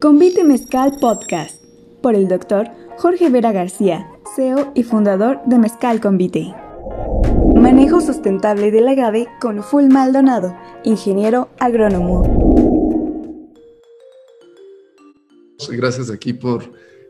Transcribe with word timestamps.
Convite 0.00 0.44
Mezcal 0.44 0.96
Podcast 1.00 1.60
por 2.00 2.14
el 2.14 2.28
doctor 2.28 2.68
Jorge 2.98 3.30
Vera 3.30 3.50
García, 3.50 4.08
CEO 4.36 4.70
y 4.76 4.84
fundador 4.84 5.40
de 5.46 5.58
Mezcal 5.58 6.00
Convite. 6.00 6.54
Manejo 7.56 8.00
sustentable 8.00 8.70
del 8.70 8.86
agave 8.86 9.26
con 9.40 9.60
Full 9.60 9.88
Maldonado, 9.88 10.56
ingeniero 10.84 11.48
agrónomo. 11.58 12.22
Gracias 15.68 16.12
aquí 16.12 16.32
por 16.32 16.62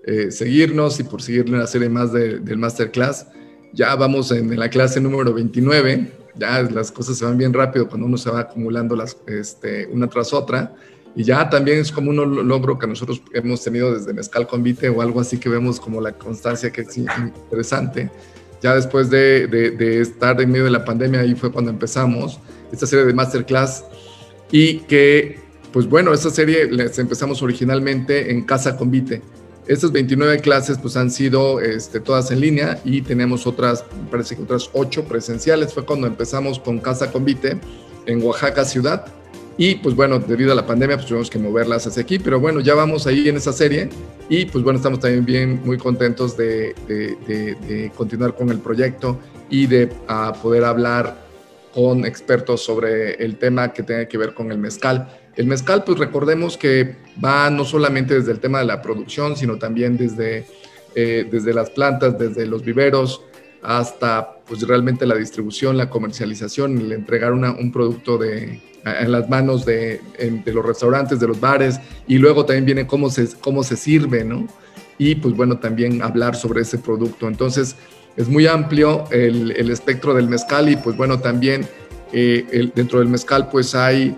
eh, 0.06 0.30
seguirnos 0.30 0.98
y 0.98 1.04
por 1.04 1.20
seguirle 1.20 1.58
la 1.58 1.66
serie 1.66 1.90
más 1.90 2.10
del 2.14 2.56
Masterclass. 2.56 3.26
Ya 3.74 3.94
vamos 3.96 4.32
en, 4.32 4.58
la 4.58 4.70
clase 4.70 4.98
número 4.98 5.34
29. 5.34 6.10
Ya 6.36 6.62
las 6.62 6.90
cosas 6.90 7.18
se 7.18 7.26
van 7.26 7.36
bien 7.36 7.52
rápido 7.52 7.86
cuando 7.86 8.06
uno 8.06 8.16
se 8.16 8.30
va 8.30 8.40
acumulando 8.40 8.96
las, 8.96 9.18
este, 9.26 9.86
una 9.88 10.08
tras 10.08 10.32
otra. 10.32 10.74
Y 11.18 11.24
ya 11.24 11.50
también 11.50 11.80
es 11.80 11.90
como 11.90 12.10
un 12.10 12.46
logro 12.46 12.78
que 12.78 12.86
nosotros 12.86 13.20
hemos 13.32 13.64
tenido 13.64 13.92
desde 13.92 14.12
Mezcal 14.12 14.46
Convite 14.46 14.88
o 14.88 15.02
algo 15.02 15.20
así 15.20 15.36
que 15.36 15.48
vemos 15.48 15.80
como 15.80 16.00
la 16.00 16.12
constancia 16.12 16.70
que 16.70 16.82
es 16.82 16.96
interesante. 16.96 18.08
Ya 18.62 18.76
después 18.76 19.10
de, 19.10 19.48
de, 19.48 20.00
estar 20.00 20.40
en 20.40 20.52
medio 20.52 20.66
de 20.66 20.70
la 20.70 20.84
pandemia, 20.84 21.18
ahí 21.18 21.34
fue 21.34 21.50
cuando 21.50 21.72
empezamos 21.72 22.38
esta 22.70 22.86
serie 22.86 23.04
de 23.04 23.14
masterclass 23.14 23.84
y 24.52 24.78
que, 24.82 25.40
pues 25.72 25.88
bueno, 25.88 26.14
esta 26.14 26.30
serie 26.30 26.70
les 26.70 26.96
empezamos 27.00 27.42
originalmente 27.42 28.30
en 28.30 28.44
Casa 28.44 28.76
Convite. 28.76 29.20
Estas 29.66 29.90
29 29.90 30.38
clases 30.38 30.78
pues 30.78 30.96
han 30.96 31.10
sido 31.10 31.60
este, 31.60 31.98
todas 31.98 32.30
en 32.30 32.38
línea 32.38 32.80
y 32.84 33.02
tenemos 33.02 33.44
otras, 33.44 33.84
parece 34.08 34.36
que 34.36 34.42
otras 34.42 34.70
8 34.72 35.02
presenciales. 35.06 35.74
Fue 35.74 35.84
cuando 35.84 36.06
empezamos 36.06 36.60
con 36.60 36.78
Casa 36.78 37.10
Convite 37.10 37.58
en 38.06 38.22
Oaxaca 38.22 38.64
ciudad 38.64 39.17
y 39.60 39.74
pues 39.74 39.96
bueno, 39.96 40.20
debido 40.20 40.52
a 40.52 40.54
la 40.54 40.64
pandemia, 40.64 40.96
pues 40.96 41.08
tuvimos 41.08 41.28
que 41.28 41.38
moverlas 41.40 41.84
hacia 41.84 42.02
aquí, 42.02 42.20
pero 42.20 42.38
bueno, 42.38 42.60
ya 42.60 42.74
vamos 42.74 43.08
ahí 43.08 43.28
en 43.28 43.36
esa 43.36 43.52
serie 43.52 43.88
y 44.28 44.44
pues 44.44 44.62
bueno, 44.62 44.76
estamos 44.76 45.00
también 45.00 45.24
bien 45.24 45.60
muy 45.64 45.76
contentos 45.76 46.36
de, 46.36 46.74
de, 46.86 47.90
continuar 47.96 48.36
con 48.36 48.50
el 48.50 48.60
proyecto 48.60 49.18
y 49.50 49.66
de 49.66 49.88
poder 50.40 50.62
hablar 50.62 51.26
con 51.74 52.06
expertos 52.06 52.62
sobre 52.64 53.14
el 53.14 53.36
tema 53.36 53.72
que 53.72 53.82
tenga 53.82 54.06
que 54.06 54.16
ver 54.16 54.32
con 54.32 54.52
el 54.52 54.58
mezcal. 54.58 55.08
El 55.34 55.48
mezcal, 55.48 55.82
pues 55.82 55.98
recordemos 55.98 56.56
que 56.56 56.94
va 57.22 57.50
no 57.50 57.64
solamente 57.64 58.14
desde 58.14 58.30
el 58.30 58.38
tema 58.38 58.60
de 58.60 58.64
la 58.64 58.80
producción, 58.80 59.36
sino 59.36 59.58
también 59.58 59.96
desde, 59.96 60.46
eh, 60.94 61.26
desde 61.28 61.52
las 61.52 61.70
plantas, 61.70 62.16
desde 62.16 62.46
los 62.46 62.62
viveros, 62.62 63.22
hasta 63.62 64.38
pues 64.46 64.62
realmente 64.62 65.04
la 65.04 65.16
distribución, 65.16 65.76
la 65.76 65.90
comercialización, 65.90 66.78
el 66.78 66.92
entregar 66.92 67.32
un 67.32 67.72
producto 67.72 68.18
de, 68.18 68.60
en 69.00 69.12
las 69.12 69.28
manos 69.28 69.64
de, 69.64 70.00
los 70.46 70.64
restaurantes, 70.64 71.20
de 71.20 71.28
los 71.28 71.40
bares, 71.40 71.80
y 72.06 72.18
luego 72.18 72.44
también 72.44 72.64
viene 72.64 72.86
cómo 72.86 73.10
se, 73.10 73.28
cómo 73.40 73.62
se 73.62 73.76
sirve, 73.76 74.24
¿no? 74.24 74.46
Y 74.98 75.14
pues 75.16 75.34
bueno, 75.34 75.58
también 75.58 76.02
hablar 76.02 76.36
sobre 76.36 76.62
ese 76.62 76.78
producto. 76.78 77.28
Entonces, 77.28 77.76
es 78.16 78.28
muy 78.28 78.46
amplio 78.46 79.04
el, 79.10 79.70
espectro 79.70 80.12
del 80.12 80.28
mezcal 80.28 80.68
y 80.68 80.76
pues 80.76 80.96
bueno, 80.96 81.20
también 81.20 81.66
eh, 82.12 82.70
dentro 82.74 82.98
del 82.98 83.08
mezcal 83.08 83.48
pues 83.48 83.76
hay 83.76 84.16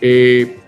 eh, 0.00 0.58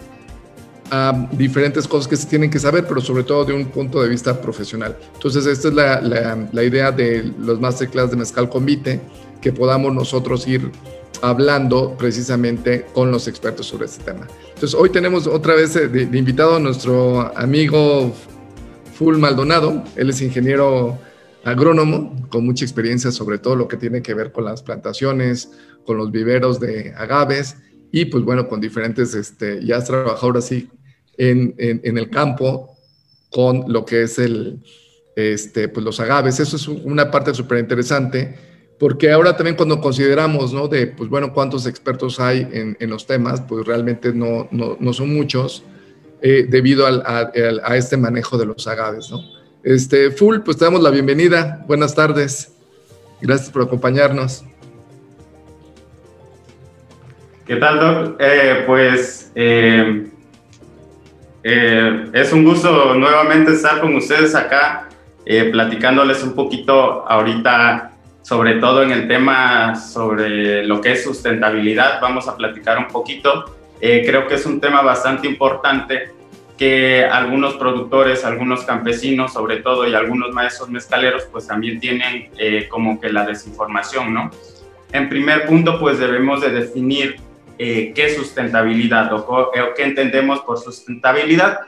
diferentes 1.33 1.89
cosas 1.89 2.07
que 2.07 2.17
se 2.17 2.27
tienen 2.27 2.51
que 2.51 2.59
saber, 2.59 2.87
pero 2.87 3.01
sobre 3.01 3.25
todo 3.25 3.45
de 3.45 3.53
un 3.53 3.67
punto 3.67 4.03
de 4.03 4.09
vista 4.09 4.41
profesional. 4.41 4.97
Entonces, 5.15 5.47
esta 5.47 5.69
es 5.69 5.75
la, 5.75 6.49
la 6.53 6.63
idea 6.63 6.93
de 6.93 7.33
los 7.39 7.59
masterclass 7.61 8.11
de 8.11 8.17
Mezcal 8.17 8.49
Convite, 8.49 9.01
que 9.45 9.53
podamos 9.53 9.95
nosotros 9.95 10.49
ir 10.49 10.71
hablando 11.21 11.99
precisamente 11.99 12.87
con 12.95 13.11
los 13.11 13.29
expertos 13.29 13.67
sobre 13.67 13.85
este 13.85 14.03
tema. 14.03 14.27
Entonces, 14.55 14.73
hoy 14.73 14.89
tenemos 14.89 15.27
otra 15.27 15.55
vez 15.55 15.77
eh, 15.77 15.87
de, 15.87 16.17
invitado 16.17 16.57
a 16.57 16.59
nuestro 16.59 17.31
amigo 17.37 18.11
Full 18.95 19.19
Maldonado. 19.19 19.85
Él 19.97 20.09
es 20.09 20.23
ingeniero 20.23 20.99
agrónomo 21.45 22.27
con 22.31 22.47
mucha 22.47 22.65
experiencia 22.65 23.13
sobre 23.13 23.37
todo 23.37 23.55
lo 23.55 23.69
que 23.69 23.77
tiene 23.77 24.01
que 24.01 24.15
ver 24.15 24.33
con 24.33 24.47
las 24.47 24.63
plantaciones, 24.63 25.51
con 25.85 25.99
los 25.99 26.11
viveros 26.11 26.59
de 26.59 26.95
agaves 26.97 27.59
y 27.93 28.07
pues 28.07 28.25
bueno, 28.25 28.49
con 28.49 28.63
diferentes, 28.63 29.15
este, 29.15 29.63
ya 29.63 29.77
has 29.77 29.85
trabajado 29.85 30.29
ahora 30.29 30.41
sí 30.41 30.71
en, 31.19 31.55
el 31.59 32.09
campo 32.09 32.79
con 33.29 33.71
lo 33.71 33.85
que 33.85 34.05
es 34.05 34.19
el, 34.19 34.63
este, 35.17 35.69
pues 35.69 35.85
los 35.85 36.01
agaves. 36.01 36.41
Eso 36.41 36.57
es 36.57 36.67
una 36.67 37.11
parte 37.11 37.35
súper 37.35 37.59
interesante 37.59 38.54
porque 38.79 39.11
ahora 39.13 39.37
también 39.37 39.57
cuando 39.57 39.81
consideramos, 39.81 40.53
¿no? 40.53 40.69
De, 40.69 40.87
pues 40.87 41.09
bueno, 41.09 41.33
cuántos 41.33 41.67
expertos 41.67 42.19
hay 42.19 42.49
en, 42.79 42.91
los 42.91 43.07
temas, 43.07 43.41
pues 43.43 43.67
realmente 43.67 44.13
no, 44.13 44.49
no, 44.51 44.77
no 44.81 44.93
son 44.93 45.15
muchos 45.15 45.65
eh, 46.21 46.47
debido 46.49 46.87
a, 46.87 47.31
este 47.77 47.97
manejo 47.97 48.37
de 48.37 48.47
los 48.47 48.67
agaves, 48.67 49.11
¿no? 49.11 49.21
Este, 49.63 50.11
Full, 50.11 50.41
pues 50.41 50.57
te 50.57 50.65
damos 50.65 50.83
la 50.83 50.91
bienvenida. 50.91 51.65
Buenas 51.67 51.95
tardes. 51.95 52.53
Gracias 53.21 53.51
por 53.51 53.63
acompañarnos. 53.63 54.45
¿Qué 57.47 57.57
tal, 57.57 57.79
Doc? 57.79 58.17
Eh, 58.21 58.65
pues 58.67 59.31
eh, 59.35 60.07
es 61.43 62.33
un 62.33 62.45
gusto 62.45 62.95
nuevamente 62.95 63.53
estar 63.53 63.81
con 63.81 63.95
ustedes 63.95 64.35
acá, 64.35 64.89
platicándoles 65.53 66.23
un 66.23 66.35
poquito 66.35 67.07
ahorita 67.07 67.94
sobre 68.25 68.55
todo 68.55 68.83
en 68.83 68.91
el 68.91 69.07
tema 69.07 69.77
sobre 69.77 70.65
lo 70.65 70.81
que 70.81 70.93
es 70.93 71.05
sustentabilidad. 71.05 72.01
Vamos 72.01 72.27
a 72.27 72.35
platicar 72.35 72.79
un 72.79 72.89
poquito. 72.89 73.55
Eh, 73.83 74.03
creo 74.07 74.27
que 74.27 74.37
es 74.37 74.47
un 74.47 74.61
tema 74.61 74.81
bastante 74.81 75.29
importante 75.29 76.09
que 76.57 77.05
algunos 77.05 77.55
productores, 77.57 78.25
algunos 78.25 78.65
campesinos 78.65 79.35
sobre 79.35 79.59
todo 79.59 79.87
y 79.87 79.95
algunos 79.95 80.33
maestros 80.33 80.71
mezcaleros 80.71 81.25
pues 81.31 81.47
también 81.47 81.79
tienen 81.79 82.31
eh, 82.39 82.67
como 82.71 82.99
que 82.99 83.13
la 83.13 83.27
desinformación, 83.27 84.15
¿no? 84.15 84.31
En 84.91 85.11
primer 85.11 85.45
punto 85.45 85.79
pues 85.79 85.99
debemos 85.99 86.41
de 86.41 86.51
definir 86.51 87.17
eh, 87.59 87.93
qué 87.95 88.09
sustentabilidad 88.15 89.13
o, 89.13 89.17
o 89.19 89.51
qué 89.77 89.83
entendemos 89.83 90.41
por 90.41 90.59
sustentabilidad. 90.59 91.59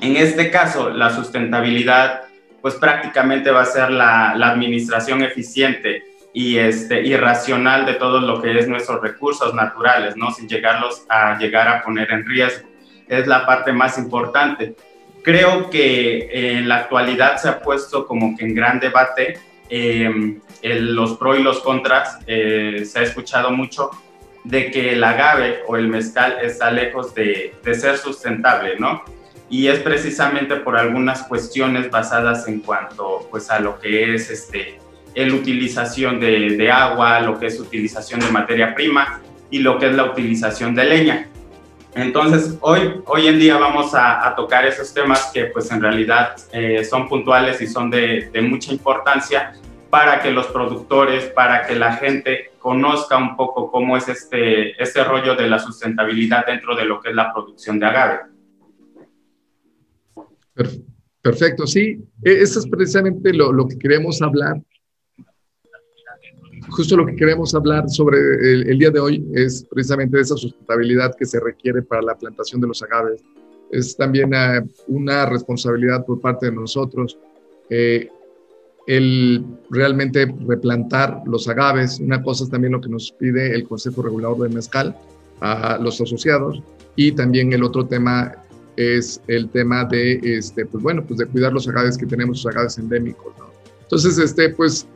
En 0.00 0.16
este 0.16 0.50
caso, 0.50 0.88
la 0.88 1.14
sustentabilidad 1.14 2.23
pues 2.64 2.76
prácticamente 2.76 3.50
va 3.50 3.60
a 3.60 3.66
ser 3.66 3.90
la, 3.90 4.30
administración 4.30 5.22
eficiente 5.22 6.02
y, 6.32 6.56
este, 6.56 7.02
y 7.02 7.14
racional 7.14 7.84
de 7.84 7.92
todo 7.92 8.22
lo 8.22 8.40
que 8.40 8.58
es 8.58 8.66
nuestros 8.66 9.02
recursos 9.02 9.52
naturales, 9.52 10.16
¿no? 10.16 10.30
Sin 10.30 10.48
llegarlos 10.48 11.04
a 11.10 11.36
llegar 11.36 11.68
a 11.68 11.82
poner 11.82 12.10
en 12.10 12.24
riesgo. 12.24 12.66
Es 13.06 13.26
la 13.26 13.44
parte 13.44 13.70
más 13.70 13.98
importante. 13.98 14.74
Creo 15.22 15.68
que 15.68 16.56
en 16.56 16.66
la 16.66 16.76
actualidad 16.76 17.36
se 17.36 17.50
ha 17.50 17.60
puesto 17.60 18.06
como 18.06 18.34
que 18.34 18.46
en 18.46 18.54
gran 18.54 18.80
debate 18.80 19.38
em, 19.68 20.40
los 20.62 21.18
pros 21.18 21.38
y 21.38 21.42
los 21.42 21.60
contras. 21.60 22.18
Eh, 22.26 22.86
se 22.86 22.98
ha 22.98 23.02
escuchado 23.02 23.50
mucho 23.50 23.90
de 24.42 24.70
que 24.70 24.94
el 24.94 25.04
agave 25.04 25.64
o 25.66 25.76
el 25.76 25.88
mezcal 25.88 26.38
está 26.40 26.70
lejos 26.70 27.14
de 27.14 27.52
ser 27.74 27.98
sustentable, 27.98 28.76
¿no? 28.78 29.04
Y 29.54 29.68
es 29.68 29.78
precisamente 29.78 30.56
por 30.56 30.76
algunas 30.76 31.22
cuestiones 31.22 31.88
basadas 31.88 32.48
en 32.48 32.58
cuanto 32.58 33.28
pues 33.30 33.52
a 33.52 33.60
lo 33.60 33.78
que 33.78 34.12
es 34.12 34.28
este 34.28 34.80
el 35.14 35.32
utilización 35.32 36.18
de, 36.18 36.56
de, 36.56 36.72
agua, 36.72 37.20
lo 37.20 37.38
que 37.38 37.46
es 37.46 37.60
utilización 37.60 38.18
de 38.18 38.32
materia 38.32 38.74
prima 38.74 39.20
y 39.50 39.60
lo 39.60 39.78
que 39.78 39.86
es 39.86 39.94
la 39.94 40.06
utilización 40.06 40.74
de 40.74 40.84
leña. 40.84 41.28
Entonces, 41.94 42.58
hoy, 42.62 43.00
hoy 43.06 43.28
en 43.28 43.38
día 43.38 43.56
vamos 43.56 43.94
a, 43.94 44.26
a 44.26 44.34
tocar 44.34 44.66
esos 44.66 44.92
temas 44.92 45.30
que 45.32 45.44
pues 45.44 45.70
en 45.70 45.80
realidad 45.80 46.34
eh, 46.52 46.82
son 46.82 47.08
puntuales 47.08 47.60
y 47.60 47.68
son 47.68 47.90
de, 47.90 48.30
de, 48.32 48.42
mucha 48.42 48.72
importancia 48.72 49.52
para 49.88 50.20
que 50.20 50.32
los 50.32 50.46
productores, 50.46 51.26
para 51.26 51.64
que 51.64 51.76
la 51.76 51.92
gente 51.92 52.50
conozca 52.58 53.16
un 53.16 53.36
poco 53.36 53.70
cómo 53.70 53.96
es 53.96 54.08
este, 54.08 54.82
este 54.82 55.04
rollo 55.04 55.36
de 55.36 55.48
la 55.48 55.60
sustentabilidad 55.60 56.44
dentro 56.44 56.74
de 56.74 56.86
lo 56.86 57.00
que 57.00 57.10
es 57.10 57.14
la 57.14 57.32
producción 57.32 57.78
de 57.78 57.86
agave. 57.86 58.33
Perfecto, 61.22 61.66
sí, 61.66 62.04
e, 62.22 62.42
eso 62.42 62.60
es 62.60 62.66
precisamente 62.66 63.32
lo, 63.32 63.52
lo, 63.52 63.66
que 63.66 63.78
queremos 63.78 64.20
hablar. 64.20 64.62
Justo 66.68 66.96
lo 66.96 67.06
que 67.06 67.16
queremos 67.16 67.54
hablar 67.54 67.88
sobre 67.88 68.18
el, 68.52 68.78
día 68.78 68.90
de 68.90 69.00
hoy 69.00 69.26
es 69.34 69.66
precisamente 69.70 70.20
esa 70.20 70.36
sustentabilidad 70.36 71.14
que 71.16 71.26
se 71.26 71.40
requiere 71.40 71.82
para 71.82 72.02
la 72.02 72.14
plantación 72.14 72.60
de 72.60 72.68
los 72.68 72.82
agaves. 72.82 73.22
Es 73.70 73.96
también 73.96 74.32
eh, 74.34 74.62
una 74.86 75.26
responsabilidad 75.26 76.04
por 76.04 76.20
parte 76.20 76.46
de 76.46 76.52
nosotros 76.52 77.18
eh, 77.70 78.08
el 78.86 79.44
realmente 79.70 80.26
replantar 80.46 81.22
los 81.26 81.48
agaves. 81.48 82.00
Una 82.00 82.22
cosa 82.22 82.44
es 82.44 82.50
también 82.50 82.72
lo 82.72 82.80
que 82.80 82.88
nos 82.88 83.12
pide 83.12 83.54
el 83.54 83.66
Consejo 83.66 84.02
Regulador 84.02 84.48
de 84.48 84.54
Mezcal 84.54 84.96
a 85.40 85.78
los 85.78 86.00
asociados 86.00 86.62
y 86.96 87.12
también 87.12 87.52
el 87.52 87.64
otro 87.64 87.86
tema 87.86 88.43
es 88.76 89.20
el 89.28 89.48
tema 89.50 89.84
de, 89.84 90.20
este, 90.22 90.66
pues 90.66 90.82
bueno, 90.82 91.04
pues 91.04 91.18
de 91.18 91.26
cuidar 91.26 91.52
los 91.52 91.68
agaves 91.68 91.96
que 91.96 92.06
tenemos, 92.06 92.44
los 92.44 92.54
agaves 92.54 92.78
endémicos, 92.78 93.36
¿no? 93.38 93.46
Entonces, 93.82 94.18
este, 94.18 94.50
pues, 94.50 94.86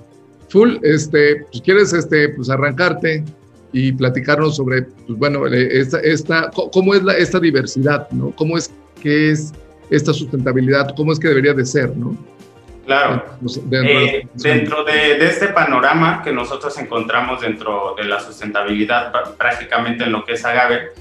full, 0.48 0.76
este, 0.82 1.44
pues 1.50 1.62
quieres, 1.62 1.92
este, 1.92 2.30
pues 2.30 2.50
arrancarte 2.50 3.24
y 3.72 3.92
platicarnos 3.92 4.56
sobre, 4.56 4.82
pues 4.82 5.18
bueno, 5.18 5.46
esta, 5.46 6.00
esta, 6.00 6.50
cómo 6.72 6.94
es 6.94 7.02
la, 7.02 7.16
esta 7.16 7.38
diversidad, 7.38 8.10
¿no? 8.10 8.30
Cómo 8.32 8.56
es 8.56 8.72
que 9.00 9.30
es 9.30 9.52
esta 9.90 10.12
sustentabilidad, 10.12 10.94
cómo 10.96 11.12
es 11.12 11.18
que 11.18 11.28
debería 11.28 11.54
de 11.54 11.64
ser, 11.64 11.96
¿no? 11.96 12.16
Claro. 12.88 13.22
Eh, 13.70 14.26
dentro 14.32 14.82
de, 14.82 15.22
este 15.26 15.48
panorama 15.48 16.22
que 16.24 16.32
nosotros 16.32 16.76
encontramos 16.78 17.42
dentro 17.42 17.94
de 17.94 18.04
la 18.04 18.18
sustentabilidad, 18.18 19.12
prácticamente 19.36 20.04
en 20.04 20.12
lo 20.12 20.24
que 20.24 20.32
es 20.32 20.44
agave, 20.46 20.92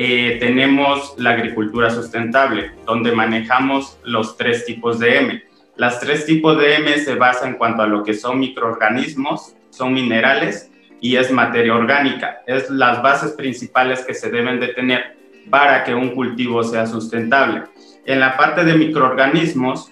eh, 0.00 0.36
tenemos 0.38 1.14
la 1.18 1.30
agricultura 1.30 1.90
sustentable, 1.90 2.70
donde 2.86 3.10
manejamos 3.10 3.98
los 4.04 4.36
tres 4.36 4.64
tipos 4.64 5.00
de 5.00 5.18
M. 5.18 5.42
Las 5.74 5.98
tres 5.98 6.24
tipos 6.24 6.56
de 6.56 6.76
M 6.76 6.98
se 6.98 7.16
basan 7.16 7.48
en 7.48 7.54
cuanto 7.56 7.82
a 7.82 7.88
lo 7.88 8.04
que 8.04 8.14
son 8.14 8.38
microorganismos, 8.38 9.56
son 9.70 9.92
minerales 9.92 10.70
y 11.00 11.16
es 11.16 11.32
materia 11.32 11.74
orgánica. 11.74 12.42
Es 12.46 12.70
las 12.70 13.02
bases 13.02 13.32
principales 13.32 14.04
que 14.04 14.14
se 14.14 14.30
deben 14.30 14.60
de 14.60 14.68
tener 14.68 15.16
para 15.50 15.82
que 15.82 15.96
un 15.96 16.10
cultivo 16.10 16.62
sea 16.62 16.86
sustentable. 16.86 17.64
En 18.06 18.20
la 18.20 18.36
parte 18.36 18.64
de 18.64 18.74
microorganismos, 18.74 19.90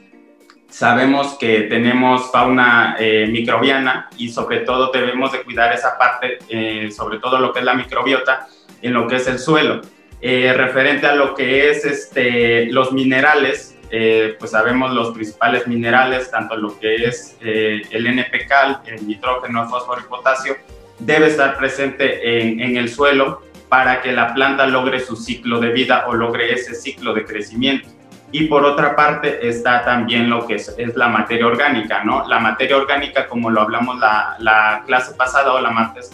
sabemos 0.69 1.37
que 1.37 1.63
tenemos 1.63 2.31
fauna 2.31 2.95
eh, 3.01 3.27
microbiana 3.29 4.09
y 4.17 4.29
sobre 4.29 4.61
todo 4.61 4.93
debemos 4.93 5.33
de 5.33 5.43
cuidar 5.43 5.73
esa 5.73 5.99
parte, 5.99 6.39
eh, 6.49 6.93
sobre 6.93 7.19
todo 7.19 7.41
lo 7.41 7.53
que 7.53 7.59
es 7.59 7.65
la 7.65 7.75
microbiota, 7.75 8.47
en 8.83 8.93
lo 8.93 9.09
que 9.09 9.17
es 9.17 9.27
el 9.27 9.41
suelo. 9.41 9.81
Eh, 10.21 10.53
referente 10.55 11.07
a 11.07 11.15
lo 11.15 11.35
que 11.35 11.71
es 11.71 11.85
este, 11.85 12.67
los 12.67 12.93
minerales, 12.93 13.75
pues 14.39 14.51
sabemos 14.51 14.93
los 14.93 15.15
principales 15.15 15.67
minerales, 15.69 16.31
tanto 16.31 16.57
lo 16.57 16.79
que 16.79 16.97
es 17.07 17.37
el 17.41 18.07
NPK, 18.07 18.83
el 18.87 19.07
nitrógeno, 19.07 19.63
el 19.63 19.69
fósforo 19.69 20.01
y 20.01 20.05
potasio, 20.05 20.57
debe 20.99 21.29
estar 21.29 21.57
presente 21.57 22.41
en, 22.43 22.61
en 22.61 22.77
el 22.77 22.89
suelo 22.89 23.43
para 23.69 24.01
que 24.03 24.13
la 24.13 24.35
planta 24.35 24.67
logre 24.67 25.01
su 25.01 25.17
ciclo 25.17 25.61
de 25.61 25.71
vida 25.71 26.05
o 26.07 26.15
logre 26.15 26.53
ese 26.53 26.75
ciclo 26.75 27.15
de 27.15 27.25
crecimiento. 27.25 27.89
Y 28.33 28.47
por 28.47 28.65
otra 28.65 28.97
parte 28.97 29.47
está 29.49 29.85
también 29.85 30.29
lo 30.29 30.47
que 30.47 30.57
es, 30.57 30.75
es, 30.77 30.97
la 30.97 31.09
materia 31.09 31.47
orgánica, 31.47 32.03
¿no? 32.05 32.27
La 32.29 32.41
materia 32.41 32.77
orgánica, 32.77 33.29
como 33.29 33.51
lo 33.51 33.63
hablamos 33.63 33.99
la, 33.99 34.37
la 34.41 34.83
clase 34.87 35.15
pasada 35.15 35.53
o 35.53 35.61
la 35.61 35.71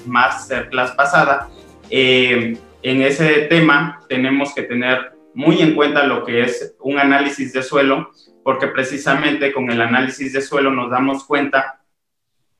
masterclass 0.06 0.92
pasada, 0.92 1.48
eh, 1.88 2.56
en 2.82 3.02
ese 3.02 3.42
tema 3.42 4.00
tenemos 4.08 4.54
que 4.54 4.62
tener 4.62 5.12
muy 5.34 5.60
en 5.60 5.74
cuenta 5.74 6.04
lo 6.04 6.24
que 6.24 6.42
es 6.42 6.76
un 6.80 6.98
análisis 6.98 7.52
de 7.52 7.62
suelo, 7.62 8.10
porque 8.44 8.66
precisamente 8.68 9.52
con 9.52 9.70
el 9.70 9.80
análisis 9.80 10.32
de 10.32 10.42
suelo 10.42 10.70
nos 10.70 10.90
damos 10.90 11.24
cuenta 11.24 11.80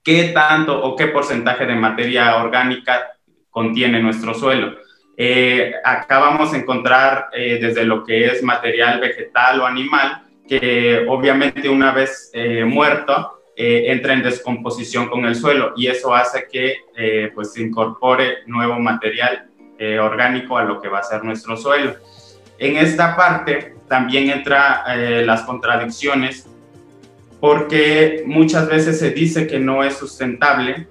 qué 0.03 0.31
tanto 0.35 0.83
o 0.83 0.97
qué 0.97 1.09
porcentaje 1.09 1.67
de 1.67 1.75
materia 1.75 2.37
orgánica 2.37 3.13
contiene 3.51 4.01
nuestro 4.01 4.35
suelo. 4.35 4.77
Eh, 5.17 5.75
acá 5.85 6.19
vamos 6.19 6.53
a 6.53 6.57
encontrar 6.57 7.29
eh, 7.33 7.59
desde 7.61 7.85
lo 7.85 8.03
que 8.03 8.27
es 8.27 8.43
material 8.43 9.01
vegetal 9.01 9.61
o 9.61 9.67
animal, 9.67 10.23
que 10.49 11.05
obviamente 11.09 11.69
una 11.69 11.93
vez 11.93 12.31
eh, 12.33 12.65
muerto 12.65 13.39
entra 13.55 14.15
en 14.15 14.23
descomposición 14.23 15.09
con 15.09 15.27
el 15.27 15.35
suelo 15.35 15.75
y 15.77 15.87
eso 15.87 16.15
hace 16.15 16.49
que 16.51 17.31
pues 17.35 17.53
se 17.53 17.63
incorpore 17.63 18.39
nuevo 18.47 18.79
material 18.81 19.52
orgánico 20.01 20.59
a 20.59 20.65
lo 20.65 20.81
que 20.81 20.89
va 20.89 20.99
a 20.99 21.03
ser 21.03 21.25
nuestro 21.25 21.57
suelo. 21.57 21.95
En 22.59 22.77
esta 22.77 23.17
parte 23.17 23.77
también 23.89 24.31
entra 24.31 24.85
las 25.25 25.43
contradicciones 25.43 26.47
porque 27.41 28.23
muchas 28.27 28.69
veces 28.69 28.99
se 28.99 29.11
dice 29.11 29.47
que 29.47 29.59
no 29.59 29.83
es 29.83 29.97
sustentable 29.97 30.87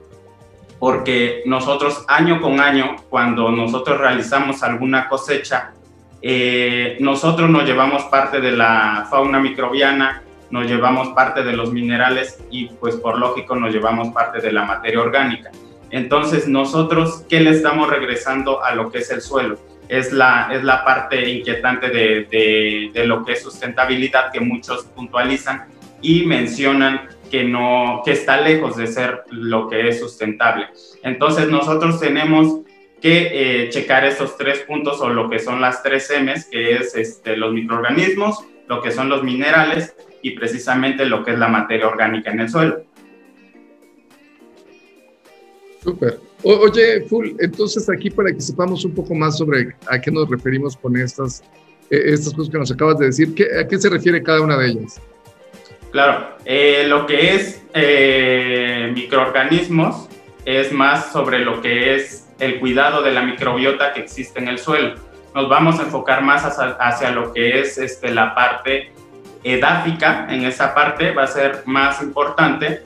porque 0.81 1.43
nosotros 1.45 2.03
año 2.07 2.41
con 2.41 2.59
año, 2.59 2.95
cuando 3.07 3.51
nosotros 3.51 3.99
realizamos 3.99 4.63
alguna 4.63 5.07
cosecha, 5.07 5.73
eh, 6.23 6.97
nosotros 6.99 7.51
nos 7.51 7.65
llevamos 7.65 8.05
parte 8.05 8.41
de 8.41 8.51
la 8.51 9.05
fauna 9.07 9.39
microbiana, 9.39 10.23
nos 10.49 10.65
llevamos 10.65 11.09
parte 11.09 11.43
de 11.43 11.53
los 11.53 11.71
minerales 11.71 12.43
y 12.49 12.65
pues 12.65 12.95
por 12.95 13.19
lógico 13.19 13.55
nos 13.55 13.71
llevamos 13.71 14.11
parte 14.11 14.41
de 14.41 14.51
la 14.51 14.65
materia 14.65 15.01
orgánica. 15.01 15.51
Entonces 15.91 16.47
nosotros, 16.47 17.25
¿qué 17.29 17.41
le 17.41 17.51
estamos 17.51 17.89
regresando 17.89 18.63
a 18.63 18.73
lo 18.73 18.91
que 18.91 18.99
es 18.99 19.11
el 19.11 19.21
suelo? 19.21 19.57
Es 19.89 20.13
la, 20.13 20.49
es 20.53 20.63
la 20.63 20.85
parte 20.85 21.29
inquietante 21.29 21.89
de, 21.89 22.91
de, 22.93 23.05
lo 23.05 23.25
que 23.25 23.33
es 23.33 23.43
sustentabilidad 23.43 24.31
que 24.31 24.39
muchos 24.39 24.85
puntualizan 24.85 25.67
y 26.01 26.25
mencionan 26.25 27.09
que, 27.29 27.43
no, 27.43 28.01
que 28.05 28.13
está 28.13 28.39
lejos 28.39 28.77
de 28.77 28.88
ser 28.88 29.23
lo 29.29 29.67
que 29.67 29.89
es 29.89 29.99
sustentable. 29.99 30.67
Entonces 31.03 31.49
nosotros 31.49 31.99
tenemos 31.99 32.61
que 33.01 33.63
eh, 33.65 33.69
checar 33.69 34.05
estos 34.05 34.38
tres 34.38 34.59
puntos 34.59 35.01
o 35.01 35.09
lo 35.09 35.29
que 35.29 35.39
son 35.39 35.59
las 35.59 35.83
tres 35.83 36.09
M's, 36.09 36.45
que 36.45 36.75
es 36.75 36.95
este, 36.95 37.35
los 37.35 37.51
microorganismos, 37.51 38.45
lo 38.67 38.81
que 38.81 38.91
son 38.91 39.09
los 39.09 39.23
minerales 39.23 39.93
y 40.21 40.31
precisamente 40.31 41.05
lo 41.05 41.23
que 41.25 41.31
es 41.31 41.39
la 41.39 41.47
materia 41.47 41.88
orgánica 41.88 42.31
en 42.31 42.41
el 42.41 42.49
suelo. 42.49 42.83
Súper. 45.83 46.19
Oye, 46.43 47.01
Full, 47.01 47.31
entonces 47.39 47.89
aquí 47.89 48.09
para 48.09 48.31
que 48.31 48.41
sepamos 48.41 48.85
un 48.85 48.93
poco 48.93 49.15
más 49.15 49.37
sobre 49.37 49.75
a 49.87 49.99
qué 49.99 50.11
nos 50.11 50.29
referimos 50.29 50.77
con 50.77 50.95
estas, 50.97 51.43
eh, 51.89 52.01
estas 52.05 52.33
cosas 52.33 52.51
que 52.51 52.57
nos 52.57 52.71
acabas 52.71 52.99
de 52.99 53.07
decir, 53.07 53.33
¿qué, 53.35 53.47
¿a 53.59 53.67
qué 53.67 53.77
se 53.77 53.89
refiere 53.89 54.21
cada 54.21 54.41
una 54.41 54.57
de 54.57 54.67
ellas? 54.67 55.01
Claro, 55.91 56.37
eh, 56.45 56.85
lo 56.87 57.05
que 57.05 57.35
es 57.35 57.61
eh, 57.73 58.91
microorganismos 58.93 60.07
es 60.45 60.71
más 60.71 61.11
sobre 61.11 61.39
lo 61.39 61.61
que 61.61 61.95
es 61.95 62.27
el 62.39 62.59
cuidado 62.59 63.01
de 63.01 63.11
la 63.11 63.23
microbiota 63.23 63.93
que 63.93 64.01
existe 64.01 64.39
en 64.39 64.47
el 64.47 64.57
suelo. 64.57 64.95
Nos 65.35 65.49
vamos 65.49 65.79
a 65.79 65.83
enfocar 65.83 66.23
más 66.23 66.43
hacia, 66.45 67.11
lo 67.11 67.33
que 67.33 67.59
es 67.59 67.77
este, 67.77 68.11
la 68.11 68.33
parte 68.35 68.91
edáfica, 69.43 70.27
en 70.29 70.43
esa 70.45 70.73
parte 70.73 71.11
va 71.11 71.23
a 71.23 71.27
ser 71.27 71.63
más 71.65 72.01
importante, 72.01 72.83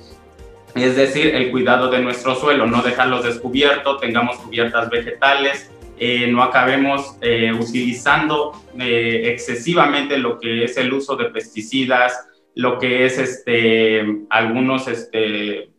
es 0.83 0.95
decir, 0.95 1.33
el 1.35 1.51
cuidado 1.51 1.89
de 1.89 1.99
nuestro 2.01 2.35
suelo, 2.35 2.65
no 2.65 2.81
dejarlos 2.81 3.23
descubiertos, 3.23 4.01
tengamos 4.01 4.37
cubiertas 4.37 4.89
vegetales, 4.89 5.71
eh, 5.97 6.27
no 6.27 6.43
acabemos 6.43 7.17
utilizando 7.57 8.51
excesivamente 8.77 10.17
lo 10.17 10.37
que 10.37 10.65
es 10.65 10.75
el 10.75 10.91
uso 10.91 11.15
de 11.15 11.25
pesticidas, 11.29 12.27
lo 12.55 12.79
que 12.79 13.05
es 13.05 13.19
este, 13.19 14.03
algunos 14.29 14.87
este, 14.87 15.69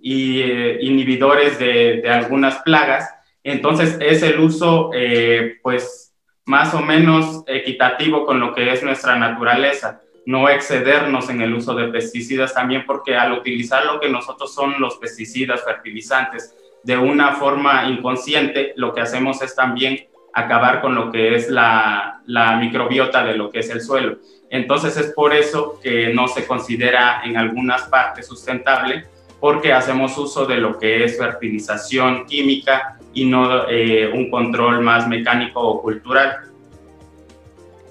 y, 0.00 0.40
eh, 0.40 0.78
inhibidores 0.82 1.58
de, 1.58 2.00
de, 2.02 2.08
algunas 2.10 2.56
plagas. 2.62 3.08
Entonces 3.42 3.96
es 4.00 4.22
el 4.22 4.40
uso 4.40 4.90
eh, 4.92 5.58
pues 5.62 6.14
más 6.44 6.74
o 6.74 6.80
menos 6.80 7.44
equitativo 7.46 8.26
con 8.26 8.40
lo 8.40 8.54
que 8.54 8.72
es 8.72 8.82
nuestra 8.82 9.16
naturaleza, 9.16 10.00
no 10.26 10.48
excedernos 10.48 11.30
en 11.30 11.40
el 11.40 11.54
uso 11.54 11.74
de 11.74 11.88
pesticidas 11.88 12.52
también 12.52 12.84
porque 12.86 13.16
al 13.16 13.32
utilizar 13.32 13.86
lo 13.86 14.00
que 14.00 14.08
nosotros 14.08 14.52
son 14.52 14.74
los 14.80 14.96
pesticidas, 14.96 15.64
fertilizantes, 15.64 16.54
de 16.82 16.98
una 16.98 17.32
forma 17.32 17.88
inconsciente, 17.88 18.72
lo 18.76 18.92
que 18.92 19.00
hacemos 19.00 19.40
es 19.42 19.54
también 19.54 20.06
acabar 20.34 20.80
con 20.80 20.94
lo 20.94 21.10
que 21.10 21.34
es 21.34 21.48
la, 21.48 22.20
la 22.26 22.56
microbiota 22.56 23.24
de 23.24 23.36
lo 23.36 23.50
que 23.50 23.60
es 23.60 23.70
el 23.70 23.80
suelo. 23.80 24.18
Entonces 24.50 24.96
es 24.96 25.12
por 25.12 25.32
eso 25.32 25.80
que 25.82 26.12
no 26.12 26.28
se 26.28 26.46
considera 26.46 27.22
en 27.24 27.36
algunas 27.36 27.82
partes 27.84 28.26
sustentable, 28.26 29.06
porque 29.40 29.72
hacemos 29.72 30.16
uso 30.18 30.46
de 30.46 30.56
lo 30.56 30.78
que 30.78 31.04
es 31.04 31.18
fertilización 31.18 32.26
química 32.26 32.98
y 33.14 33.24
no 33.24 33.68
eh, 33.68 34.10
un 34.12 34.30
control 34.30 34.80
más 34.82 35.08
mecánico 35.08 35.60
o 35.60 35.82
cultural. 35.82 36.36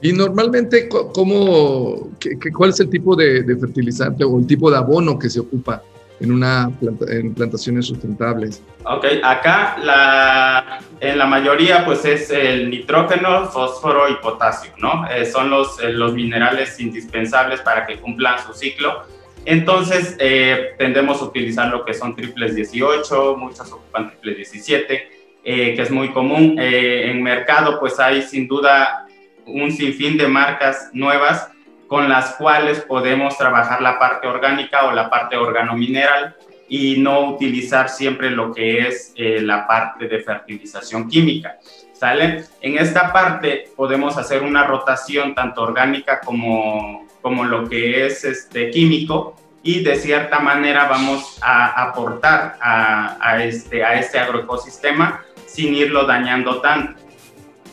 Y 0.05 0.13
normalmente, 0.13 0.87
¿cómo, 0.87 2.11
¿cuál 2.55 2.69
es 2.69 2.79
el 2.79 2.91
tipo 2.91 3.15
de, 3.15 3.41
de, 3.41 3.57
fertilizante 3.57 4.23
o 4.23 4.37
el 4.37 4.45
tipo 4.45 4.69
de 4.69 4.77
abono 4.77 5.17
que 5.17 5.31
se 5.31 5.39
ocupa 5.39 5.81
en, 6.19 6.31
una 6.31 6.71
en 7.07 7.33
plantaciones 7.33 7.87
sustentables? 7.87 8.61
Ok, 8.83 9.03
acá 9.23 9.77
la, 9.81 10.79
en 10.99 11.17
la 11.17 11.25
mayoría 11.25 11.83
pues 11.85 12.05
es 12.05 12.29
el 12.29 12.69
nitrógeno, 12.69 13.47
fósforo 13.47 14.07
y 14.07 14.13
potasio, 14.17 14.73
¿no? 14.77 15.09
Eh, 15.09 15.25
son 15.25 15.49
los, 15.49 15.81
eh, 15.81 15.91
los 15.91 16.13
minerales 16.13 16.79
indispensables 16.79 17.61
para 17.61 17.87
que 17.87 17.97
cumplan 17.99 18.37
su 18.45 18.53
ciclo. 18.53 19.07
Entonces 19.43 20.17
eh, 20.19 20.75
tendemos 20.77 21.19
a 21.19 21.25
utilizar 21.25 21.71
lo 21.71 21.83
que 21.83 21.95
son 21.95 22.15
triples 22.15 22.53
18, 22.53 23.37
muchos 23.37 23.71
ocupan 23.71 24.11
triples 24.11 24.35
17, 24.35 25.09
que 25.43 25.81
es 25.81 25.89
muy 25.89 26.11
común. 26.11 26.57
en 26.59 27.23
mercado 27.23 27.79
pues 27.79 27.99
hay 27.99 28.21
sin 28.21 28.47
duda 28.47 29.04
un 29.45 29.71
sinfín 29.71 30.17
de 30.17 30.27
marcas 30.27 30.89
nuevas 30.93 31.49
con 31.87 32.09
las 32.09 32.35
cuales 32.35 32.81
podemos 32.81 33.37
trabajar 33.37 33.81
la 33.81 33.99
parte 33.99 34.27
orgánica 34.27 34.85
o 34.85 34.91
la 34.91 35.09
parte 35.09 35.37
organomineral 35.37 36.35
y 36.67 36.97
no 36.97 37.29
utilizar 37.29 37.89
siempre 37.89 38.31
lo 38.31 38.51
que 38.51 38.87
es 38.87 39.13
eh, 39.15 39.39
la 39.41 39.67
parte 39.67 40.07
de 40.07 40.19
fertilización 40.19 41.07
química. 41.07 41.57
¿Sale? 41.93 42.43
En 42.59 42.77
esta 42.77 43.13
parte 43.13 43.69
podemos 43.75 44.17
hacer 44.17 44.43
una 44.43 44.65
rotación 44.65 45.33
tanto 45.33 45.61
orgánica 45.61 46.19
como, 46.19 47.07
como 47.21 47.45
lo 47.45 47.69
que 47.69 48.05
es 48.05 48.25
este, 48.25 48.69
químico 48.71 49.35
y 49.63 49.81
de 49.81 49.95
cierta 49.95 50.39
manera 50.39 50.87
vamos 50.89 51.39
a 51.41 51.83
aportar 51.83 52.57
a, 52.59 53.17
a, 53.21 53.43
este, 53.43 53.83
a 53.83 53.97
este 53.97 54.19
agroecosistema 54.19 55.23
sin 55.45 55.73
irlo 55.73 56.05
dañando 56.05 56.59
tanto. 56.59 57.01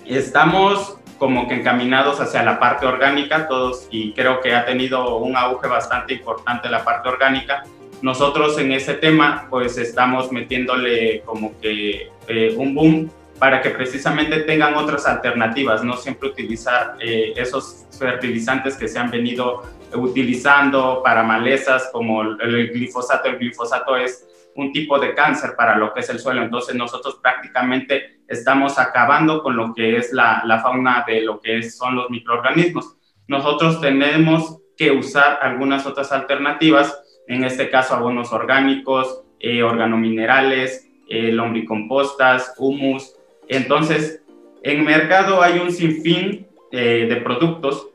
Estamos 0.06 0.98
como 1.22 1.46
que 1.46 1.54
encaminados 1.54 2.18
hacia 2.18 2.42
la 2.42 2.58
parte 2.58 2.84
orgánica, 2.84 3.46
todos, 3.46 3.86
y 3.92 4.12
creo 4.12 4.40
que 4.40 4.56
ha 4.56 4.64
tenido 4.64 5.18
un 5.18 5.36
auge 5.36 5.68
bastante 5.68 6.14
importante 6.14 6.68
la 6.68 6.82
parte 6.82 7.08
orgánica. 7.10 7.62
Nosotros 8.02 8.58
en 8.58 8.72
ese 8.72 8.94
tema, 8.94 9.46
pues 9.48 9.78
estamos 9.78 10.32
metiéndole 10.32 11.20
como 11.20 11.56
que 11.60 12.10
eh, 12.26 12.54
un 12.58 12.74
boom 12.74 13.10
para 13.38 13.62
que 13.62 13.70
precisamente 13.70 14.40
tengan 14.40 14.74
otras 14.74 15.06
alternativas, 15.06 15.84
no 15.84 15.96
siempre 15.96 16.28
utilizar 16.28 16.96
eh, 16.98 17.34
esos 17.36 17.86
fertilizantes 17.96 18.76
que 18.76 18.88
se 18.88 18.98
han 18.98 19.12
venido 19.12 19.62
utilizando 19.94 21.02
para 21.04 21.22
malezas 21.22 21.88
como 21.92 22.22
el 22.22 22.72
glifosato. 22.72 23.28
El 23.28 23.38
glifosato 23.38 23.96
es 23.96 24.26
un 24.54 24.72
tipo 24.72 24.98
de 24.98 25.14
cáncer 25.14 25.54
para 25.56 25.76
lo 25.76 25.92
que 25.92 26.00
es 26.00 26.10
el 26.10 26.18
suelo. 26.18 26.42
Entonces 26.42 26.74
nosotros 26.74 27.18
prácticamente 27.22 28.20
estamos 28.28 28.78
acabando 28.78 29.42
con 29.42 29.56
lo 29.56 29.74
que 29.74 29.96
es 29.96 30.12
la, 30.12 30.42
fauna 30.62 31.04
de 31.06 31.22
lo 31.22 31.40
que 31.40 31.62
son 31.62 31.96
los 31.96 32.10
microorganismos. 32.10 32.96
Nosotros 33.28 33.80
tenemos 33.80 34.58
que 34.76 34.90
usar 34.90 35.38
algunas 35.42 35.86
otras 35.86 36.12
alternativas, 36.12 36.98
en 37.28 37.44
este 37.44 37.70
caso 37.70 37.94
abonos 37.94 38.32
orgánicos, 38.32 39.22
eh, 39.38 39.62
organominerales, 39.62 40.88
eh, 41.08 41.32
lombricompostas, 41.32 42.54
humus. 42.58 43.14
Entonces, 43.48 44.22
en 44.62 44.84
mercado 44.84 45.42
hay 45.42 45.58
un 45.58 45.72
sinfín 45.72 46.46
eh, 46.70 47.06
de 47.08 47.16
productos 47.16 47.88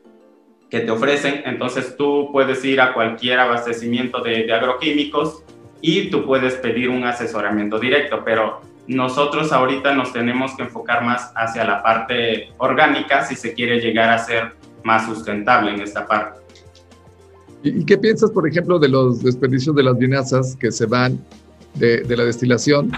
que 0.70 0.82
te 0.82 0.92
ofrecen, 0.92 1.44
entonces 1.46 1.96
tú 1.96 2.30
puedes 2.34 2.64
ir 2.66 2.82
a 2.82 2.94
cualquier 2.94 3.40
abastecimiento 3.40 4.22
de, 4.22 4.44
de 4.44 4.54
agroquímicos 4.54 5.46
y 5.82 6.10
tú 6.10 6.26
puedes 6.26 6.56
pedir 6.56 6.90
un 6.90 7.04
asesoramiento 7.04 7.80
directo, 7.80 8.22
pero 8.24 8.62
nosotros 8.88 9.52
ahorita 9.52 9.94
nos 9.94 10.14
tenemos 10.14 10.56
que 10.56 10.64
enfocar 10.64 11.04
más 11.04 11.32
hacia 11.36 11.66
la 11.66 11.84
parte 11.84 12.50
orgánica 12.58 13.26
si 13.26 13.36
se 13.36 13.54
quiere 13.54 13.80
llegar 13.80 14.10
a 14.10 14.18
ser 14.18 14.54
más 14.84 15.06
sustentable 15.06 15.72
en 15.72 15.82
esta 15.82 16.08
parte. 16.08 16.40
¿Y 17.64 17.84
qué 17.86 17.98
piensas, 17.98 18.32
por 18.32 18.48
ejemplo, 18.48 18.80
de 18.80 18.88
los 18.88 19.24
desperdicios 19.24 19.76
de 19.76 19.84
las 19.84 19.98
vinazas 19.98 20.56
que 20.56 20.72
se 20.72 20.86
van 20.86 21.20
de, 21.76 22.04
la 22.16 22.24
destilación, 22.24 22.92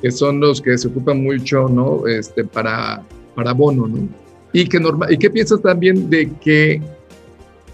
que 0.00 0.10
son 0.10 0.40
los 0.40 0.60
que 0.60 0.76
se 0.78 0.88
ocupan 0.88 1.22
mucho, 1.22 1.68
¿no? 1.68 2.06
Este, 2.06 2.44
para, 2.44 3.02
para 3.34 3.50
abono, 3.50 3.86
¿no? 3.86 4.08
Y, 4.52 4.66
que 4.66 4.80
normal, 4.80 5.12
¿Y 5.12 5.18
qué 5.18 5.28
piensas 5.28 5.60
también 5.60 6.08
de 6.08 6.32
que 6.40 6.80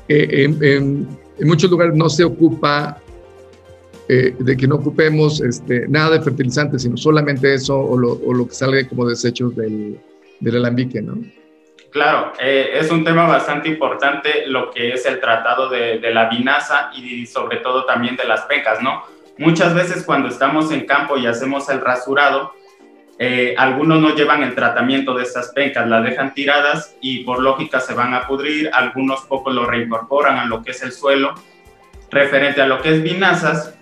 eh, 0.08 0.44
en, 0.44 0.58
en, 0.64 1.08
muchos 1.46 1.70
lugares 1.70 1.94
no 1.94 2.08
se 2.08 2.24
ocupa 2.24 2.98
eh, 4.08 4.34
de 4.38 4.56
que 4.56 4.66
no 4.66 4.76
ocupemos 4.76 5.40
este, 5.40 5.86
nada 5.88 6.10
de 6.10 6.22
fertilizante, 6.22 6.78
sino 6.78 6.96
solamente 6.96 7.54
eso 7.54 7.78
o 7.78 7.96
lo, 7.96 8.46
que 8.46 8.54
sale 8.54 8.88
como 8.88 9.06
desechos 9.06 9.54
del, 9.56 9.98
del 10.40 10.56
alambique, 10.56 11.00
¿no? 11.00 11.18
Claro, 11.90 12.32
eh, 12.40 12.70
es 12.74 12.90
un 12.90 13.04
tema 13.04 13.26
bastante 13.26 13.68
importante 13.68 14.46
lo 14.46 14.70
que 14.70 14.94
es 14.94 15.04
el 15.04 15.20
tratado 15.20 15.68
de, 15.68 15.98
de, 15.98 16.14
la 16.14 16.28
vinaza 16.30 16.90
y 16.94 17.26
sobre 17.26 17.58
todo 17.58 17.84
también 17.84 18.16
de 18.16 18.24
las 18.24 18.42
pecas, 18.42 18.82
¿no? 18.82 19.02
Muchas 19.36 19.74
veces 19.74 20.02
cuando 20.04 20.28
estamos 20.28 20.72
en 20.72 20.86
campo 20.86 21.18
y 21.18 21.26
hacemos 21.26 21.68
el 21.68 21.80
rasurado, 21.80 22.52
eh, 23.18 23.54
algunos 23.56 24.00
no 24.00 24.14
llevan 24.14 24.42
el 24.42 24.54
tratamiento 24.54 25.14
de 25.14 25.22
estas 25.22 25.50
pencas, 25.50 25.88
las 25.88 26.02
dejan 26.02 26.34
tiradas 26.34 26.96
y 27.00 27.24
por 27.24 27.40
lógica 27.40 27.78
se 27.78 27.94
van 27.94 28.14
a 28.14 28.26
pudrir, 28.26 28.70
algunos 28.72 29.20
pocos 29.22 29.54
lo 29.54 29.64
reincorporan 29.64 30.38
a 30.38 30.46
lo 30.46 30.62
que 30.62 30.72
es 30.72 30.82
el 30.82 30.92
suelo. 30.92 31.34
Referente 32.10 32.62
a 32.62 32.66
lo 32.66 32.82
que 32.82 32.90
es 32.90 33.02
vinazas, 33.02 33.78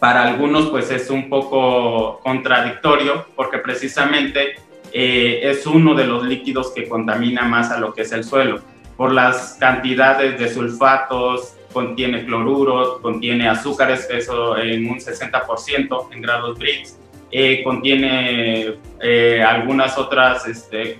para 0.00 0.26
algunos 0.26 0.70
pues 0.70 0.90
es 0.90 1.10
un 1.10 1.28
poco 1.28 2.20
contradictorio 2.20 3.26
porque 3.36 3.58
precisamente 3.58 4.54
eh, 4.92 5.40
es 5.44 5.66
uno 5.66 5.94
de 5.94 6.06
los 6.06 6.24
líquidos 6.24 6.72
que 6.72 6.88
contamina 6.88 7.42
más 7.42 7.70
a 7.70 7.78
lo 7.78 7.92
que 7.92 8.02
es 8.02 8.12
el 8.12 8.24
suelo. 8.24 8.60
Por 8.96 9.12
las 9.12 9.56
cantidades 9.60 10.38
de 10.40 10.48
sulfatos, 10.48 11.54
contiene 11.72 12.24
cloruros, 12.24 13.00
contiene 13.00 13.48
azúcares, 13.48 14.08
eso 14.10 14.56
en 14.58 14.90
un 14.90 14.98
60% 14.98 16.08
en 16.12 16.22
grados 16.22 16.58
Brix, 16.58 16.98
eh, 17.30 17.62
contiene 17.62 18.74
eh, 19.00 19.42
algunas 19.42 19.96
otras 19.96 20.48
este, 20.48 20.98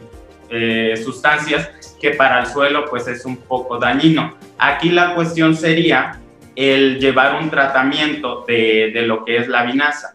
sustancias 1.03 1.97
que 2.01 2.11
para 2.11 2.41
el 2.41 2.47
suelo 2.47 2.85
pues 2.89 3.09
es 3.09 3.25
un 3.25 3.37
poco 3.39 3.79
dañino. 3.79 4.35
Aquí 4.59 4.91
la 4.91 5.15
cuestión 5.15 5.57
sería 5.57 6.21
el 6.61 6.99
llevar 6.99 7.43
un 7.43 7.49
tratamiento 7.49 8.45
de, 8.47 8.91
de 8.93 9.03
lo 9.03 9.25
que 9.25 9.39
es 9.39 9.49
la 9.49 9.63
vinaza. 9.63 10.13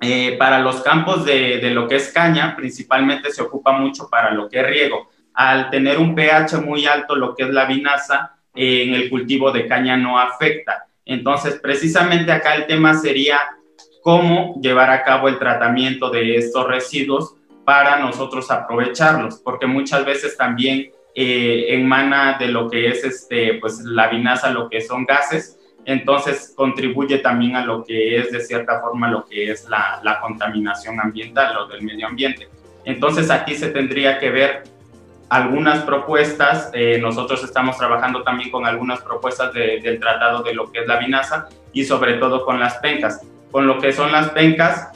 Eh, 0.00 0.36
para 0.38 0.58
los 0.58 0.82
campos 0.82 1.24
de, 1.24 1.58
de, 1.58 1.70
lo 1.70 1.88
que 1.88 1.96
es 1.96 2.12
caña, 2.12 2.54
principalmente 2.54 3.30
se 3.30 3.40
ocupa 3.40 3.72
mucho 3.72 4.10
para 4.10 4.30
lo 4.30 4.46
que 4.46 4.60
es 4.60 4.66
riego. 4.66 5.08
Al 5.32 5.70
tener 5.70 5.98
un 5.98 6.14
pH 6.14 6.60
muy 6.60 6.84
alto, 6.84 7.16
lo 7.16 7.34
que 7.34 7.44
es 7.44 7.48
la 7.48 7.64
vinaza, 7.64 8.36
eh, 8.54 8.84
en 8.84 8.94
el 8.94 9.08
cultivo 9.08 9.50
de 9.52 9.66
caña 9.66 9.96
no 9.96 10.18
afecta. 10.18 10.86
Entonces, 11.06 11.58
precisamente 11.62 12.30
acá 12.30 12.54
el 12.56 12.66
tema 12.66 12.92
sería 12.92 13.40
cómo 14.02 14.60
llevar 14.60 14.90
a 14.90 15.02
cabo 15.02 15.28
el 15.28 15.38
tratamiento 15.38 16.10
de 16.10 16.36
estos 16.36 16.68
residuos 16.68 17.36
para 17.64 17.98
nosotros 17.98 18.50
aprovecharlos, 18.50 19.40
porque 19.42 19.66
muchas 19.66 20.04
veces 20.04 20.36
también 20.36 20.92
eh, 21.14 21.66
emana 21.68 22.36
de 22.38 22.48
lo 22.48 22.68
que 22.68 22.88
es 22.88 23.04
este, 23.04 23.54
pues, 23.54 23.80
la 23.80 24.08
vinaza, 24.08 24.50
lo 24.50 24.68
que 24.68 24.80
son 24.80 25.04
gases, 25.04 25.58
entonces 25.84 26.52
contribuye 26.56 27.18
también 27.18 27.56
a 27.56 27.64
lo 27.64 27.84
que 27.84 28.16
es 28.16 28.32
de 28.32 28.40
cierta 28.40 28.80
forma 28.80 29.10
lo 29.10 29.24
que 29.26 29.50
es 29.50 29.68
la, 29.68 30.00
la 30.02 30.20
contaminación 30.20 30.98
ambiental 30.98 31.56
o 31.58 31.66
del 31.66 31.82
medio 31.82 32.06
ambiente. 32.06 32.48
Entonces 32.84 33.30
aquí 33.30 33.54
se 33.54 33.68
tendría 33.68 34.18
que 34.18 34.30
ver 34.30 34.62
algunas 35.28 35.82
propuestas, 35.82 36.70
eh, 36.74 36.98
nosotros 37.00 37.42
estamos 37.42 37.76
trabajando 37.76 38.22
también 38.22 38.50
con 38.50 38.66
algunas 38.66 39.00
propuestas 39.00 39.52
del 39.52 39.98
tratado 39.98 40.42
de 40.42 40.54
lo 40.54 40.70
que 40.70 40.80
es 40.80 40.86
la 40.86 40.98
vinaza 40.98 41.48
y 41.72 41.84
sobre 41.84 42.14
todo 42.14 42.44
con 42.44 42.60
las 42.60 42.76
pencas. 42.78 43.26
Con 43.50 43.66
lo 43.66 43.78
que 43.78 43.92
son 43.92 44.12
las 44.12 44.30
pencas, 44.30 44.90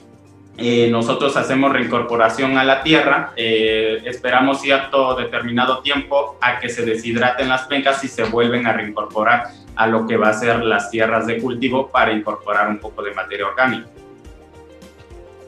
eh, 0.61 0.91
nosotros 0.91 1.37
hacemos 1.37 1.73
reincorporación 1.73 2.59
a 2.59 2.65
la 2.65 2.83
tierra, 2.83 3.33
eh, 3.37 4.03
esperamos 4.05 4.61
cierto 4.61 5.15
determinado 5.15 5.83
tiempo 5.83 6.37
a 6.41 6.59
que 6.59 6.69
se 6.69 6.85
deshidraten 6.85 7.49
las 7.49 7.69
pencas 7.69 8.03
y 8.03 8.09
se 8.09 8.25
vuelven 8.25 8.67
a 8.67 8.73
reincorporar 8.73 9.45
a 9.77 9.87
lo 9.87 10.05
que 10.05 10.17
va 10.17 10.31
a 10.31 10.33
ser 10.33 10.65
las 10.65 10.91
tierras 10.91 11.29
de 11.29 11.39
cultivo 11.39 11.89
para 11.89 12.13
incorporar 12.13 12.69
un 12.69 12.79
poco 12.79 13.05
de 13.05 13.15
materia 13.15 13.47
orgánica. 13.47 13.87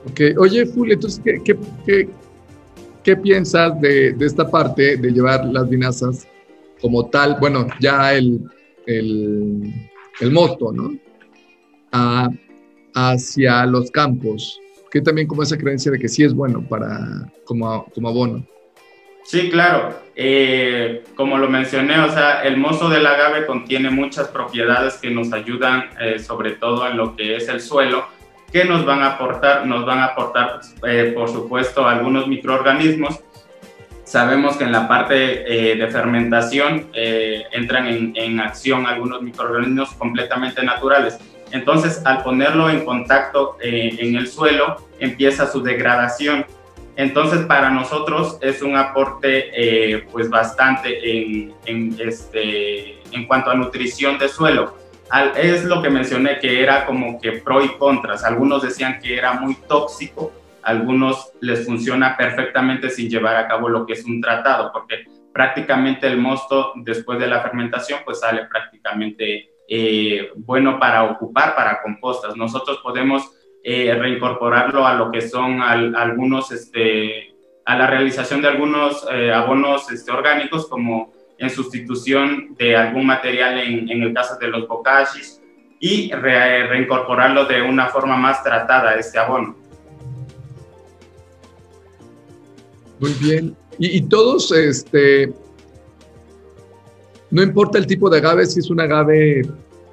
Ok, 0.08 0.20
oye, 0.38 0.64
Fuli, 0.64 0.92
entonces, 0.92 1.20
¿qué, 1.24 1.58
qué, 1.84 2.08
qué, 3.02 3.16
piensas 3.16 3.80
de, 3.80 4.12
de, 4.12 4.26
esta 4.26 4.48
parte 4.48 4.96
de 4.96 5.10
llevar 5.10 5.44
las 5.44 5.68
vinazas 5.68 6.28
como 6.80 7.06
tal? 7.06 7.36
Bueno, 7.40 7.66
ya 7.80 8.14
el, 8.14 8.48
el, 8.86 9.74
el 10.20 10.32
¿no? 10.32 10.92
hacia 12.94 13.66
los 13.66 13.90
campos 13.90 14.60
que 14.90 15.00
también 15.00 15.28
como 15.28 15.42
esa 15.42 15.56
creencia 15.56 15.92
de 15.92 15.98
que 15.98 16.08
sí 16.08 16.24
es 16.24 16.34
bueno 16.34 16.62
para, 16.62 17.30
como, 17.44 17.86
como 17.94 18.08
abono. 18.08 18.44
Sí, 19.24 19.48
claro. 19.50 19.94
Eh, 20.16 21.04
como 21.14 21.38
lo 21.38 21.48
mencioné, 21.48 22.00
o 22.00 22.10
sea, 22.10 22.42
el 22.42 22.56
mozo 22.56 22.88
del 22.88 23.06
agave 23.06 23.46
contiene 23.46 23.90
muchas 23.90 24.28
propiedades 24.28 24.94
que 24.94 25.10
nos 25.10 25.32
ayudan, 25.32 25.90
eh, 26.00 26.18
sobre 26.18 26.52
todo 26.52 26.86
en 26.88 26.96
lo 26.96 27.14
que 27.14 27.36
es 27.36 27.48
el 27.48 27.60
suelo, 27.60 28.06
que 28.52 28.64
nos 28.64 28.84
van 28.84 29.02
a 29.02 29.12
aportar, 29.12 29.66
nos 29.66 29.86
van 29.86 30.00
a 30.00 30.06
aportar, 30.06 30.60
eh, 30.86 31.12
por 31.14 31.28
supuesto, 31.28 31.86
algunos 31.86 32.26
microorganismos. 32.26 33.20
Sabemos 34.02 34.56
que 34.56 34.64
en 34.64 34.72
la 34.72 34.88
parte 34.88 35.14
de 35.14 35.88
fermentación 35.92 36.88
entran 36.92 37.86
en, 37.86 38.12
en 38.16 38.40
acción 38.40 38.84
algunos 38.84 39.22
microorganismos 39.22 39.92
completamente 39.92 40.64
naturales 40.64 41.16
entonces, 41.52 42.02
al 42.04 42.22
ponerlo 42.22 42.70
en 42.70 42.84
contacto 42.84 43.56
eh, 43.60 43.96
en 43.98 44.16
el 44.16 44.28
suelo, 44.28 44.76
empieza 44.98 45.46
su 45.46 45.62
degradación. 45.62 46.46
Entonces, 46.96 47.46
para 47.46 47.70
nosotros 47.70 48.38
es 48.40 48.62
un 48.62 48.76
aporte 48.76 49.50
eh, 49.54 50.06
pues 50.12 50.28
bastante 50.28 51.50
en, 51.64 51.96
este, 51.98 53.00
en 53.12 53.26
cuanto 53.26 53.50
a 53.50 53.54
nutrición 53.54 54.18
de 54.18 54.28
suelo. 54.28 54.76
es 55.36 55.64
lo 55.64 55.82
que 55.82 55.90
mencioné, 55.90 56.38
que 56.38 56.62
era 56.62 56.86
como 56.86 57.20
que 57.20 57.32
pro 57.32 57.64
y 57.64 57.68
contras. 57.78 58.24
Algunos 58.24 58.62
decían 58.62 59.00
que 59.00 59.16
era 59.16 59.32
muy 59.34 59.54
tóxico, 59.66 60.32
algunos 60.62 61.32
les 61.40 61.64
funciona 61.64 62.16
perfectamente 62.16 62.90
sin 62.90 63.08
llevar 63.08 63.36
a 63.36 63.48
cabo 63.48 63.68
lo 63.68 63.86
que 63.86 63.94
es 63.94 64.04
un 64.04 64.20
tratado, 64.20 64.70
porque 64.72 65.04
prácticamente 65.32 66.06
el 66.06 66.18
mosto 66.18 66.72
después 66.76 67.18
de 67.18 67.28
la 67.28 67.40
fermentación 67.40 68.00
pues 68.04 68.20
sale 68.20 68.44
prácticamente 68.46 69.49
eh, 69.72 70.32
bueno 70.34 70.80
para 70.80 71.04
ocupar 71.04 71.54
para 71.54 71.80
compostas. 71.80 72.36
Nosotros 72.36 72.80
podemos 72.82 73.30
eh, 73.62 73.94
reincorporarlo 73.94 74.84
a 74.84 74.94
lo 74.94 75.12
que 75.12 75.20
son 75.20 75.62
algunos, 75.62 76.50
este, 76.50 77.34
a 77.64 77.78
la 77.78 77.86
realización 77.86 78.42
de 78.42 78.48
algunos 78.48 79.06
eh, 79.12 79.32
abonos 79.32 79.90
este, 79.92 80.10
orgánicos 80.10 80.66
como 80.66 81.12
en 81.38 81.48
sustitución 81.50 82.56
de 82.58 82.76
algún 82.76 83.06
material 83.06 83.58
en, 83.60 83.88
en 83.88 84.02
el 84.02 84.12
caso 84.12 84.36
de 84.38 84.48
los 84.48 84.66
bocachis 84.66 85.40
y 85.78 86.10
reincorporarlo 86.12 87.44
de 87.46 87.62
una 87.62 87.86
forma 87.86 88.16
más 88.16 88.42
tratada 88.42 88.96
este 88.96 89.18
abono. 89.18 89.56
Muy 92.98 93.12
bien. 93.14 93.56
Y, 93.78 94.02
todos, 94.02 94.52
este, 94.52 95.32
no 97.30 97.42
importa 97.42 97.78
el 97.78 97.86
tipo 97.86 98.10
de 98.10 98.18
agave, 98.18 98.46
si 98.46 98.60
es 98.60 98.70
un 98.70 98.80
agave 98.80 99.42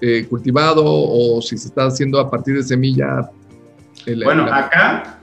eh, 0.02 0.26
cultivado 0.30 0.84
o 0.86 1.42
si 1.42 1.58
se 1.58 1.68
está 1.68 1.86
haciendo 1.86 2.20
a 2.20 2.30
partir 2.30 2.56
de 2.56 2.64
semilla. 2.64 3.30
bueno, 4.24 4.46
acá, 4.46 5.20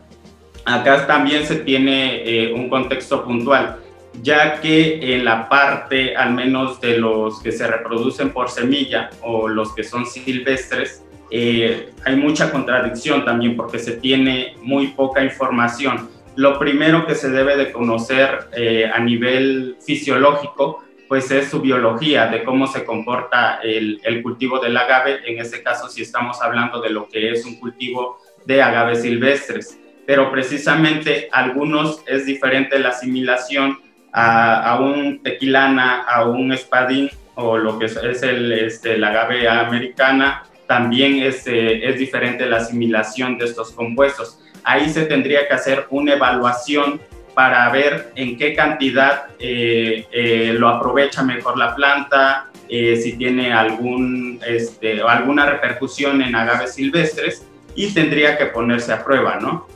acá 0.65 1.07
también 1.07 1.45
se 1.45 1.57
tiene 1.57 2.23
eh, 2.25 2.53
un 2.53 2.69
contexto 2.69 3.25
puntual, 3.25 3.77
ya 4.23 4.61
que 4.61 5.15
en 5.15 5.25
la 5.25 5.49
parte, 5.49 6.17
al 6.17 6.35
menos 6.35 6.81
de 6.81 6.99
los 6.99 7.41
que 7.41 7.51
se 7.53 7.67
reproducen 7.67 8.31
por 8.31 8.49
semilla 8.49 9.11
o 9.23 9.49
los 9.49 9.75
que 9.75 9.83
son 9.83 10.07
silvestres, 10.07 11.03
eh, 11.31 11.91
hay 12.05 12.17
mucha 12.17 12.53
contradicción 12.53 13.25
también 13.25 13.57
porque 13.57 13.79
se 13.81 13.93
tiene 13.93 14.57
muy 14.63 14.89
poca 14.89 15.25
información. 15.25 16.09
Lo 16.37 16.59
primero 16.59 17.07
que 17.07 17.15
se 17.15 17.31
debe 17.31 17.57
de 17.57 17.71
conocer 17.71 18.49
a 18.93 19.01
nivel 19.01 19.77
fisiológico 19.85 20.84
pues 21.09 21.31
es 21.31 21.49
su 21.49 21.61
biología, 21.61 22.27
de 22.27 22.45
cómo 22.45 22.67
se 22.67 22.85
comporta 22.85 23.61
el, 23.63 24.01
cultivo 24.23 24.59
del 24.59 24.77
agave, 24.77 25.21
en 25.27 25.39
este 25.39 25.63
caso 25.63 25.89
si 25.89 26.03
estamos 26.03 26.41
hablando 26.43 26.81
de 26.81 26.91
lo 26.91 27.09
que 27.09 27.31
es 27.31 27.45
un 27.45 27.57
cultivo 27.57 28.19
de 28.45 28.63
agaves 28.63 29.03
silvestres. 29.03 29.79
Pero 30.07 30.31
precisamente 30.31 31.29
algunos 31.33 32.03
es 32.07 32.27
diferente 32.27 32.79
la 32.79 32.91
asimilación 32.91 33.79
a, 34.13 34.79
un 34.81 35.23
tequilana, 35.23 36.03
a 36.03 36.25
un 36.25 36.53
espadín 36.53 37.11
o 37.35 37.59
lo 37.59 37.79
que 37.79 37.87
es, 37.87 38.23
el, 38.23 38.53
este, 38.53 39.05
agave 39.05 39.49
americana, 39.49 40.45
también 40.67 41.23
es, 41.23 41.47
eh, 41.47 41.89
es 41.89 41.99
diferente 41.99 42.47
la 42.47 42.59
asimilación 42.59 43.39
de 43.39 43.47
estos 43.47 43.73
compuestos. 43.73 44.41
Ahí 44.63 44.89
se 44.89 45.05
tendría 45.07 45.47
que 45.47 45.55
hacer 45.55 45.87
una 45.91 46.15
evaluación 46.15 47.01
para 47.35 47.69
ver 47.71 48.13
en 48.15 48.37
qué 48.37 48.55
cantidad 48.55 49.27
eh, 49.39 50.07
eh, 50.13 50.55
lo 50.57 50.69
aprovecha 50.69 51.23
mejor 51.23 51.59
la 51.59 51.75
planta, 51.75 52.49
eh, 52.69 52.97
si 52.97 53.15
tiene 53.15 53.53
algún, 53.53 54.41
este, 54.47 55.03
alguna 55.03 55.47
repercusión 55.47 56.23
en 56.23 56.35
agaves 56.35 56.75
silvestres 56.75 57.43
y 57.75 57.93
tendría 57.93 58.39
que 58.39 58.47
ponerse 58.47 58.93
a 58.93 59.05
prueba, 59.05 59.39
¿no? 59.41 59.67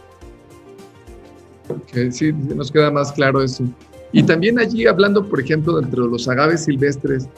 Ok, 1.68 2.10
sí, 2.10 2.32
nos 2.32 2.70
queda 2.70 2.90
más 2.90 3.12
claro 3.12 3.42
eso. 3.42 3.64
Y 4.12 4.22
también 4.22 4.58
allí 4.58 4.86
hablando, 4.86 5.28
por 5.28 5.40
ejemplo, 5.40 5.80
dentro 5.80 6.04
de 6.04 6.10
los 6.10 6.28
agaves 6.28 6.64
silvestres, 6.64 7.28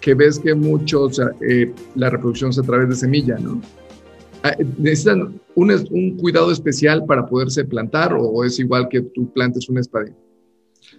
que 0.00 0.14
ves 0.14 0.38
que 0.38 0.54
muchos, 0.54 1.20
la 1.96 2.10
reproducción 2.10 2.50
es 2.50 2.58
a 2.58 2.62
través 2.62 2.88
de 2.90 2.94
semilla, 2.94 3.36
¿no? 3.40 3.60
Ah, 4.42 4.54
¿Necesitan 4.78 5.40
un, 5.54 6.16
cuidado 6.16 6.52
especial 6.52 7.04
para 7.06 7.26
poderse 7.26 7.64
plantar 7.64 8.14
o 8.14 8.44
es 8.44 8.58
igual 8.58 8.88
que 8.88 9.00
tú 9.00 9.32
plantes 9.32 9.68
un 9.68 9.78
espadín? 9.78 10.14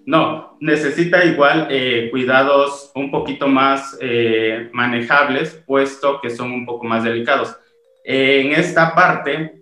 No, 0.06 0.58
necesita 0.60 1.24
igual 1.24 1.68
eh, 1.70 2.10
cuidados 2.12 2.92
un 2.96 3.12
poquito 3.12 3.48
más 3.48 3.98
eh, 4.02 4.70
manejables, 4.74 5.62
puesto 5.66 6.20
que 6.22 6.30
son 6.30 6.52
un 6.52 6.66
poco 6.66 6.86
más 6.86 7.04
delicados. 7.04 7.56
en 8.04 8.52
esta 8.54 8.94
parte, 8.94 9.62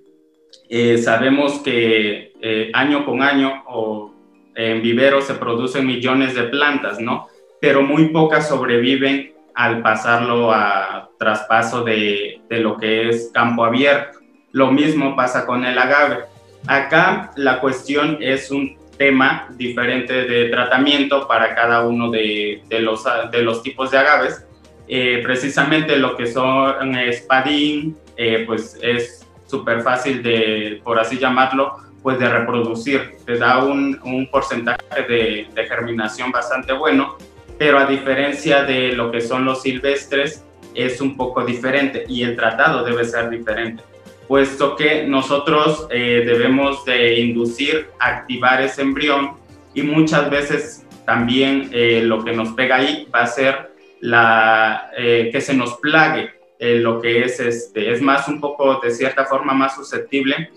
eh, 0.69 0.97
sabemos 0.97 1.59
que 1.59 2.71
año 2.73 3.05
con 3.05 3.21
año 3.21 3.63
o 3.67 4.13
en 4.55 4.81
viveros 4.81 5.25
se 5.25 5.33
producen 5.33 5.85
millones 5.85 6.33
de 6.33 6.43
plantas, 6.43 6.99
¿no? 6.99 7.27
Pero 7.59 7.81
muy 7.81 8.09
pocas 8.09 8.47
sobreviven 8.47 9.33
al 9.57 9.81
pasarlo 9.81 10.53
a 10.53 11.09
traspaso 11.17 11.83
de, 11.83 12.41
de 12.47 12.59
lo 12.59 12.77
que 12.77 13.09
es 13.09 13.31
campo 13.33 13.65
abierto. 13.65 14.19
Lo 14.51 14.71
mismo 14.71 15.15
pasa 15.15 15.47
con 15.47 15.65
el 15.65 15.75
agave. 15.79 16.25
Acá 16.67 17.31
la 17.35 17.59
cuestión 17.59 18.19
es 18.21 18.51
un 18.51 18.77
tema 18.99 19.47
diferente 19.57 20.25
de 20.25 20.49
tratamiento 20.49 21.27
para 21.27 21.55
cada 21.55 21.87
uno 21.87 22.11
de, 22.11 22.61
de 22.69 22.79
los, 22.81 23.03
de 23.31 23.41
los 23.41 23.63
tipos 23.63 23.89
de 23.89 23.97
agaves. 23.97 24.45
Eh, 24.87 25.21
precisamente 25.23 25.97
lo 25.97 26.15
que 26.15 26.27
son 26.27 26.95
espadín, 26.95 27.97
eh, 28.15 28.43
pues 28.45 28.77
es 28.83 29.27
súper 29.47 29.81
fácil 29.81 30.21
de, 30.21 30.81
por 30.83 30.99
así 30.99 31.17
llamarlo, 31.17 31.77
pues 32.03 32.19
de 32.19 32.29
reproducir. 32.29 33.15
Te 33.25 33.39
da 33.39 33.63
un, 33.63 33.99
un 34.03 34.29
porcentaje 34.29 35.01
de, 35.09 35.47
de, 35.51 35.65
germinación 35.65 36.31
bastante 36.31 36.73
bueno 36.73 37.17
pero 37.57 37.79
a 37.79 37.85
diferencia 37.85 38.63
de 38.63 38.93
lo 38.93 39.11
que 39.11 39.21
son 39.21 39.45
los 39.45 39.61
silvestres, 39.61 40.43
es 40.77 41.01
un 41.01 41.17
poco 41.17 41.43
diferente 41.43 42.05
y 42.07 42.21
el 42.23 42.35
tratado 42.35 42.83
debe 42.83 43.03
ser 43.03 43.29
diferente, 43.29 43.83
puesto 44.27 44.75
que 44.75 45.07
nosotros 45.07 45.87
eh, 45.89 46.23
debemos 46.25 46.85
de 46.85 47.19
inducir, 47.19 47.89
activar 47.99 48.61
ese 48.61 48.83
embrión 48.83 49.37
y 49.73 49.81
muchas 49.81 50.29
veces 50.29 50.85
también 51.05 51.69
eh, 51.73 52.01
lo 52.03 52.23
que 52.23 52.33
nos 52.33 52.49
pega 52.49 52.77
ahí 52.77 53.07
va 53.13 53.21
a 53.21 53.27
ser 53.27 53.71
la, 54.01 54.91
eh, 54.95 55.29
que 55.31 55.41
se 55.41 55.55
nos 55.55 55.77
plague 55.77 56.37
lo 56.59 56.99
que 56.99 57.23
es, 57.23 57.39
este, 57.39 57.91
es 57.91 58.01
más 58.01 58.27
un 58.27 58.41
poco 58.41 58.79
de 58.79 58.89
cierta 58.89 59.25
forma 59.25 59.53
más 59.53 59.75
susceptible 59.75 60.49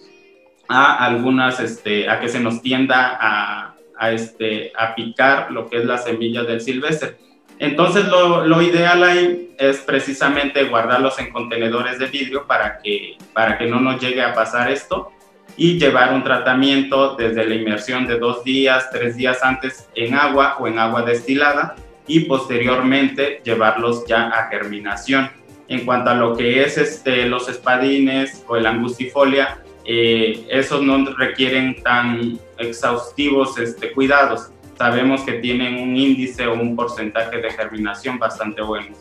a 0.66 1.04
algunas, 1.04 1.60
este, 1.60 2.08
a 2.08 2.18
que 2.20 2.28
se 2.30 2.40
nos 2.40 2.62
tienda 2.62 3.18
a, 3.20 3.74
a, 4.00 4.12
este, 4.12 4.72
a 4.76 4.94
picar 4.94 5.52
lo 5.52 5.68
que 5.68 5.76
es 5.76 5.84
la 5.84 5.98
semilla 5.98 6.42
del 6.42 6.62
silvestre. 6.62 7.16
Entonces 7.58 8.06
lo, 8.06 8.46
lo, 8.46 8.62
ideal 8.62 9.04
ahí 9.04 9.50
es 9.58 9.76
precisamente 9.78 10.64
guardarlos 10.64 11.18
en 11.18 11.30
contenedores 11.30 11.98
de 11.98 12.06
vidrio 12.06 12.46
para 12.46 12.78
que, 12.78 13.18
para 13.34 13.58
que 13.58 13.66
no 13.66 13.78
nos 13.78 14.00
llegue 14.00 14.22
a 14.22 14.32
pasar 14.32 14.70
esto 14.70 15.12
y 15.58 15.78
llevar 15.78 16.14
un 16.14 16.24
tratamiento 16.24 17.16
desde 17.16 17.44
la 17.46 17.54
inmersión 17.54 18.06
de 18.06 18.18
dos 18.18 18.42
días, 18.42 18.88
tres 18.90 19.16
días 19.16 19.40
antes 19.42 19.90
en 19.94 20.14
agua 20.14 20.56
o 20.58 20.66
en 20.66 20.78
agua 20.78 21.02
destilada 21.02 21.76
y 22.06 22.20
posteriormente 22.20 23.42
llevarlos 23.44 24.06
ya 24.06 24.28
a 24.28 24.48
germinación. 24.48 25.30
En 25.68 25.84
cuanto 25.84 26.10
a 26.10 26.14
lo 26.14 26.34
que 26.34 26.62
es 26.62 26.78
este, 26.78 27.26
los 27.26 27.50
espadines 27.50 28.42
o 28.48 28.56
el 28.56 28.64
angustifolia, 28.64 29.58
eh, 29.84 30.46
esos 30.50 30.82
no 30.82 31.04
requieren 31.16 31.82
tan 31.82 32.38
exhaustivos 32.58 33.58
este, 33.58 33.92
cuidados. 33.92 34.50
Sabemos 34.76 35.22
que 35.22 35.34
tienen 35.34 35.74
un 35.74 35.96
índice 35.96 36.46
o 36.46 36.54
un 36.54 36.74
porcentaje 36.76 37.38
de 37.38 37.50
germinación 37.50 38.18
bastante 38.18 38.62
bueno. 38.62 38.96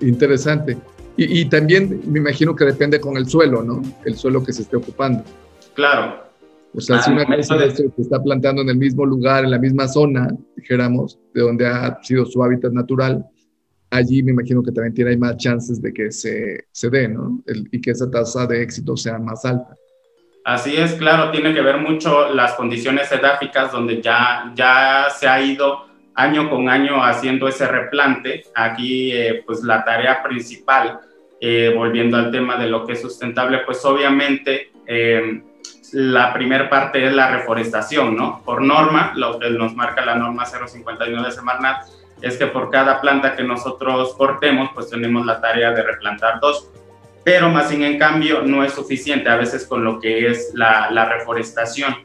Interesante. 0.00 0.76
Y, 1.16 1.44
también 1.44 2.00
me 2.06 2.18
imagino 2.18 2.56
que 2.56 2.64
depende 2.64 3.00
con 3.00 3.16
el 3.16 3.26
suelo, 3.26 3.62
¿no? 3.62 3.82
El 4.04 4.16
suelo 4.16 4.42
que 4.42 4.52
se 4.52 4.62
esté 4.62 4.76
ocupando. 4.76 5.22
Claro. 5.74 6.24
O 6.74 6.80
sea, 6.80 7.00
si 7.02 7.12
una 7.12 7.24
cosa 7.24 7.70
se 7.70 7.88
está 7.98 8.20
plantando 8.20 8.62
en 8.62 8.68
el 8.68 8.76
mismo 8.76 9.06
lugar, 9.06 9.44
en 9.44 9.52
la 9.52 9.58
misma 9.58 9.86
zona, 9.86 10.26
dijéramos, 10.56 11.20
de 11.32 11.42
donde 11.42 11.68
ha 11.68 12.02
sido 12.02 12.26
su 12.26 12.42
hábitat 12.42 12.72
natural, 12.72 13.24
allí 13.94 14.22
me 14.22 14.32
imagino 14.32 14.62
que 14.62 14.72
también 14.72 14.94
tiene 14.94 15.16
más 15.16 15.36
chances 15.36 15.80
de 15.80 15.92
que 15.92 16.10
se, 16.10 16.64
se 16.70 16.90
dé, 16.90 17.08
¿no? 17.08 17.40
y 17.70 17.80
que 17.80 17.92
esa 17.92 18.10
tasa 18.10 18.46
de 18.46 18.62
éxito 18.62 18.96
sea 18.96 19.18
más 19.18 19.44
alta. 19.44 19.74
Así 20.44 20.76
es, 20.76 20.92
claro, 20.94 21.30
tiene 21.30 21.54
que 21.54 21.62
ver 21.62 21.78
mucho 21.78 22.34
las 22.34 22.52
condiciones 22.54 23.10
edáficas 23.10 23.72
donde 23.72 24.02
ya, 24.02 24.52
ya 24.54 25.06
se 25.08 25.26
ha 25.26 25.40
ido 25.40 25.86
año 26.14 26.50
con 26.50 26.68
año 26.68 27.02
haciendo 27.02 27.48
ese 27.48 27.66
replante. 27.66 28.44
Aquí, 28.54 29.12
eh, 29.12 29.42
pues 29.46 29.62
la 29.62 29.84
tarea 29.84 30.22
principal, 30.22 31.00
eh, 31.40 31.72
volviendo 31.74 32.16
al 32.18 32.30
tema 32.30 32.56
de 32.56 32.68
lo 32.68 32.84
que 32.84 32.92
es 32.92 33.00
sustentable, 33.00 33.60
pues 33.64 33.82
obviamente 33.84 34.70
eh, 34.86 35.42
la 35.92 36.34
primera 36.34 36.68
parte 36.68 37.06
es 37.06 37.14
la 37.14 37.30
reforestación, 37.30 38.14
¿no? 38.14 38.42
Por 38.44 38.60
norma, 38.60 39.12
lo 39.16 39.38
que 39.38 39.48
nos 39.48 39.74
marca 39.74 40.04
la 40.04 40.16
norma 40.16 40.44
059 40.44 41.26
de 41.26 41.32
Semarnat, 41.32 41.86
es 42.22 42.36
que 42.36 42.46
por 42.46 42.70
cada 42.70 43.00
planta 43.00 43.36
que 43.36 43.42
nosotros 43.42 44.14
cortemos, 44.14 44.70
pues 44.74 44.90
tenemos 44.90 45.26
la 45.26 45.40
tarea 45.40 45.72
de 45.72 45.82
replantar 45.82 46.40
dos. 46.40 46.70
Pero 47.24 47.48
más 47.48 47.68
sin 47.68 47.82
en 47.82 47.98
cambio 47.98 48.42
no 48.42 48.62
es 48.64 48.72
suficiente 48.72 49.30
a 49.30 49.36
veces 49.36 49.66
con 49.66 49.82
lo 49.82 49.98
que 49.98 50.28
es 50.28 50.52
la, 50.54 51.08
reforestación. 51.08 51.96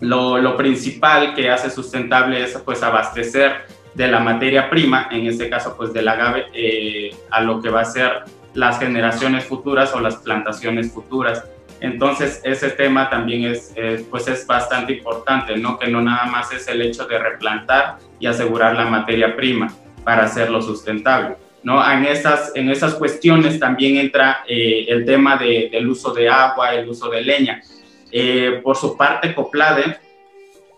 Lo, 0.00 0.38
lo, 0.38 0.56
principal 0.56 1.34
que 1.34 1.50
hace 1.50 1.70
sustentable 1.70 2.42
es 2.42 2.56
pues 2.64 2.82
abastecer 2.82 3.66
de 3.94 4.08
la 4.08 4.20
materia 4.20 4.70
prima, 4.70 5.08
en 5.10 5.26
este 5.26 5.50
caso 5.50 5.76
pues 5.76 5.92
del 5.92 6.08
agave, 6.08 6.46
eh, 6.54 7.10
a 7.30 7.40
lo 7.42 7.60
que 7.60 7.68
va 7.68 7.80
a 7.80 7.84
ser 7.84 8.22
las 8.54 8.78
generaciones 8.78 9.44
futuras 9.44 9.92
o 9.94 10.00
las 10.00 10.16
plantaciones 10.16 10.92
futuras. 10.92 11.44
Entonces, 11.80 12.40
ese 12.44 12.70
tema 12.70 13.08
también 13.08 13.44
es, 13.44 13.74
pues 14.10 14.26
es 14.28 14.46
bastante 14.46 14.94
importante, 14.94 15.56
¿no? 15.56 15.78
Que 15.78 15.88
no 15.88 16.02
nada 16.02 16.26
más 16.26 16.52
es 16.52 16.66
el 16.68 16.82
hecho 16.82 17.06
de 17.06 17.18
replantar 17.18 17.98
y 18.18 18.26
asegurar 18.26 18.74
la 18.76 18.86
materia 18.86 19.36
prima 19.36 19.72
para 20.04 20.24
hacerlo 20.24 20.60
sustentable, 20.60 21.36
¿no? 21.62 21.88
En 21.90 22.04
esas, 22.04 22.52
en 22.54 22.70
esas 22.70 22.94
cuestiones 22.94 23.60
también 23.60 23.96
entra 23.96 24.38
eh, 24.48 24.86
el 24.88 25.04
tema 25.04 25.36
de, 25.36 25.68
del 25.70 25.88
uso 25.88 26.12
de 26.12 26.28
agua, 26.28 26.74
el 26.74 26.88
uso 26.88 27.08
de 27.10 27.22
leña. 27.22 27.62
Eh, 28.10 28.60
por 28.62 28.76
su 28.76 28.96
parte, 28.96 29.34
COPLADE, 29.34 29.98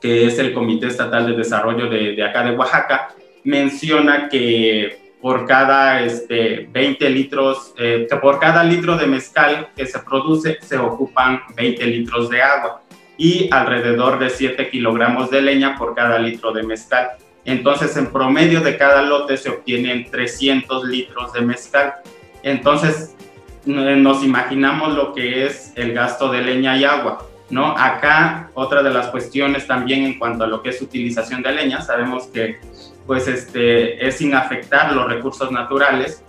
que 0.00 0.26
es 0.26 0.38
el 0.38 0.52
Comité 0.52 0.88
Estatal 0.88 1.26
de 1.26 1.36
Desarrollo 1.36 1.88
de, 1.88 2.16
de 2.16 2.24
acá 2.24 2.42
de 2.42 2.56
Oaxaca, 2.56 3.14
menciona 3.44 4.28
que 4.28 5.09
por 5.20 5.46
cada 5.46 6.02
este, 6.02 6.68
20 6.72 7.10
litros, 7.10 7.74
eh, 7.78 8.06
que 8.08 8.16
por 8.16 8.38
cada 8.38 8.64
litro 8.64 8.96
de 8.96 9.06
mezcal 9.06 9.68
que 9.76 9.86
se 9.86 9.98
produce 9.98 10.58
se 10.62 10.78
ocupan 10.78 11.42
20 11.56 11.86
litros 11.86 12.30
de 12.30 12.42
agua. 12.42 12.82
y 13.22 13.50
alrededor 13.52 14.18
de 14.18 14.30
7 14.30 14.70
kilogramos 14.70 15.30
de 15.30 15.42
leña 15.42 15.76
por 15.76 15.94
cada 15.94 16.18
litro 16.18 16.52
de 16.52 16.62
mezcal. 16.62 17.10
Entonces, 17.44 17.94
en 17.98 18.06
promedio 18.06 18.62
de 18.62 18.78
cada 18.78 19.02
lote 19.02 19.36
se 19.36 19.50
obtienen 19.50 20.10
300 20.10 20.84
litros 20.84 21.30
de 21.34 21.42
mezcal. 21.42 21.96
Entonces, 22.42 23.14
nos 23.66 24.24
imaginamos 24.24 24.94
lo 24.94 25.12
que 25.12 25.44
es 25.44 25.72
el 25.76 25.92
gasto 25.92 26.30
de 26.30 26.42
leña 26.42 26.76
y 26.78 26.84
agua, 26.84 27.26
¿no? 27.50 27.76
Acá, 27.76 28.50
otra 28.54 28.82
de 28.82 28.90
las 28.90 29.08
cuestiones 29.08 29.66
también 29.66 30.04
en 30.04 30.18
cuanto 30.18 30.44
a 30.44 30.46
lo 30.46 30.62
que 30.62 30.70
es 30.70 30.80
utilización 30.80 31.42
de 31.42 31.52
leña, 31.52 31.82
sabemos 31.82 32.26
que 32.28 32.58
pues 33.10 33.26
este, 33.26 34.06
es 34.06 34.18
sin 34.18 34.36
afectar 34.36 34.92
los 34.92 35.08
recursos 35.08 35.50
naturales, 35.50 36.22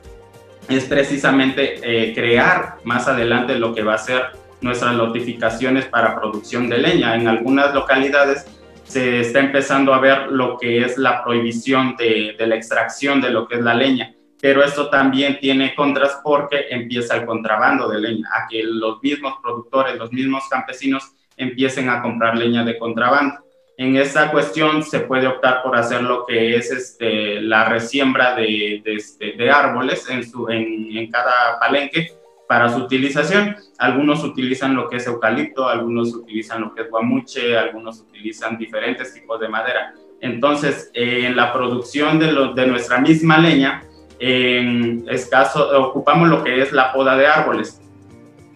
es 0.68 0.86
precisamente 0.86 1.76
eh, 1.84 2.12
crear 2.16 2.78
más 2.86 3.08
adelante 3.08 3.54
lo 3.54 3.76
que 3.76 3.84
va 3.84 3.94
a 3.94 4.00
ser 4.00 4.32
nuestras 4.62 4.96
notificaciones 4.96 5.86
para 5.86 6.20
producción 6.20 6.70
de 6.70 6.80
leña. 6.80 7.14
En 7.14 7.28
algunas 7.28 7.72
localidades 7.76 8.48
se 8.84 9.20
está 9.20 9.42
empezando 9.42 9.94
a 9.94 10.00
ver 10.00 10.32
lo 10.32 10.58
que 10.58 10.84
es 10.84 10.98
la 10.98 11.24
prohibición 11.24 11.96
de, 11.98 12.36
de 12.36 12.48
la 12.48 12.56
extracción 12.56 13.22
de 13.22 13.30
lo 13.30 13.48
que 13.48 13.58
es 13.58 13.62
la 13.62 13.76
leña 13.76 14.16
pero 14.42 14.64
esto 14.64 14.90
también 14.90 15.38
tiene 15.40 15.76
contras 15.76 16.20
porque 16.24 16.66
empieza 16.72 17.16
el 17.16 17.28
contrabando 17.28 17.88
de 17.88 18.00
leña, 18.00 18.28
a 18.34 18.48
que 18.50 18.64
los 18.64 19.00
mismos 19.04 19.36
productores, 19.40 19.96
los 19.98 20.12
mismos 20.12 20.46
campesinos 20.50 21.12
empiecen 21.38 21.90
a 21.90 22.02
comprar 22.02 22.36
leña 22.36 22.66
de 22.66 22.80
contrabando. 22.80 23.36
En 23.78 23.96
esta 23.96 24.32
cuestión 24.32 24.84
se 24.84 25.00
puede 25.00 25.28
optar 25.28 25.64
por 25.64 25.76
hacer 25.76 26.04
lo 26.04 26.26
que 26.26 26.56
es 26.56 26.72
este, 26.72 27.42
la 27.42 27.66
resiembra 27.66 28.36
de, 28.36 28.82
de, 28.84 28.96
este, 28.96 29.32
de 29.32 29.50
árboles 29.50 30.08
en, 30.10 30.24
su, 30.30 30.48
en, 30.50 30.96
en 30.96 31.10
cada 31.10 31.60
palenque 31.60 32.12
para 32.48 32.70
su 32.70 32.80
utilización. 32.84 33.56
Algunos 33.80 34.24
utilizan 34.24 34.76
lo 34.76 34.90
que 34.90 34.98
es 34.98 35.08
eucalipto, 35.08 35.68
algunos 35.68 36.14
utilizan 36.14 36.62
lo 36.62 36.76
que 36.76 36.82
es 36.82 36.90
guamuche, 36.90 37.58
algunos 37.58 38.02
utilizan 38.02 38.58
diferentes 38.58 39.14
tipos 39.14 39.40
de 39.40 39.48
madera. 39.48 39.94
Entonces, 40.20 40.92
eh, 40.94 41.26
en 41.26 41.36
la 41.36 41.52
producción 41.52 42.20
de, 42.20 42.32
lo, 42.32 42.54
de 42.54 42.68
nuestra 42.68 43.00
misma 43.00 43.38
leña, 43.38 43.84
en 44.20 45.06
escaso, 45.10 45.82
ocupamos 45.82 46.30
lo 46.30 46.44
que 46.44 46.62
es 46.62 46.72
la 46.72 46.94
poda 46.94 47.16
de 47.16 47.26
árboles. 47.26 47.82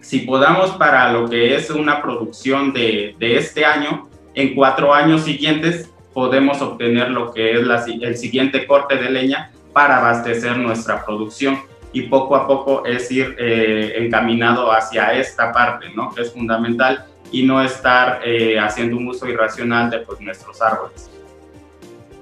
Si 0.00 0.20
podamos 0.20 0.70
para 0.72 1.10
lo 1.10 1.28
que 1.28 1.56
es 1.56 1.70
una 1.70 2.00
producción 2.00 2.72
de, 2.72 3.16
de 3.18 3.38
este 3.38 3.64
año, 3.64 4.08
en 4.36 4.54
cuatro 4.54 4.94
años 4.94 5.24
siguientes 5.24 5.90
podemos 6.14 6.62
obtener 6.62 7.10
lo 7.10 7.32
que 7.32 7.58
es 7.58 7.66
la, 7.66 7.84
el 7.84 8.16
siguiente 8.16 8.66
corte 8.66 8.94
de 8.96 9.10
leña 9.10 9.50
para 9.72 9.98
abastecer 9.98 10.56
nuestra 10.56 11.04
producción 11.04 11.58
y 11.92 12.02
poco 12.02 12.36
a 12.36 12.46
poco 12.46 12.86
es 12.86 13.10
ir 13.10 13.34
eh, 13.38 13.94
encaminado 13.96 14.70
hacia 14.70 15.12
esta 15.18 15.52
parte, 15.52 15.86
¿no? 15.96 16.14
Que 16.14 16.22
es 16.22 16.32
fundamental 16.32 17.04
y 17.32 17.42
no 17.42 17.62
estar 17.62 18.20
eh, 18.24 18.58
haciendo 18.58 18.96
un 18.96 19.08
uso 19.08 19.26
irracional 19.26 19.90
de 19.90 19.98
pues, 20.00 20.20
nuestros 20.20 20.60
árboles. 20.62 21.10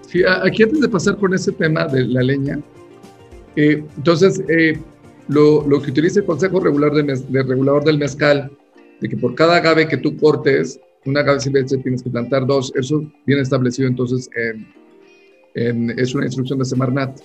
Sí, 0.09 0.23
aquí 0.25 0.63
antes 0.63 0.81
de 0.81 0.89
pasar 0.89 1.17
con 1.17 1.35
ese 1.35 1.53
tema 1.53 1.87
de 1.87 2.07
la 2.07 2.23
leña, 2.23 2.59
eh, 3.57 3.85
entonces, 3.97 4.43
eh, 4.49 4.79
lo, 5.29 5.67
lo, 5.67 5.81
que 5.81 5.91
utiliza 5.91 6.21
el 6.21 6.27
Consejo 6.27 6.61
Regular 6.61 6.93
de, 6.93 7.03
de, 7.03 7.43
Regulador 7.43 7.85
del 7.85 7.99
Mezcal, 7.99 8.51
de 9.01 9.09
que 9.09 9.17
por 9.17 9.35
cada 9.35 9.57
agave 9.57 9.89
que 9.89 9.97
tú 9.97 10.17
cortes, 10.17 10.81
una 11.05 11.21
agave 11.21 11.41
silvestre 11.41 11.79
tienes 11.79 12.03
que 12.03 12.11
plantar 12.11 12.47
dos, 12.47 12.73
eso 12.75 13.05
viene 13.27 13.43
establecido 13.43 13.89
entonces 13.89 14.29
en, 14.35 14.67
en, 15.55 15.99
es 15.99 16.15
una 16.15 16.27
instrucción 16.27 16.59
de 16.59 16.65
Semarnat. 16.65 17.21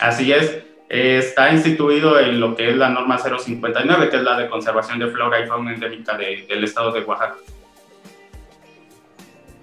Así 0.00 0.32
es, 0.32 0.58
eh, 0.88 1.18
está 1.18 1.52
instituido 1.52 2.18
en 2.18 2.40
lo 2.40 2.56
que 2.56 2.70
es 2.70 2.76
la 2.76 2.88
norma 2.88 3.18
059, 3.18 4.08
que 4.08 4.16
es 4.16 4.22
la 4.22 4.38
de 4.38 4.48
conservación 4.48 4.98
de 4.98 5.08
flora 5.08 5.44
y 5.44 5.46
fauna 5.46 5.74
endémica 5.74 6.16
de, 6.16 6.46
del 6.48 6.64
estado 6.64 6.92
de 6.92 7.00
Oaxaca. 7.04 7.36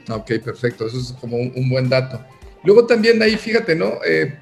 Ok, 0.09 0.31
perfecto, 0.43 0.87
eso 0.87 0.97
es 0.97 1.15
como 1.19 1.37
un, 1.37 1.51
un 1.55 1.69
buen 1.69 1.89
dato. 1.89 2.19
Luego 2.63 2.85
también 2.85 3.21
ahí, 3.21 3.35
fíjate, 3.35 3.75
¿no? 3.75 3.93
Eh, 4.05 4.37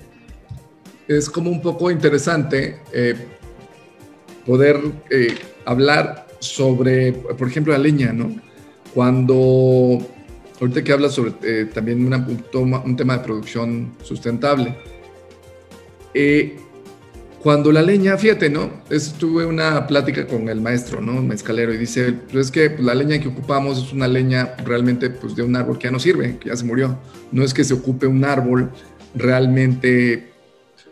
es 1.07 1.29
como 1.29 1.49
un 1.49 1.61
poco 1.61 1.91
interesante 1.91 2.79
eh, 2.91 3.15
poder 4.45 4.79
eh, 5.09 5.35
hablar 5.65 6.27
sobre, 6.39 7.13
por 7.13 7.47
ejemplo, 7.47 7.73
la 7.73 7.79
leña, 7.79 8.11
¿no? 8.13 8.35
Cuando, 8.95 9.99
ahorita 10.61 10.83
que 10.83 10.93
hablas 10.93 11.13
sobre 11.13 11.33
eh, 11.43 11.65
también 11.65 12.05
una, 12.07 12.25
un, 12.25 12.95
tema 12.95 13.17
de 13.17 13.23
producción 13.25 13.93
sustentable, 14.01 14.73
eh, 16.13 16.55
cuando 17.43 17.73
la 17.73 17.81
leña, 17.81 18.17
fíjate, 18.17 18.49
¿no? 18.49 18.71
Estuve 18.89 19.45
una 19.45 19.85
plática 19.85 20.25
con 20.25 20.47
el 20.47 20.61
maestro, 20.61 21.01
¿no? 21.01 21.21
Mezcalero, 21.21 21.73
y 21.73 21.77
dice, 21.77 22.13
pues 22.31 22.45
es 22.45 22.51
que 22.51 22.69
pues, 22.69 22.85
la 22.85 22.95
leña 22.95 23.19
que 23.19 23.27
ocupamos 23.27 23.77
es 23.77 23.91
una 23.91 24.07
leña 24.07 24.55
realmente 24.65 25.09
pues, 25.09 25.35
de 25.35 25.43
un 25.43 25.57
árbol 25.57 25.77
que 25.77 25.83
ya 25.83 25.91
no 25.91 25.99
sirve, 25.99 26.37
que 26.39 26.47
ya 26.47 26.55
se 26.55 26.63
murió. 26.63 26.97
No 27.33 27.43
es 27.43 27.53
que 27.53 27.65
se 27.65 27.73
ocupe 27.73 28.07
un 28.07 28.23
árbol 28.23 28.71
realmente 29.13 30.31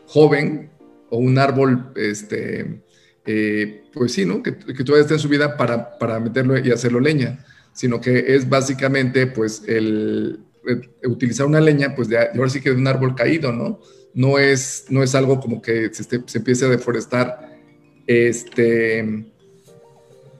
joven 0.07 0.69
o 1.09 1.19
un 1.19 1.37
árbol, 1.39 1.93
este, 1.95 2.83
eh, 3.25 3.85
pues 3.93 4.11
sí, 4.11 4.25
¿no? 4.25 4.43
Que, 4.43 4.57
que, 4.57 4.83
todavía 4.83 5.03
está 5.03 5.13
en 5.13 5.21
su 5.21 5.29
vida 5.29 5.55
para, 5.55 5.97
para 5.97 6.19
meterlo 6.19 6.57
y 6.57 6.69
hacerlo 6.69 6.99
leña, 6.99 7.45
sino 7.73 7.99
que 7.99 8.35
es 8.35 8.47
básicamente, 8.47 9.27
pues, 9.27 9.63
el, 9.67 10.39
el 10.65 10.89
utilizar 11.05 11.45
una 11.45 11.59
leña, 11.59 11.95
pues, 11.95 12.07
de, 12.07 12.17
ahora 12.17 12.49
sí 12.49 12.61
que 12.61 12.71
de 12.71 12.77
un 12.77 12.87
árbol 12.87 13.15
caído, 13.15 13.51
¿no? 13.51 13.79
No 14.13 14.39
es, 14.39 14.85
no 14.89 15.03
es 15.03 15.15
algo 15.15 15.39
como 15.39 15.61
que 15.61 15.91
se, 15.93 16.37
empiece 16.37 16.65
a 16.65 16.69
deforestar, 16.69 17.57
este, 18.05 19.25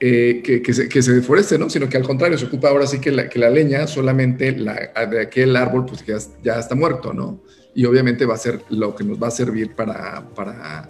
eh, 0.00 0.42
que, 0.44 0.62
que, 0.62 0.72
se, 0.72 0.88
que, 0.88 1.00
deforeste, 1.00 1.58
¿no? 1.58 1.68
Sino 1.68 1.88
que 1.88 1.96
al 1.96 2.04
contrario, 2.04 2.38
se 2.38 2.46
ocupa 2.46 2.68
ahora 2.68 2.86
sí 2.86 3.00
que 3.00 3.10
la, 3.10 3.28
que 3.28 3.38
la 3.38 3.50
leña, 3.50 3.86
solamente 3.86 4.52
la, 4.52 4.92
de 5.10 5.20
aquel 5.20 5.56
árbol, 5.56 5.86
pues 5.86 6.04
ya, 6.06 6.18
ya 6.42 6.58
está 6.58 6.74
muerto, 6.74 7.12
¿no? 7.12 7.42
y 7.74 7.84
obviamente 7.84 8.24
va 8.24 8.34
a 8.34 8.38
ser 8.38 8.60
lo 8.70 8.94
que 8.94 9.04
nos 9.04 9.22
va 9.22 9.28
a 9.28 9.32
servir 9.32 9.74
para, 9.74 10.24
para, 10.34 10.88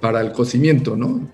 para 0.00 0.20
el 0.20 0.32
cocimiento, 0.32 0.96
¿no? 0.96 1.28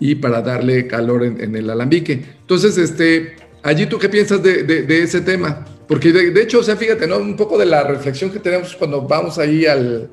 Y 0.00 0.16
para 0.16 0.42
darle 0.42 0.86
calor 0.86 1.24
en, 1.24 1.40
en, 1.40 1.54
el 1.54 1.70
alambique. 1.70 2.24
Entonces, 2.40 2.76
este, 2.78 3.36
allí 3.62 3.86
tú 3.86 3.98
qué 3.98 4.08
piensas 4.08 4.42
de, 4.42 5.02
ese 5.02 5.20
tema? 5.20 5.64
Porque 5.86 6.12
de, 6.12 6.30
de, 6.30 6.42
hecho, 6.42 6.60
o 6.60 6.62
sea, 6.62 6.76
fíjate, 6.76 7.06
¿no? 7.06 7.18
Un 7.18 7.36
poco 7.36 7.58
de 7.58 7.66
la 7.66 7.82
reflexión 7.82 8.30
que 8.30 8.38
tenemos 8.38 8.74
cuando 8.76 9.02
vamos 9.02 9.38
ahí 9.38 9.66
al, 9.66 10.10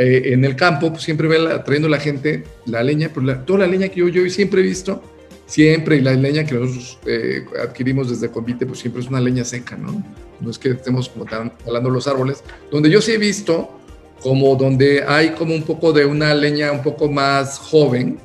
eh, 0.00 0.32
en 0.32 0.44
el 0.44 0.54
campo, 0.54 0.90
pues 0.90 1.02
siempre 1.02 1.26
ve 1.26 1.40
la, 1.40 1.64
trayendo 1.64 1.88
la 1.88 1.98
gente 1.98 2.44
la 2.66 2.84
leña, 2.84 3.10
pues 3.12 3.26
la, 3.26 3.44
toda 3.44 3.58
la 3.58 3.66
leña 3.66 3.88
que 3.88 3.96
yo, 3.96 4.06
yo 4.06 4.30
siempre 4.30 4.60
he 4.60 4.62
visto, 4.62 5.02
siempre, 5.44 5.96
y 5.96 6.00
la 6.00 6.12
leña 6.14 6.44
que 6.44 6.54
nosotros 6.54 7.00
eh, 7.04 7.44
adquirimos 7.60 8.08
desde 8.08 8.30
Convite, 8.30 8.64
pues 8.64 8.78
siempre 8.78 9.02
es 9.02 9.08
una 9.08 9.20
leña 9.20 9.44
seca, 9.44 9.76
¿no? 9.76 10.04
No 10.38 10.50
es 10.52 10.58
que 10.58 10.70
estemos 10.70 11.08
como 11.08 11.24
talando 11.24 11.90
los 11.90 12.06
árboles. 12.06 12.44
Donde 12.70 12.90
yo 12.90 13.02
sí 13.02 13.10
he 13.10 13.18
visto, 13.18 13.76
como 14.22 14.54
donde 14.54 15.02
hay 15.02 15.30
como 15.30 15.52
un 15.52 15.64
poco 15.64 15.92
de 15.92 16.04
una 16.04 16.32
leña 16.32 16.70
un 16.70 16.84
poco 16.84 17.10
más 17.10 17.58
joven, 17.58 18.18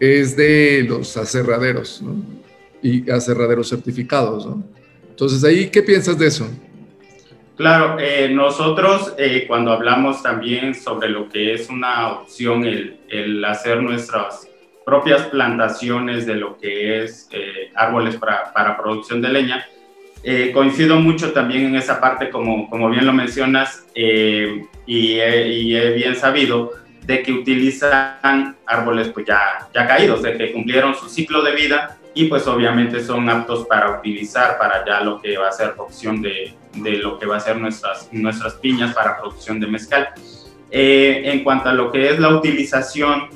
es 0.00 0.34
de 0.34 0.82
los 0.88 1.14
aserraderos, 1.18 2.00
¿no? 2.00 2.41
Y 2.82 3.10
aserraderos 3.10 3.68
certificados, 3.68 4.46
¿no? 4.46 4.62
Entonces, 5.08 5.44
ahí, 5.44 5.68
¿qué 5.68 5.82
piensas 5.82 6.18
de 6.18 6.26
eso? 6.26 6.48
Claro, 7.56 7.96
eh, 8.00 8.28
nosotros 8.32 9.14
eh, 9.18 9.44
cuando 9.46 9.72
hablamos 9.72 10.22
también 10.22 10.74
sobre 10.74 11.10
lo 11.10 11.28
que 11.28 11.54
es 11.54 11.68
una 11.68 12.12
opción, 12.12 12.64
el, 12.64 12.96
el 13.08 13.44
hacer 13.44 13.82
nuestras 13.82 14.48
propias 14.84 15.22
plantaciones 15.26 16.26
de 16.26 16.36
lo 16.36 16.58
que 16.58 17.02
es 17.02 17.28
eh, 17.32 17.70
árboles 17.74 18.16
para, 18.16 18.52
para, 18.52 18.76
producción 18.76 19.22
de 19.22 19.28
leña. 19.28 19.66
Eh, 20.24 20.52
coincido 20.52 20.96
mucho 21.00 21.32
también 21.32 21.66
en 21.66 21.76
esa 21.76 22.00
parte, 22.00 22.30
como, 22.30 22.68
como 22.70 22.88
bien 22.90 23.06
lo 23.06 23.12
mencionas, 23.12 23.86
eh, 23.94 24.64
y, 24.86 25.14
y, 25.14 25.76
he 25.76 25.92
bien 25.94 26.14
sabido 26.14 26.72
de 27.04 27.22
que 27.22 27.32
utilizan 27.32 28.56
árboles 28.66 29.08
pues 29.08 29.26
ya, 29.26 29.68
ya 29.74 29.86
caídos, 29.86 30.22
de 30.22 30.36
que 30.36 30.52
cumplieron 30.52 30.94
su 30.94 31.08
ciclo 31.08 31.42
de 31.42 31.54
vida 31.54 31.98
y 32.14 32.26
pues 32.26 32.46
obviamente 32.46 33.02
son 33.02 33.28
aptos 33.28 33.66
para 33.66 33.98
utilizar 33.98 34.58
para 34.58 34.84
ya 34.84 35.00
lo 35.00 35.20
que 35.20 35.36
va 35.36 35.48
a 35.48 35.52
ser 35.52 35.74
opción 35.78 36.20
de, 36.20 36.54
de 36.74 36.92
lo 36.98 37.18
que 37.18 37.26
va 37.26 37.36
a 37.36 37.40
ser 37.40 37.56
nuestras, 37.56 38.08
nuestras 38.12 38.54
piñas 38.54 38.94
para 38.94 39.18
producción 39.18 39.60
de 39.60 39.66
mezcal. 39.66 40.08
Eh, 40.70 41.22
en 41.24 41.44
cuanto 41.44 41.68
a 41.68 41.74
lo 41.74 41.92
que 41.92 42.10
es 42.10 42.18
la 42.18 42.30
utilización 42.30 43.28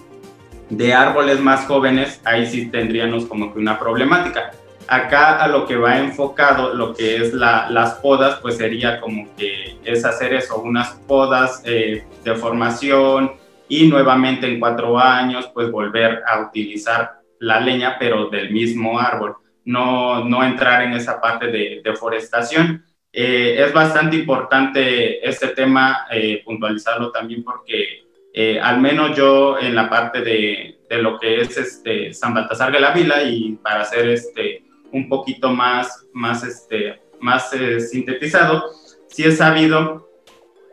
de 0.71 0.95
árboles 0.95 1.41
más 1.41 1.67
jóvenes, 1.67 2.21
ahí 2.25 2.47
sí 2.47 2.67
tendríamos 2.67 3.27
como 3.27 3.53
que 3.53 3.59
una 3.59 3.79
problemática. 3.79 4.53
Acá 4.89 5.43
a 5.43 5.49
lo 5.49 5.67
que 5.67 5.77
va 5.77 5.99
enfocado, 5.99 6.73
lo 6.75 6.95
que 6.95 7.17
es 7.17 7.35
la, 7.35 7.69
las 7.71 7.95
podas, 7.95 8.39
pues 8.41 8.57
sería 8.57 9.01
como 9.01 9.29
que 9.37 9.79
es 9.85 10.05
hacer 10.05 10.33
eso, 10.33 10.59
unas 10.59 10.91
podas 11.07 11.61
eh, 11.65 12.05
de 12.25 12.35
formación 12.35 13.33
y 13.69 13.89
nuevamente 13.89 14.47
en 14.47 14.61
cuatro 14.61 14.99
años, 14.99 15.51
pues 15.53 15.71
volver 15.71 16.23
a 16.27 16.41
utilizar 16.41 17.21
la 17.41 17.61
leña, 17.61 17.97
pero 17.99 18.29
del 18.29 18.51
mismo 18.51 18.99
árbol. 18.99 19.37
No, 19.65 20.25
no 20.25 20.45
entrar 20.45 20.83
en 20.83 20.93
esa 20.93 21.21
parte 21.21 21.49
de 21.49 21.81
deforestación. 21.85 22.85
Eh, 23.13 23.57
es 23.65 23.73
bastante 23.73 24.17
importante 24.17 25.27
este 25.27 25.49
tema, 25.49 26.07
eh, 26.11 26.43
puntualizarlo 26.45 27.11
también 27.11 27.43
porque 27.43 28.05
eh, 28.33 28.61
al 28.61 28.81
menos 28.81 29.17
yo 29.17 29.59
en 29.59 29.75
la 29.75 29.89
parte 29.89 30.21
de, 30.21 30.81
de, 30.89 30.99
lo 30.99 31.19
que 31.19 31.41
es 31.41 31.57
este 31.57 32.13
San 32.13 32.35
Baltasar 32.35 32.71
de 32.71 32.81
la 32.81 32.91
Vila 32.91 33.23
y 33.23 33.53
para 33.63 33.81
hacer 33.81 34.09
este 34.11 34.63
un 34.93 35.09
poquito 35.09 35.51
más, 35.51 36.07
más, 36.13 36.45
este, 36.45 37.01
más 37.21 37.51
sintetizado, 37.91 38.65
sí 39.09 39.25
es 39.25 39.39
sabido 39.39 40.11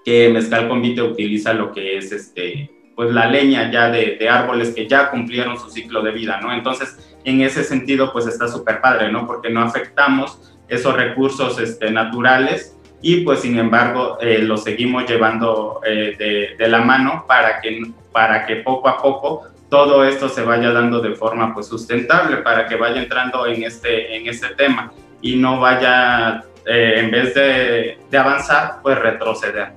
que 0.03 0.29
mezcal 0.29 0.67
convite 0.67 1.01
utiliza 1.01 1.53
lo 1.53 1.71
que 1.71 1.97
es 1.97 2.11
este, 2.11 2.69
pues 2.95 3.11
la 3.11 3.27
leña 3.27 3.71
ya 3.71 3.89
de, 3.89 4.17
de, 4.19 4.29
árboles 4.29 4.73
que 4.73 4.87
ya 4.87 5.09
cumplieron 5.09 5.59
su 5.59 5.69
ciclo 5.69 6.01
de 6.01 6.11
vida, 6.11 6.39
¿no? 6.41 6.53
Entonces, 6.53 7.15
en 7.23 7.41
ese 7.41 7.63
sentido, 7.63 8.11
pues 8.13 8.27
está 8.27 8.47
súper 8.47 8.81
padre, 8.81 9.11
¿no? 9.11 9.25
Porque 9.25 9.49
no 9.49 9.61
afectamos 9.61 10.53
esos 10.67 10.95
recursos 10.95 11.59
este, 11.59 11.91
naturales 11.91 12.77
y 13.01 13.17
pues 13.17 13.41
sin 13.41 13.59
embargo 13.59 14.17
eh, 14.21 14.39
lo 14.39 14.55
seguimos 14.55 15.05
llevando 15.05 15.81
eh, 15.85 16.15
de, 16.17 16.55
de, 16.57 16.67
la 16.69 16.79
mano 16.79 17.25
para 17.27 17.59
que, 17.59 17.81
para 18.13 18.45
que 18.45 18.57
poco 18.57 18.87
a 18.87 19.01
poco 19.01 19.43
todo 19.69 20.05
esto 20.05 20.29
se 20.29 20.43
vaya 20.43 20.71
dando 20.71 21.01
de 21.01 21.15
forma 21.15 21.53
pues 21.53 21.65
sustentable, 21.65 22.37
para 22.37 22.67
que 22.67 22.75
vaya 22.75 23.01
entrando 23.01 23.45
en 23.47 23.63
este, 23.63 24.15
en 24.15 24.27
este 24.27 24.49
tema 24.49 24.93
y 25.19 25.35
no 25.35 25.59
vaya, 25.59 26.43
eh, 26.65 26.93
en 26.97 27.09
vez 27.09 27.33
de, 27.33 27.97
de 28.09 28.17
avanzar, 28.17 28.81
pues 28.83 28.99
retroceder. 28.99 29.71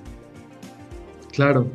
Claro, 1.32 1.66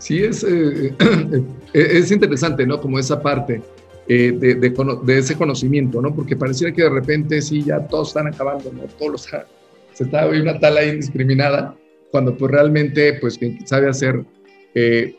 Sí, 0.00 0.24
es, 0.24 0.42
eh, 0.44 0.94
eh, 1.74 1.88
es 1.92 2.10
interesante, 2.10 2.66
¿no? 2.66 2.80
Como 2.80 2.98
esa 2.98 3.22
parte 3.22 3.62
eh, 4.08 4.32
de, 4.32 4.54
de, 4.54 5.18
ese 5.18 5.36
conocimiento, 5.36 6.00
¿no? 6.00 6.14
Porque 6.14 6.34
pareciera 6.34 6.74
que 6.74 6.82
de 6.82 6.90
repente 6.90 7.40
sí, 7.42 7.62
ya 7.62 7.86
todos 7.86 8.08
están 8.08 8.26
acabando, 8.26 8.72
¿no? 8.72 8.82
Todos 8.98 9.12
los, 9.12 9.22
se 9.92 10.04
está 10.04 10.26
una 10.26 10.58
tala 10.58 10.84
indiscriminada, 10.84 11.76
cuando 12.10 12.34
pues 12.34 12.50
realmente, 12.50 13.14
pues 13.20 13.38
quien 13.38 13.64
sabe 13.66 13.88
hacer, 13.88 14.24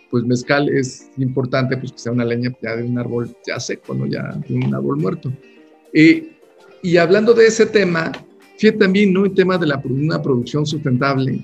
pues 0.10 0.24
mezcal 0.24 0.68
es 0.70 1.10
importante, 1.18 1.78
pues 1.78 1.92
que 1.92 2.00
sea 2.00 2.12
una 2.12 2.26
leña 2.26 2.52
ya 2.62 2.76
de 2.76 2.84
un 2.84 2.98
árbol 2.98 3.36
ya 3.46 3.60
seco, 3.60 3.94
¿no? 3.94 4.08
Ya 4.08 4.36
de 4.48 4.56
un 4.56 4.74
árbol 4.74 4.98
muerto. 4.98 5.32
y 5.94 6.98
hablando 6.98 7.34
de 7.34 7.46
ese 7.46 7.68
tema, 7.68 8.12
fíjate 8.58 8.80
también, 8.80 9.14
¿no? 9.14 9.26
El 9.26 9.34
tema 9.36 9.60
de 9.60 9.68
la, 9.68 9.82
una 9.86 10.22
producción 10.22 10.66
sustentable, 10.66 11.40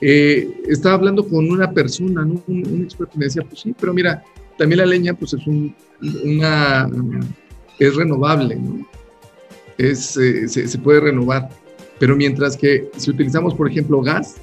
eh, 0.00 0.62
estaba 0.68 0.94
hablando 0.94 1.26
con 1.26 1.50
una 1.50 1.70
persona, 1.72 2.24
¿no? 2.24 2.42
un, 2.46 2.82
experto, 2.82 3.18
me 3.18 3.26
decía, 3.26 3.42
pues 3.42 3.60
sí, 3.60 3.74
pero 3.78 3.92
mira, 3.92 4.22
también 4.56 4.78
la 4.78 4.86
leña 4.86 5.14
pues 5.14 5.34
es 5.34 5.46
un, 5.46 5.74
una, 6.24 6.88
es 7.78 7.96
renovable, 7.96 8.56
¿no? 8.56 8.86
Es, 9.76 10.16
eh, 10.16 10.48
se, 10.48 10.78
puede 10.78 11.00
renovar, 11.00 11.48
pero 11.98 12.16
mientras 12.16 12.56
que 12.56 12.90
si 12.96 13.10
utilizamos, 13.10 13.54
por 13.54 13.70
ejemplo, 13.70 14.00
gas, 14.00 14.36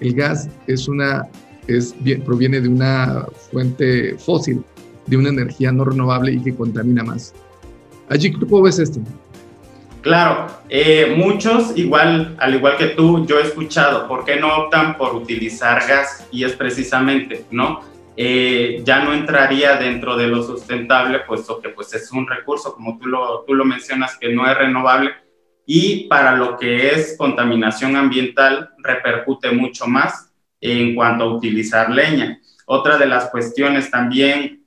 el 0.00 0.14
gas 0.14 0.48
es 0.66 0.86
una, 0.86 1.26
es, 1.66 1.94
proviene 2.24 2.60
de 2.60 2.68
una 2.68 3.26
fuente 3.50 4.16
fósil, 4.18 4.62
de 5.06 5.16
una 5.16 5.30
energía 5.30 5.72
no 5.72 5.84
renovable 5.84 6.32
y 6.32 6.40
que 6.40 6.54
contamina 6.54 7.02
más. 7.02 7.32
Allí, 8.08 8.32
¿cómo 8.32 8.62
ves 8.62 8.78
esto? 8.78 9.00
Claro, 10.06 10.46
eh, 10.68 11.16
muchos, 11.16 11.76
igual, 11.76 12.36
al 12.38 12.54
igual 12.54 12.76
que 12.76 12.86
tú, 12.86 13.26
yo 13.26 13.40
he 13.40 13.42
escuchado, 13.42 14.06
¿por 14.06 14.24
qué 14.24 14.36
no 14.36 14.56
optan 14.56 14.96
por 14.96 15.16
utilizar 15.16 15.84
gas? 15.84 16.28
Y 16.30 16.44
es 16.44 16.52
precisamente, 16.52 17.44
¿no? 17.50 17.80
Eh, 18.16 18.82
ya 18.84 19.02
no 19.02 19.12
entraría 19.12 19.74
dentro 19.78 20.16
de 20.16 20.28
lo 20.28 20.44
sustentable, 20.44 21.18
puesto 21.26 21.60
que 21.60 21.70
pues 21.70 21.92
es 21.92 22.12
un 22.12 22.24
recurso, 22.28 22.72
como 22.72 22.96
tú 22.98 23.08
lo, 23.08 23.42
tú 23.48 23.54
lo 23.54 23.64
mencionas, 23.64 24.16
que 24.16 24.32
no 24.32 24.48
es 24.48 24.56
renovable 24.56 25.10
y 25.66 26.06
para 26.06 26.36
lo 26.36 26.56
que 26.56 26.90
es 26.90 27.16
contaminación 27.18 27.96
ambiental 27.96 28.70
repercute 28.78 29.50
mucho 29.50 29.88
más 29.88 30.32
en 30.60 30.94
cuanto 30.94 31.24
a 31.24 31.34
utilizar 31.34 31.90
leña. 31.90 32.38
Otra 32.66 32.96
de 32.96 33.06
las 33.06 33.28
cuestiones 33.30 33.90
también 33.90 34.64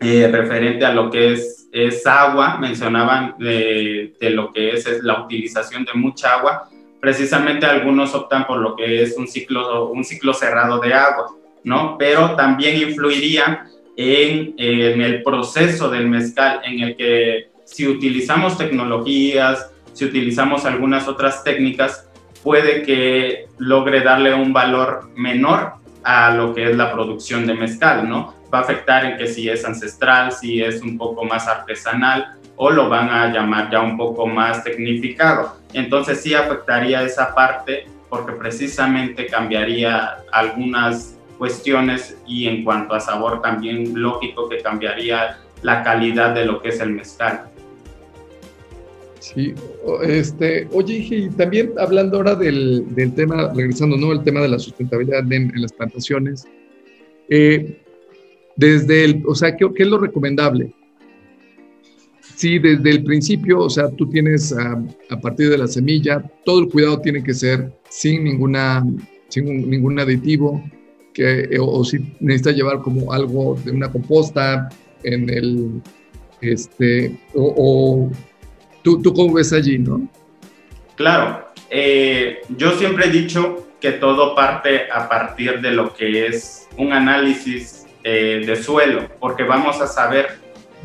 eh, 0.00 0.26
referente 0.26 0.84
a 0.84 0.92
lo 0.92 1.08
que 1.08 1.34
es, 1.34 1.61
es 1.72 2.06
agua, 2.06 2.58
mencionaban 2.58 3.34
de, 3.38 4.12
de, 4.20 4.30
lo 4.30 4.52
que 4.52 4.72
es, 4.72 4.86
es, 4.86 5.02
la 5.02 5.22
utilización 5.22 5.84
de 5.84 5.94
mucha 5.94 6.34
agua, 6.34 6.68
precisamente 7.00 7.64
algunos 7.64 8.14
optan 8.14 8.46
por 8.46 8.58
lo 8.58 8.76
que 8.76 9.02
es 9.02 9.16
un 9.16 9.26
ciclo, 9.26 9.88
un 9.88 10.04
ciclo 10.04 10.34
cerrado 10.34 10.78
de 10.78 10.92
agua, 10.92 11.34
¿no? 11.64 11.96
Pero 11.98 12.36
también 12.36 12.88
influiría 12.88 13.66
en, 13.96 14.54
en 14.58 15.00
el 15.00 15.22
proceso 15.22 15.88
del 15.88 16.08
mezcal, 16.08 16.60
en 16.64 16.80
el 16.80 16.96
que 16.96 17.48
si 17.64 17.88
utilizamos 17.88 18.58
tecnologías, 18.58 19.70
si 19.94 20.04
utilizamos 20.04 20.66
algunas 20.66 21.08
otras 21.08 21.42
técnicas, 21.42 22.08
puede 22.42 22.82
que 22.82 23.46
logre 23.58 24.00
darle 24.00 24.34
un 24.34 24.52
valor 24.52 25.10
menor 25.16 25.74
a 26.04 26.34
lo 26.34 26.54
que 26.54 26.70
es 26.70 26.76
la 26.76 26.92
producción 26.92 27.46
de 27.46 27.54
mezcal, 27.54 28.08
¿no? 28.08 28.34
Va 28.52 28.58
a 28.58 28.62
afectar 28.62 29.04
en 29.04 29.16
que 29.16 29.26
si 29.26 29.48
es 29.48 29.64
ancestral, 29.64 30.32
si 30.32 30.62
es 30.62 30.82
un 30.82 30.98
poco 30.98 31.24
más 31.24 31.48
artesanal 31.48 32.36
o 32.56 32.70
lo 32.70 32.88
van 32.88 33.08
a 33.08 33.32
llamar 33.32 33.70
ya 33.70 33.80
un 33.80 33.96
poco 33.96 34.26
más 34.26 34.62
tecnificado. 34.62 35.56
Entonces 35.72 36.20
sí 36.20 36.34
afectaría 36.34 37.02
esa 37.02 37.34
parte 37.34 37.86
porque 38.08 38.32
precisamente 38.32 39.26
cambiaría 39.26 40.18
algunas 40.30 41.16
cuestiones 41.38 42.16
y 42.26 42.46
en 42.46 42.62
cuanto 42.62 42.94
a 42.94 43.00
sabor 43.00 43.40
también 43.40 44.00
lógico 44.00 44.48
que 44.48 44.58
cambiaría 44.58 45.38
la 45.62 45.82
calidad 45.82 46.34
de 46.34 46.44
lo 46.44 46.60
que 46.60 46.68
es 46.68 46.80
el 46.80 46.90
mezcal. 46.90 47.46
Sí, 49.18 49.54
este, 50.02 50.68
oye, 50.72 51.06
y 51.10 51.30
también 51.30 51.72
hablando 51.78 52.18
ahora 52.18 52.34
del, 52.34 52.84
del, 52.94 53.14
tema, 53.14 53.52
regresando, 53.54 53.96
¿no? 53.96 54.12
El 54.12 54.24
tema 54.24 54.40
de 54.40 54.48
la 54.48 54.58
sustentabilidad 54.58 55.32
en, 55.32 55.52
las 55.54 55.72
plantaciones. 55.72 56.44
Eh, 57.28 57.80
desde 58.56 59.04
el, 59.04 59.22
o 59.26 59.34
sea, 59.34 59.56
¿qué, 59.56 59.66
es 59.76 59.86
lo 59.86 59.98
recomendable? 59.98 60.72
Sí, 62.20 62.58
desde 62.58 62.90
el 62.90 63.04
principio, 63.04 63.60
o 63.60 63.70
sea, 63.70 63.90
tú 63.90 64.08
tienes 64.08 64.52
a, 64.52 65.20
partir 65.20 65.50
de 65.50 65.58
la 65.58 65.66
semilla, 65.66 66.22
todo 66.44 66.60
el 66.60 66.68
cuidado 66.68 67.00
tiene 67.00 67.22
que 67.22 67.34
ser 67.34 67.72
sin 67.88 68.24
ninguna, 68.24 68.84
sin 69.28 69.70
ningún 69.70 69.98
aditivo, 70.00 70.62
que, 71.12 71.40
eh, 71.42 71.58
o, 71.60 71.84
si 71.84 71.98
necesitas 72.20 72.56
llevar 72.56 72.80
como 72.80 73.12
algo 73.12 73.58
de 73.64 73.70
una 73.70 73.90
composta 73.90 74.68
en 75.04 75.28
el, 75.30 75.82
este, 76.40 77.16
o, 77.34 78.10
tú, 78.82 79.00
tú 79.02 79.12
cómo 79.12 79.34
ves 79.34 79.52
allí, 79.52 79.78
¿no? 79.78 80.08
Claro, 80.96 81.46
eh, 81.70 82.40
yo 82.56 82.72
siempre 82.72 83.06
he 83.06 83.10
dicho 83.10 83.68
que 83.80 83.92
todo 83.92 84.34
parte 84.34 84.90
a 84.92 85.08
partir 85.08 85.60
de 85.60 85.72
lo 85.72 85.94
que 85.94 86.26
es 86.26 86.68
un 86.78 86.92
análisis 86.92 87.81
eh, 88.04 88.42
de 88.46 88.56
suelo, 88.56 89.08
porque 89.20 89.44
vamos 89.44 89.80
a 89.80 89.86
saber 89.86 90.40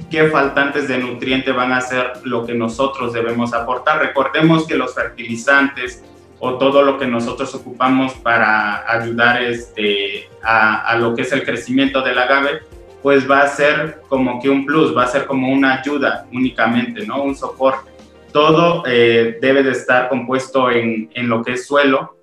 qué 0.09 0.29
faltantes 0.29 0.87
de 0.87 0.97
nutriente 0.97 1.51
van 1.51 1.73
a 1.73 1.81
ser 1.81 2.13
lo 2.23 2.45
que 2.45 2.53
nosotros 2.53 3.13
debemos 3.13 3.53
aportar. 3.53 3.99
Recordemos 3.99 4.67
que 4.67 4.75
los 4.75 4.93
fertilizantes 4.93 6.03
o 6.39 6.57
todo 6.57 6.83
lo 6.83 6.97
que 6.97 7.07
nosotros 7.07 7.53
ocupamos 7.55 8.13
para 8.15 8.89
ayudar 8.91 9.41
este, 9.41 10.29
a, 10.43 10.95
lo 10.99 11.15
que 11.15 11.23
es 11.23 11.31
el 11.31 11.43
crecimiento 11.43 12.01
del 12.01 12.17
agave, 12.17 12.61
pues 13.01 13.29
va 13.29 13.41
a 13.41 13.47
ser 13.47 14.01
como 14.07 14.39
que 14.39 14.49
un 14.49 14.65
plus, 14.65 14.95
va 14.95 15.03
a 15.03 15.07
ser 15.07 15.25
como 15.25 15.51
una 15.51 15.79
ayuda 15.79 16.27
únicamente, 16.31 17.05
¿no? 17.05 17.23
Un 17.23 17.35
soporte. 17.35 17.91
Todo 18.31 18.83
eh, 18.85 19.39
debe 19.41 19.63
de 19.63 19.71
estar 19.71 20.09
compuesto 20.09 20.69
en, 20.69 21.09
en, 21.13 21.27
lo 21.27 21.43
que 21.43 21.53
es 21.53 21.65
suelo. 21.65 22.17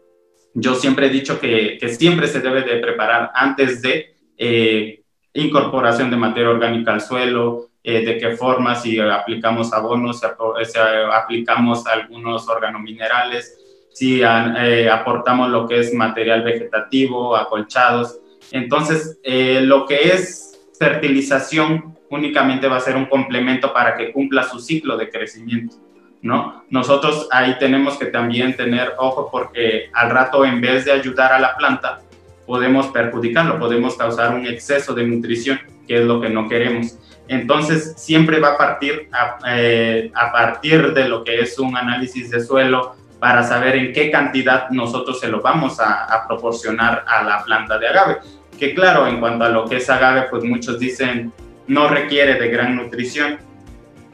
Yo 0.52 0.74
siempre 0.74 1.06
he 1.06 1.10
dicho 1.10 1.40
que, 1.40 1.78
que 1.80 1.88
siempre 1.88 2.28
se 2.28 2.40
debe 2.40 2.62
de 2.62 2.76
preparar 2.76 3.30
antes 3.34 3.82
de 3.82 4.13
eh, 4.36 5.02
incorporación 5.32 6.10
de 6.10 6.16
materia 6.16 6.50
orgánica 6.50 6.92
al 6.92 7.00
suelo, 7.00 7.70
eh, 7.82 8.04
de 8.04 8.18
qué 8.18 8.30
forma, 8.36 8.74
si 8.74 8.98
aplicamos 8.98 9.72
abonos, 9.72 10.20
si, 10.20 10.78
aplicamos 11.12 11.86
algunos 11.86 12.48
organominerales, 12.48 13.58
si 13.92 14.22
eh, 14.22 14.88
aportamos 14.90 15.50
lo 15.50 15.66
que 15.66 15.80
es 15.80 15.92
material 15.92 16.42
vegetativo, 16.42 17.36
acolchados. 17.36 18.18
Entonces, 18.50 19.18
lo 19.24 19.86
que 19.86 20.08
es 20.08 20.58
fertilización 20.78 21.94
únicamente 22.10 22.68
va 22.68 22.76
a 22.76 22.80
ser 22.80 22.96
un 22.96 23.06
complemento 23.06 23.72
para 23.72 23.96
que 23.96 24.12
cumpla 24.12 24.44
su 24.44 24.58
ciclo 24.58 24.96
de 24.96 25.10
crecimiento. 25.10 25.76
¿No? 26.22 26.64
Nosotros 26.70 27.28
ahí 27.30 27.58
tenemos 27.58 27.98
que 27.98 28.06
también 28.06 28.56
tener 28.56 28.94
ojo 28.96 29.28
porque 29.30 29.90
al 29.92 30.08
rato 30.08 30.42
en 30.46 30.58
vez 30.58 30.86
de 30.86 30.92
ayudar 30.92 31.34
a 31.34 31.38
la 31.38 31.54
planta, 31.54 32.00
podemos 32.46 32.88
perjudicarlo, 32.88 33.58
podemos 33.58 33.96
causar 33.96 34.34
un 34.34 34.46
exceso 34.46 34.94
de 34.94 35.06
nutrición, 35.06 35.60
que 35.86 35.98
es 35.98 36.04
lo 36.04 36.20
que 36.20 36.28
no 36.28 36.48
queremos. 36.48 36.98
Entonces, 37.28 37.94
siempre 37.96 38.38
va 38.38 38.50
a 38.50 38.58
partir 38.58 39.08
a, 39.12 39.38
eh, 39.48 40.10
a, 40.14 40.30
partir 40.30 40.92
de 40.92 41.08
lo 41.08 41.24
que 41.24 41.40
es 41.40 41.58
un 41.58 41.76
análisis 41.76 42.30
de 42.30 42.40
suelo 42.44 42.96
para 43.18 43.42
saber 43.42 43.76
en 43.76 43.92
qué 43.92 44.10
cantidad 44.10 44.68
nosotros 44.70 45.20
se 45.20 45.28
lo 45.28 45.40
vamos 45.40 45.80
a, 45.80 46.04
a 46.04 46.26
proporcionar 46.28 47.04
a 47.06 47.22
la 47.22 47.42
planta 47.42 47.78
de 47.78 47.88
agave. 47.88 48.16
Que 48.58 48.74
claro, 48.74 49.06
en 49.06 49.20
cuanto 49.20 49.44
a 49.44 49.48
lo 49.48 49.64
que 49.64 49.76
es 49.76 49.88
agave, 49.88 50.26
pues 50.30 50.44
muchos 50.44 50.78
dicen 50.78 51.32
no 51.66 51.88
requiere 51.88 52.34
de 52.34 52.48
gran 52.48 52.76
nutrición. 52.76 53.38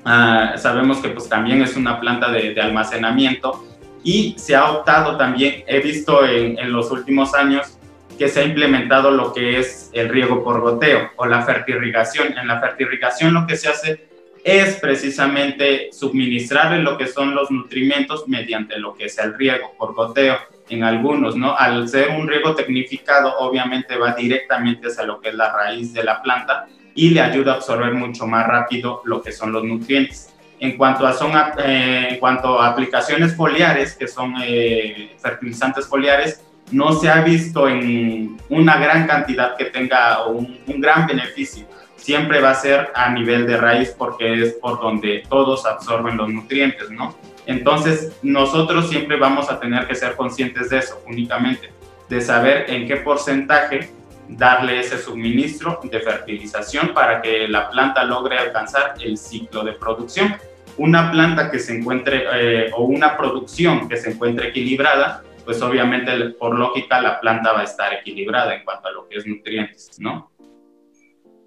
Uh, 0.04 0.56
sabemos 0.56 0.98
que 0.98 1.08
pues 1.08 1.28
también 1.28 1.60
es 1.62 1.76
una 1.76 2.00
planta 2.00 2.30
de, 2.30 2.54
de, 2.54 2.60
almacenamiento 2.60 3.66
y 4.02 4.34
se 4.38 4.56
ha 4.56 4.70
optado 4.70 5.18
también, 5.18 5.62
he 5.66 5.80
visto 5.80 6.24
en, 6.24 6.58
en 6.58 6.72
los 6.72 6.90
últimos 6.90 7.34
años, 7.34 7.76
que 8.20 8.28
se 8.28 8.40
ha 8.40 8.44
implementado 8.44 9.10
lo 9.10 9.32
que 9.32 9.58
es 9.58 9.88
el 9.94 10.10
riego 10.10 10.44
por 10.44 10.60
goteo 10.60 11.08
o 11.16 11.24
la 11.24 11.40
fertirrigación. 11.40 12.36
En 12.36 12.48
la 12.48 12.60
fertirrigación 12.60 13.32
lo 13.32 13.46
que 13.46 13.56
se 13.56 13.70
hace 13.70 14.10
es 14.44 14.76
precisamente 14.76 15.88
suministrarle 15.90 16.82
lo 16.82 16.98
que 16.98 17.06
son 17.06 17.34
los 17.34 17.50
nutrimentos 17.50 18.28
mediante 18.28 18.78
lo 18.78 18.92
que 18.92 19.06
es 19.06 19.18
el 19.18 19.32
riego 19.38 19.72
por 19.78 19.94
goteo 19.94 20.36
en 20.68 20.84
algunos, 20.84 21.34
¿no? 21.34 21.56
Al 21.56 21.88
ser 21.88 22.10
un 22.10 22.28
riego 22.28 22.54
tecnificado, 22.54 23.38
obviamente 23.38 23.96
va 23.96 24.12
directamente 24.12 24.88
hacia 24.88 25.04
lo 25.04 25.18
que 25.18 25.30
es 25.30 25.34
la 25.34 25.50
raíz 25.50 25.94
de 25.94 26.04
la 26.04 26.20
planta 26.20 26.66
y 26.94 27.08
le 27.08 27.22
ayuda 27.22 27.52
a 27.52 27.54
absorber 27.54 27.94
mucho 27.94 28.26
más 28.26 28.46
rápido 28.46 29.00
lo 29.06 29.22
que 29.22 29.32
son 29.32 29.50
los 29.50 29.64
nutrientes. 29.64 30.28
En 30.58 30.76
cuanto 30.76 31.06
a, 31.06 31.14
son, 31.14 31.32
eh, 31.64 32.08
en 32.10 32.18
cuanto 32.18 32.60
a 32.60 32.68
aplicaciones 32.68 33.34
foliares, 33.34 33.94
que 33.94 34.06
son 34.06 34.34
eh, 34.42 35.16
fertilizantes 35.22 35.86
foliares, 35.86 36.44
no 36.72 36.92
se 36.92 37.08
ha 37.08 37.22
visto 37.22 37.68
en 37.68 38.38
una 38.48 38.78
gran 38.78 39.06
cantidad 39.06 39.56
que 39.56 39.66
tenga 39.66 40.26
un, 40.26 40.60
gran 40.66 41.06
beneficio. 41.06 41.66
Siempre 41.96 42.40
va 42.40 42.50
a 42.50 42.54
ser 42.54 42.90
a 42.94 43.10
nivel 43.10 43.46
de 43.46 43.56
raíz 43.56 43.94
porque 43.96 44.42
es 44.42 44.52
por 44.54 44.80
donde 44.80 45.22
todos 45.28 45.66
absorben 45.66 46.16
los 46.16 46.28
nutrientes, 46.28 46.90
¿no? 46.90 47.14
Entonces, 47.46 48.12
nosotros 48.22 48.88
siempre 48.88 49.16
vamos 49.16 49.50
a 49.50 49.58
tener 49.58 49.86
que 49.86 49.94
ser 49.94 50.16
conscientes 50.16 50.70
de 50.70 50.78
eso 50.78 51.02
únicamente, 51.06 51.72
de 52.08 52.20
saber 52.20 52.70
en 52.70 52.86
qué 52.86 52.96
porcentaje 52.96 53.90
darle 54.28 54.80
ese 54.80 54.98
suministro 54.98 55.80
de 55.82 56.00
fertilización 56.00 56.94
para 56.94 57.20
que 57.20 57.48
la 57.48 57.68
planta 57.70 58.04
logre 58.04 58.38
alcanzar 58.38 58.94
el 59.00 59.18
ciclo 59.18 59.64
de 59.64 59.72
producción. 59.72 60.36
Una 60.76 61.10
planta 61.10 61.50
que 61.50 61.58
se 61.58 61.76
encuentre 61.76 62.24
eh, 62.32 62.70
o 62.74 62.84
una 62.84 63.16
producción 63.16 63.88
que 63.88 63.96
se 63.96 64.12
encuentre 64.12 64.48
equilibrada, 64.48 65.22
pues 65.44 65.60
obviamente 65.62 66.30
por 66.38 66.58
lógica 66.58 67.00
la 67.00 67.20
planta 67.20 67.52
va 67.52 67.60
a 67.60 67.64
estar 67.64 67.92
equilibrada 67.94 68.54
en 68.54 68.64
cuanto 68.64 68.88
a 68.88 68.92
lo 68.92 69.08
que 69.08 69.18
es 69.18 69.26
nutrientes, 69.26 69.98
¿no? 69.98 70.30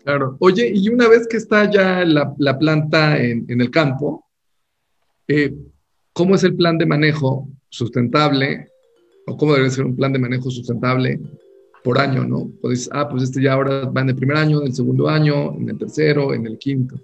Claro. 0.03 0.35
Oye, 0.39 0.71
y 0.73 0.89
una 0.89 1.07
vez 1.07 1.27
que 1.27 1.37
está 1.37 1.69
ya 1.69 2.03
la, 2.03 2.33
la 2.37 2.59
planta 2.59 3.17
en, 3.17 3.45
en, 3.47 3.61
el 3.61 3.71
campo, 3.71 4.25
eh, 5.27 5.53
¿cómo 6.11 6.35
es 6.35 6.43
el 6.43 6.55
plan 6.55 6.77
de 6.77 6.85
manejo 6.85 7.47
sustentable? 7.69 8.67
¿O 9.25 9.37
cómo 9.37 9.53
debe 9.53 9.69
ser 9.69 9.85
un 9.85 9.95
plan 9.95 10.11
de 10.11 10.19
manejo 10.19 10.51
sustentable 10.51 11.21
por 11.83 11.99
año, 11.99 12.25
no? 12.25 12.51
Pues, 12.61 12.89
ah, 12.91 13.07
pues 13.07 13.23
este 13.23 13.41
ya 13.41 13.53
ahora 13.53 13.85
va 13.85 14.01
en 14.01 14.09
el 14.09 14.15
primer 14.15 14.37
año, 14.37 14.59
en 14.59 14.67
el 14.67 14.73
segundo 14.73 15.07
año, 15.07 15.53
en 15.53 15.69
el 15.69 15.77
tercero, 15.77 16.33
en 16.33 16.47
el 16.47 16.57
quinto. 16.57 16.95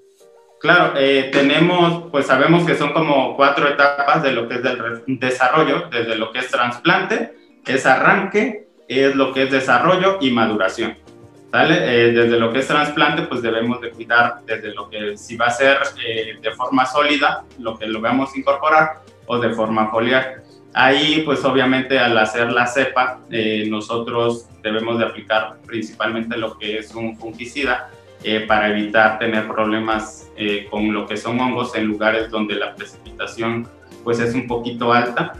Claro, 0.59 0.93
eh, 0.97 1.29
tenemos, 1.31 2.09
pues 2.11 2.27
sabemos 2.27 2.65
que 2.65 2.75
son 2.75 2.91
como 2.91 3.35
cuatro 3.37 3.67
etapas 3.67 4.21
de 4.21 4.33
lo 4.33 4.47
que 4.47 4.55
es 4.55 4.63
del 4.63 5.03
desarrollo, 5.07 5.87
desde 5.89 6.15
lo 6.15 6.31
que 6.31 6.39
es 6.39 6.51
trasplante, 6.51 7.33
es 7.65 7.85
arranque, 7.85 8.67
es 8.87 9.15
lo 9.15 9.31
que 9.31 9.43
es 9.43 9.51
desarrollo 9.51 10.17
y 10.19 10.31
maduración. 10.31 10.97
¿Sale? 11.51 11.77
Eh, 11.77 12.11
desde 12.11 12.39
lo 12.39 12.51
que 12.51 12.59
es 12.59 12.67
trasplante, 12.67 13.23
pues 13.23 13.41
debemos 13.41 13.81
de 13.81 13.89
cuidar 13.89 14.41
desde 14.45 14.73
lo 14.73 14.89
que 14.89 15.17
si 15.17 15.35
va 15.35 15.47
a 15.47 15.51
ser 15.51 15.77
eh, 16.05 16.37
de 16.39 16.51
forma 16.51 16.85
sólida, 16.85 17.43
lo 17.57 17.77
que 17.77 17.87
lo 17.87 18.01
vamos 18.01 18.31
a 18.33 18.37
incorporar, 18.37 19.01
o 19.25 19.39
de 19.39 19.49
forma 19.51 19.89
foliar. 19.89 20.43
Ahí, 20.73 21.23
pues 21.25 21.43
obviamente 21.45 21.97
al 21.97 22.17
hacer 22.17 22.51
la 22.51 22.67
cepa, 22.67 23.21
eh, 23.31 23.65
nosotros 23.67 24.47
debemos 24.61 24.99
de 24.99 25.05
aplicar 25.05 25.57
principalmente 25.65 26.37
lo 26.37 26.57
que 26.57 26.79
es 26.79 26.93
un 26.93 27.17
fungicida 27.17 27.89
eh, 28.23 28.41
para 28.41 28.69
evitar 28.69 29.19
tener 29.19 29.47
problemas 29.47 30.29
eh, 30.35 30.67
con 30.69 30.93
lo 30.93 31.05
que 31.05 31.17
son 31.17 31.39
hongos 31.39 31.75
en 31.75 31.85
lugares 31.85 32.29
donde 32.29 32.55
la 32.55 32.75
precipitación 32.75 33.67
pues 34.03 34.19
es 34.19 34.33
un 34.33 34.47
poquito 34.47 34.93
alta. 34.93 35.33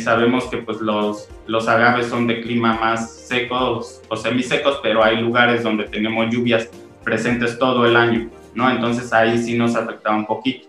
sabemos 0.00 0.44
que 0.44 0.58
pues 0.58 0.80
los, 0.80 1.28
los 1.46 1.68
agaves 1.68 2.06
son 2.06 2.26
de 2.26 2.40
clima 2.40 2.74
más 2.74 3.12
secos 3.12 4.02
o 4.08 4.16
semisecos, 4.16 4.80
pero 4.82 5.02
hay 5.02 5.20
lugares 5.20 5.62
donde 5.62 5.84
tenemos 5.84 6.32
lluvias 6.32 6.68
presentes 7.04 7.58
todo 7.58 7.86
el 7.86 7.96
año, 7.96 8.28
¿no? 8.54 8.68
Entonces 8.70 9.12
ahí 9.12 9.38
sí 9.38 9.56
nos 9.56 9.76
afecta 9.76 10.10
un 10.10 10.26
poquito. 10.26 10.66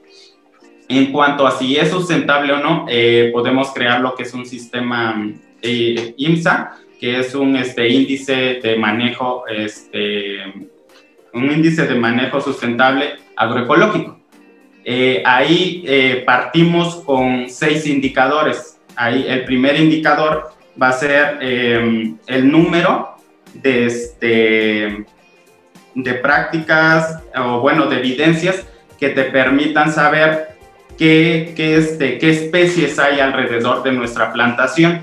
En 0.88 1.12
cuanto 1.12 1.46
a 1.46 1.52
si 1.52 1.76
es 1.76 1.90
sustentable 1.90 2.54
o 2.54 2.60
no, 2.60 2.86
eh, 2.88 3.30
podemos 3.34 3.72
crear 3.74 4.00
lo 4.00 4.16
que 4.16 4.24
es 4.24 4.34
un 4.34 4.46
sistema 4.46 5.30
eh, 5.62 6.14
IMSA, 6.16 6.78
que 7.00 7.20
es 7.20 7.36
un 7.36 7.56
este, 7.58 7.90
índice 7.90 8.60
de 8.64 8.78
manejo, 8.78 9.46
este, 9.48 10.70
un 11.34 11.52
índice 11.52 11.86
de 11.86 11.96
manejo 11.96 12.42
sustentable 12.42 13.16
agroecológico. 13.36 14.20
Eh, 14.84 15.22
ahí 15.26 16.24
partimos 16.26 16.96
con 16.98 17.50
seis 17.50 17.86
indicadores. 17.86 18.80
Ahí 18.96 19.26
el 19.28 19.44
primer 19.44 19.80
indicador 19.80 20.52
va 20.82 20.90
a 20.90 20.94
ser 20.94 21.40
el 21.42 22.52
número 22.52 23.18
de, 23.54 23.86
este, 23.86 25.06
de 25.94 26.14
prácticas 26.14 27.20
o 27.36 27.60
bueno, 27.60 27.88
de 27.88 27.98
evidencias 27.98 28.66
que 29.00 29.10
te 29.10 29.26
permitan 29.26 29.92
saber 29.92 30.58
qué, 30.98 31.54
este, 31.58 32.18
qué 32.18 32.30
especies 32.30 33.00
hay 33.00 33.20
alrededor 33.20 33.84
de 33.84 33.92
nuestra 33.92 34.34
plantación. 34.34 35.02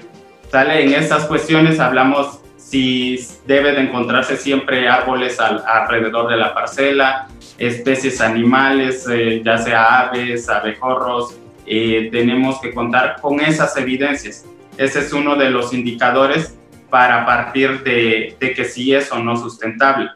¿Sale? 0.51 0.85
En 0.85 0.95
estas 0.95 1.25
cuestiones 1.25 1.81
hablamos 1.81 2.41
si 2.65 3.19
debe 3.47 3.73
de 3.73 3.83
encontrarse 3.83 4.37
siempre 4.37 4.89
árboles 4.89 5.39
alrededor 5.39 6.31
de 6.31 6.39
la 6.39 6.55
parcela, 6.55 7.29
especies 7.59 8.21
animales, 8.23 9.07
eh, 9.09 9.43
ya 9.45 9.59
sea 9.59 10.01
aves, 10.01 10.49
abejorros, 10.49 11.39
eh, 11.67 12.09
tenemos 12.11 12.61
que 12.61 12.73
contar 12.73 13.21
con 13.21 13.41
esas 13.41 13.77
evidencias. 13.77 14.47
Ese 14.79 15.01
es 15.01 15.13
uno 15.13 15.37
de 15.37 15.51
los 15.51 15.75
indicadores 15.75 16.59
para 16.89 17.27
partir 17.27 17.83
de, 17.83 18.35
de 18.41 18.55
que 18.55 18.65
sí 18.65 18.95
es 18.95 19.13
o 19.13 19.19
no 19.19 19.37
sustentable. 19.37 20.11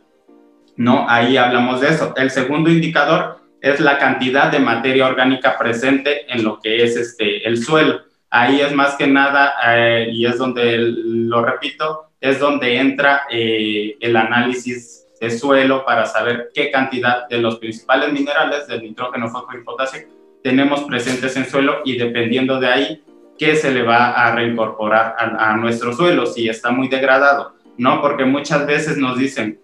¿no? 0.76 1.08
Ahí 1.08 1.36
hablamos 1.36 1.82
de 1.82 1.88
eso. 1.88 2.14
El 2.16 2.30
segundo 2.30 2.70
indicador 2.70 3.40
es 3.60 3.78
la 3.78 3.98
cantidad 3.98 4.50
de 4.50 4.58
materia 4.58 5.06
orgánica 5.06 5.58
presente 5.58 6.32
en 6.32 6.44
lo 6.44 6.60
que 6.60 6.82
es 6.82 6.96
este, 6.96 7.46
el 7.46 7.62
suelo. 7.62 8.00
Ahí 8.30 8.60
es 8.60 8.72
más 8.74 8.94
que 8.94 9.06
nada, 9.06 9.54
eh, 9.66 10.08
y 10.12 10.26
es 10.26 10.38
donde, 10.38 10.78
lo 10.78 11.44
repito, 11.44 12.07
es 12.20 12.38
donde 12.38 12.76
entra 12.76 13.22
eh, 13.30 13.96
el 14.00 14.16
análisis 14.16 15.06
de 15.20 15.30
suelo 15.30 15.84
para 15.84 16.06
saber 16.06 16.50
qué 16.54 16.70
cantidad 16.70 17.28
de 17.28 17.38
los 17.38 17.58
principales 17.58 18.12
minerales, 18.12 18.66
del 18.66 18.82
nitrógeno, 18.82 19.28
fósforo 19.28 19.58
y 19.58 19.64
potasio, 19.64 20.00
tenemos 20.42 20.82
presentes 20.82 21.36
en 21.36 21.48
suelo 21.48 21.78
y 21.84 21.96
dependiendo 21.96 22.60
de 22.60 22.68
ahí, 22.68 23.02
qué 23.38 23.54
se 23.56 23.70
le 23.70 23.82
va 23.82 24.10
a 24.10 24.34
reincorporar 24.34 25.14
a, 25.18 25.56
nuestro 25.56 25.92
suelo, 25.92 26.26
si 26.26 26.48
está 26.48 26.70
muy 26.70 26.88
degradado, 26.88 27.54
¿no? 27.76 28.00
Porque 28.00 28.24
muchas 28.24 28.66
veces 28.66 28.96
nos 28.96 29.16
dicen, 29.16 29.60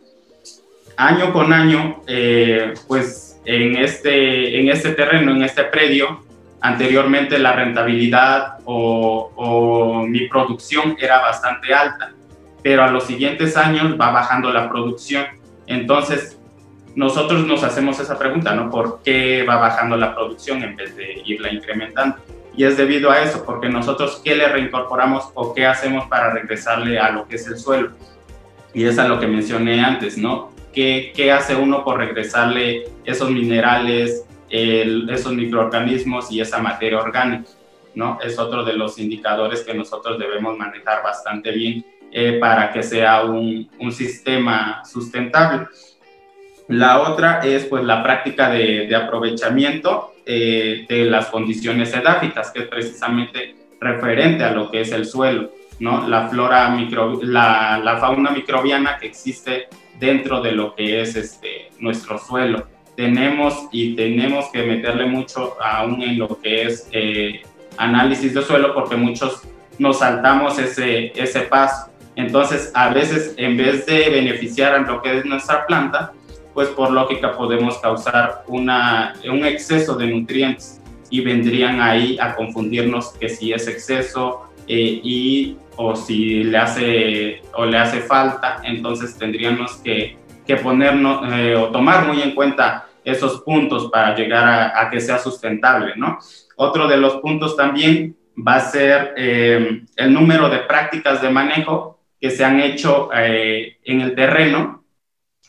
año 0.97 1.33
con 1.33 1.53
año, 1.53 2.03
eh, 2.07 2.75
pues 2.87 3.41
en 3.45 3.77
este, 3.77 4.61
en 4.61 4.69
este 4.69 4.91
terreno, 4.91 5.33
en 5.33 5.43
este 5.43 5.65
predio, 5.65 6.25
anteriormente 6.61 7.39
la 7.39 7.53
rentabilidad 7.53 8.59
o, 8.65 10.05
mi 10.09 10.29
producción 10.29 10.97
era 10.99 11.21
bastante 11.21 11.75
alta, 11.75 12.13
pero 12.65 12.83
a 12.83 12.91
los 12.91 13.05
siguientes 13.05 13.57
años 13.57 13.95
va 14.01 14.11
bajando 14.11 14.53
la 14.53 14.69
producción. 14.69 15.27
Entonces, 15.69 16.37
nosotros 16.97 17.47
nos 17.47 17.63
hacemos 17.63 18.01
esa 18.01 18.19
pregunta, 18.19 18.55
¿no? 18.57 18.71
¿Por 18.71 19.03
qué 19.05 19.45
va 19.49 19.57
bajando 19.57 19.97
la 19.97 20.17
producción 20.17 20.65
en 20.65 20.75
vez 20.75 20.97
de 20.97 21.23
irla 21.25 21.53
incrementando? 21.53 22.17
Y 22.57 22.65
es 22.65 22.77
debido 22.77 23.13
a 23.13 23.23
eso, 23.23 23.45
porque 23.45 23.69
nosotros, 23.69 24.21
¿qué 24.25 24.35
le 24.35 24.49
reincorporamos 24.49 25.31
o 25.35 25.55
qué 25.55 25.67
hacemos 25.67 26.07
para 26.07 26.31
regresarle 26.31 26.99
a 26.99 27.11
lo 27.13 27.29
que 27.29 27.37
es 27.37 27.47
el 27.47 27.59
suelo? 27.59 27.91
Y 28.73 28.85
es 28.85 28.99
a 28.99 29.07
lo 29.07 29.21
que 29.21 29.29
mencioné 29.29 29.85
antes, 29.85 30.19
¿no? 30.19 30.55
qué, 30.75 31.33
hace 31.33 31.55
uno 31.55 31.85
por 31.85 31.99
regresarle 31.99 32.89
esos 33.05 33.31
minerales, 33.31 34.27
esos 34.51 35.33
microorganismos 35.33 36.31
y 36.31 36.41
esa 36.41 36.59
materia 36.59 36.99
orgánica, 36.99 37.51
¿no? 37.95 38.19
Es 38.23 38.39
otro 38.39 38.65
de 38.65 38.75
los 38.75 38.99
indicadores 38.99 39.63
que 39.63 39.75
nosotros 39.75 40.19
debemos 40.19 40.57
manejar 40.59 41.03
bastante 41.03 41.53
bien 41.53 41.85
eh, 42.17 42.39
para 42.39 42.71
que 42.71 42.85
sea 42.85 43.25
un, 43.25 43.69
un, 43.81 43.91
sistema 43.91 44.85
sustentable. 44.85 45.67
La 46.69 47.01
otra 47.01 47.41
es 47.41 47.65
pues 47.65 47.83
la 47.83 48.05
práctica 48.05 48.49
de, 48.51 48.95
aprovechamiento 48.95 50.13
eh, 50.25 50.87
de 50.89 51.07
las 51.07 51.27
condiciones 51.27 51.93
edáficas, 51.93 52.53
que 52.53 52.61
es 52.61 52.69
precisamente 52.69 53.57
referente 53.81 54.45
a 54.45 54.53
lo 54.53 54.71
que 54.71 54.83
es 54.83 54.93
el 54.93 55.07
suelo, 55.07 55.51
¿no? 55.81 56.07
La 56.07 56.29
flora 56.29 56.69
micro, 56.69 57.21
la, 57.21 57.81
la 57.83 57.97
fauna 57.97 58.31
microbiana 58.31 58.97
que 58.97 59.09
existe 59.09 59.67
dentro 59.99 60.41
de 60.41 60.53
lo 60.53 60.77
que 60.77 61.01
es 61.01 61.17
este, 61.17 61.73
nuestro 61.81 62.19
suelo. 62.19 62.69
Tenemos 62.97 63.67
y 63.73 63.97
tenemos 63.97 64.53
que 64.53 64.63
meterle 64.63 65.07
mucho 65.07 65.57
aún 65.61 66.01
en 66.01 66.17
lo 66.21 66.41
que 66.41 66.63
es 66.63 66.89
eh, 66.93 67.43
análisis 67.77 68.33
de 68.33 68.43
suelo 68.43 68.73
porque 68.73 68.95
muchos 68.95 69.43
nos 69.81 69.99
saltamos 69.99 70.61
ese, 70.61 71.13
ese 71.21 71.41
paso. 71.41 71.91
Entonces, 72.17 72.71
a 72.75 72.91
veces, 72.91 73.35
en 73.37 73.57
vez 73.57 73.87
de 73.87 74.09
beneficiar 74.11 74.75
a 74.75 74.79
lo 74.79 75.03
que 75.03 75.19
es 75.19 75.25
nuestra 75.25 75.67
planta, 75.67 76.13
pues 76.53 76.69
por 76.69 76.91
lógica 76.93 77.37
podemos 77.37 77.79
causar 77.79 78.45
una, 78.47 79.15
un 79.29 79.45
exceso 79.45 79.97
de 79.97 80.07
nutrientes 80.07 80.81
y 81.11 81.21
vendrían 81.21 81.81
ahí 81.81 82.17
a 82.21 82.35
confundirnos 82.35 83.09
que 83.19 83.29
si 83.29 83.53
es 83.53 83.67
exceso 83.67 84.49
eh, 84.67 85.01
y 85.03 85.57
o 85.77 85.97
si 85.97 86.45
le 86.45 86.57
hace 86.57 87.43
o 87.55 87.67
le 87.67 87.77
hace 87.77 88.01
falta, 88.01 88.61
entonces 88.63 89.19
tendríamos 89.19 89.77
que, 89.79 90.17
que 90.47 90.57
ponernos 90.57 91.21
eh, 91.33 91.57
o 91.57 91.67
tomar 91.67 92.07
muy 92.07 92.23
en 92.23 92.35
cuenta 92.35 92.87
esos 93.05 93.43
puntos 93.43 93.91
para 93.91 94.15
llegar 94.15 94.73
a, 94.75 94.89
que 94.91 95.01
sea 95.01 95.19
sustentable, 95.19 95.93
¿no? 95.97 96.19
Otro 96.57 96.89
de 96.89 96.97
los 96.97 97.17
puntos 97.17 97.57
también 97.57 98.17
va 98.37 98.57
a 98.57 98.61
ser 98.61 99.15
eh, 99.17 99.83
el 99.97 100.13
número 100.13 100.49
de 100.49 100.59
prácticas 100.61 101.21
de 101.21 101.29
manejo 101.29 101.94
que 102.25 102.31
se 102.31 102.43
han 102.43 102.59
hecho 102.59 103.11
eh, 103.15 103.77
en 103.85 104.01
el 104.01 104.15
terreno, 104.15 104.83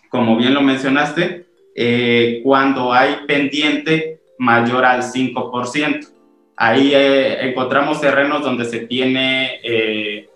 como 0.09 0.35
bien 0.35 0.53
lo 0.53 0.59
mencionaste, 0.59 1.45
eh, 1.73 2.41
cuando 2.43 2.91
hay 2.91 3.19
pendiente 3.25 4.19
mayor 4.39 4.83
al 4.83 5.01
5%. 5.01 6.09
Ahí 6.57 6.91
encontramos 6.93 8.01
terrenos 8.01 8.41
donde 8.41 8.65
se 8.65 8.79
tiene 8.79 9.61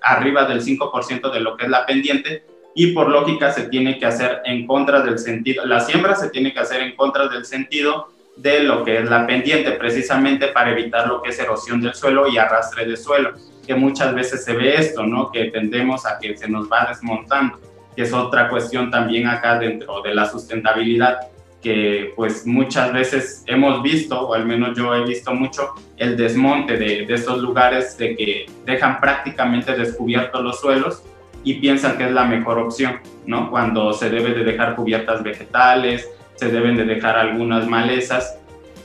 arriba 0.02 0.46
del 0.46 0.62
5% 0.62 1.30
de 1.30 1.40
lo 1.42 1.58
que 1.58 1.66
es 1.66 1.70
la 1.70 1.86
pendiente 1.86 2.44
y 2.74 2.94
por 2.94 3.10
lógica 3.10 3.52
se 3.52 3.64
tiene 3.64 4.00
que 4.00 4.06
hacer 4.06 4.42
en 4.46 4.66
contra 4.66 5.02
del 5.02 5.20
sentido, 5.20 5.66
la 5.66 5.82
siembra 5.82 6.16
se 6.16 6.30
tiene 6.30 6.54
que 6.54 6.60
hacer 6.62 6.82
en 6.82 6.96
contra 6.96 7.28
del 7.28 7.44
sentido 7.44 8.14
de 8.38 8.64
lo 8.64 8.86
que 8.86 9.00
es 9.00 9.10
la 9.10 9.28
pendiente, 9.28 9.72
precisamente 9.72 10.48
para 10.48 10.72
evitar 10.72 11.06
lo 11.06 11.22
que 11.22 11.32
es 11.32 11.40
erosión 11.40 11.82
del 11.82 11.94
suelo 11.94 12.30
y 12.30 12.38
arrastre 12.38 12.86
de 12.86 12.96
suelo, 12.96 13.34
que 13.70 13.76
muchas 13.76 14.16
veces 14.16 14.44
se 14.44 14.54
ve 14.54 14.78
esto, 14.78 15.06
¿no? 15.06 15.30
Que 15.32 15.52
tendemos 15.52 16.04
a 16.04 16.18
que 16.18 16.36
se 16.36 16.50
nos 16.50 16.68
va 16.68 16.88
desmontando, 16.90 17.60
que 17.96 18.02
es 18.02 18.12
otra 18.12 18.50
cuestión 18.50 18.90
también 18.90 19.28
acá 19.28 19.60
dentro 19.60 20.02
de 20.02 20.16
la 20.16 20.26
sustentabilidad, 20.26 21.20
que 21.62 22.12
pues 22.16 22.48
muchas 22.48 22.92
veces 22.92 23.44
hemos 23.46 23.84
visto, 23.84 24.28
o 24.28 24.34
al 24.34 24.48
menos 24.48 24.76
yo 24.76 24.96
he 24.96 25.06
visto 25.06 25.36
mucho, 25.36 25.76
el 25.98 26.18
desmonte 26.18 26.78
de, 26.78 27.06
de 27.06 27.14
estos 27.14 27.44
lugares 27.44 27.96
de 27.96 28.16
que 28.16 28.48
dejan 28.66 29.00
prácticamente 29.00 29.78
descubiertos 29.78 30.42
los 30.44 30.60
suelos 30.60 31.04
y 31.44 31.60
piensan 31.60 31.96
que 31.96 32.06
es 32.06 32.12
la 32.12 32.24
mejor 32.24 32.58
opción, 32.58 33.02
¿no? 33.28 33.52
Cuando 33.52 33.94
se 33.94 34.10
debe 34.10 34.34
de 34.34 34.46
dejar 34.46 34.76
cubiertas 34.76 35.22
vegetales, 35.22 36.10
se 36.34 36.50
deben 36.50 36.76
de 36.76 36.86
dejar 36.86 37.20
algunas 37.20 37.68
malezas 37.68 38.40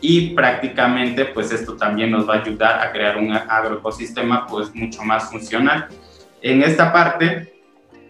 y 0.07 0.35
prácticamente 0.35 1.25
pues 1.25 1.51
esto 1.51 1.77
también 1.77 2.11
nos 2.11 2.29
va 2.29 2.35
a 2.35 2.41
ayudar 2.43 2.79
a 2.79 2.93
crear 2.93 3.17
un 3.17 3.33
agroecosistema 3.33 4.47
pues 4.47 4.75
mucho 4.75 5.03
más 5.03 5.31
funcional. 5.31 5.89
En 6.43 6.63
esta 6.63 6.93
parte, 6.93 7.55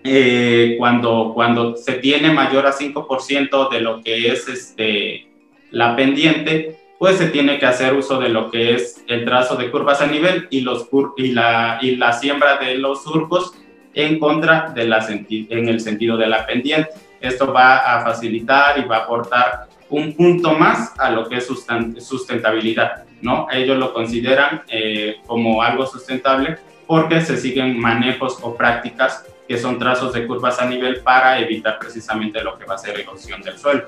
eh, 0.02 0.74
cuando, 0.76 1.30
cuando 1.32 1.76
se 1.76 1.92
tiene 1.92 2.32
mayor 2.32 2.66
a 2.66 2.72
5% 2.72 3.70
de 3.70 3.80
lo 3.80 4.02
que 4.02 4.26
es 4.26 4.48
este, 4.48 5.28
la 5.70 5.94
pendiente, 5.94 6.80
pues 6.98 7.18
se 7.18 7.28
tiene 7.28 7.60
que 7.60 7.66
hacer 7.66 7.94
uso 7.94 8.18
de 8.18 8.28
lo 8.28 8.50
que 8.50 8.74
es 8.74 9.04
el 9.06 9.24
trazo 9.24 9.54
de 9.54 9.70
curvas 9.70 10.00
a 10.00 10.08
nivel 10.08 10.48
y, 10.50 10.62
los, 10.62 10.88
y, 11.16 11.28
la, 11.28 11.78
y 11.80 11.94
la 11.94 12.12
siembra 12.12 12.56
de 12.56 12.74
los 12.74 13.04
surcos 13.04 13.54
en 13.94 14.18
contra 14.18 14.72
de 14.74 14.88
la 14.88 15.06
en 15.08 15.68
el 15.68 15.78
sentido 15.78 16.16
de 16.16 16.26
la 16.26 16.44
pendiente. 16.44 16.88
Esto 17.20 17.52
va 17.52 17.76
a 17.76 18.02
facilitar 18.04 18.80
y 18.80 18.82
va 18.82 18.96
a 18.96 19.00
aportar 19.04 19.68
un 19.90 20.14
punto 20.14 20.52
más 20.58 20.92
a 20.98 21.10
lo 21.10 21.28
que 21.28 21.36
es 21.36 21.46
sustentabilidad, 21.46 23.04
¿no? 23.22 23.46
Ellos 23.52 23.78
lo 23.78 23.92
consideran 23.92 24.62
eh, 24.68 25.16
como 25.26 25.62
algo 25.62 25.86
sustentable 25.86 26.58
porque 26.86 27.20
se 27.20 27.36
siguen 27.36 27.78
manejos 27.78 28.38
o 28.42 28.54
prácticas 28.54 29.24
que 29.46 29.58
son 29.58 29.78
trazos 29.78 30.12
de 30.14 30.26
curvas 30.26 30.58
a 30.60 30.66
nivel 30.66 31.00
para 31.00 31.38
evitar 31.38 31.78
precisamente 31.78 32.42
lo 32.42 32.58
que 32.58 32.64
va 32.64 32.74
a 32.74 32.78
ser 32.78 32.98
erosión 32.98 33.42
del 33.42 33.58
suelo. 33.58 33.84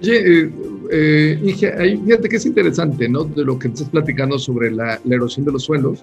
Oye, 0.00 0.42
eh, 0.42 0.50
eh 0.90 1.98
fíjate 2.04 2.28
que 2.28 2.36
es 2.36 2.46
interesante, 2.46 3.08
¿no? 3.08 3.24
De 3.24 3.44
lo 3.44 3.58
que 3.58 3.68
estás 3.68 3.88
platicando 3.88 4.38
sobre 4.38 4.70
la, 4.70 4.98
la 5.04 5.14
erosión 5.14 5.44
de 5.44 5.52
los 5.52 5.64
suelos. 5.64 6.02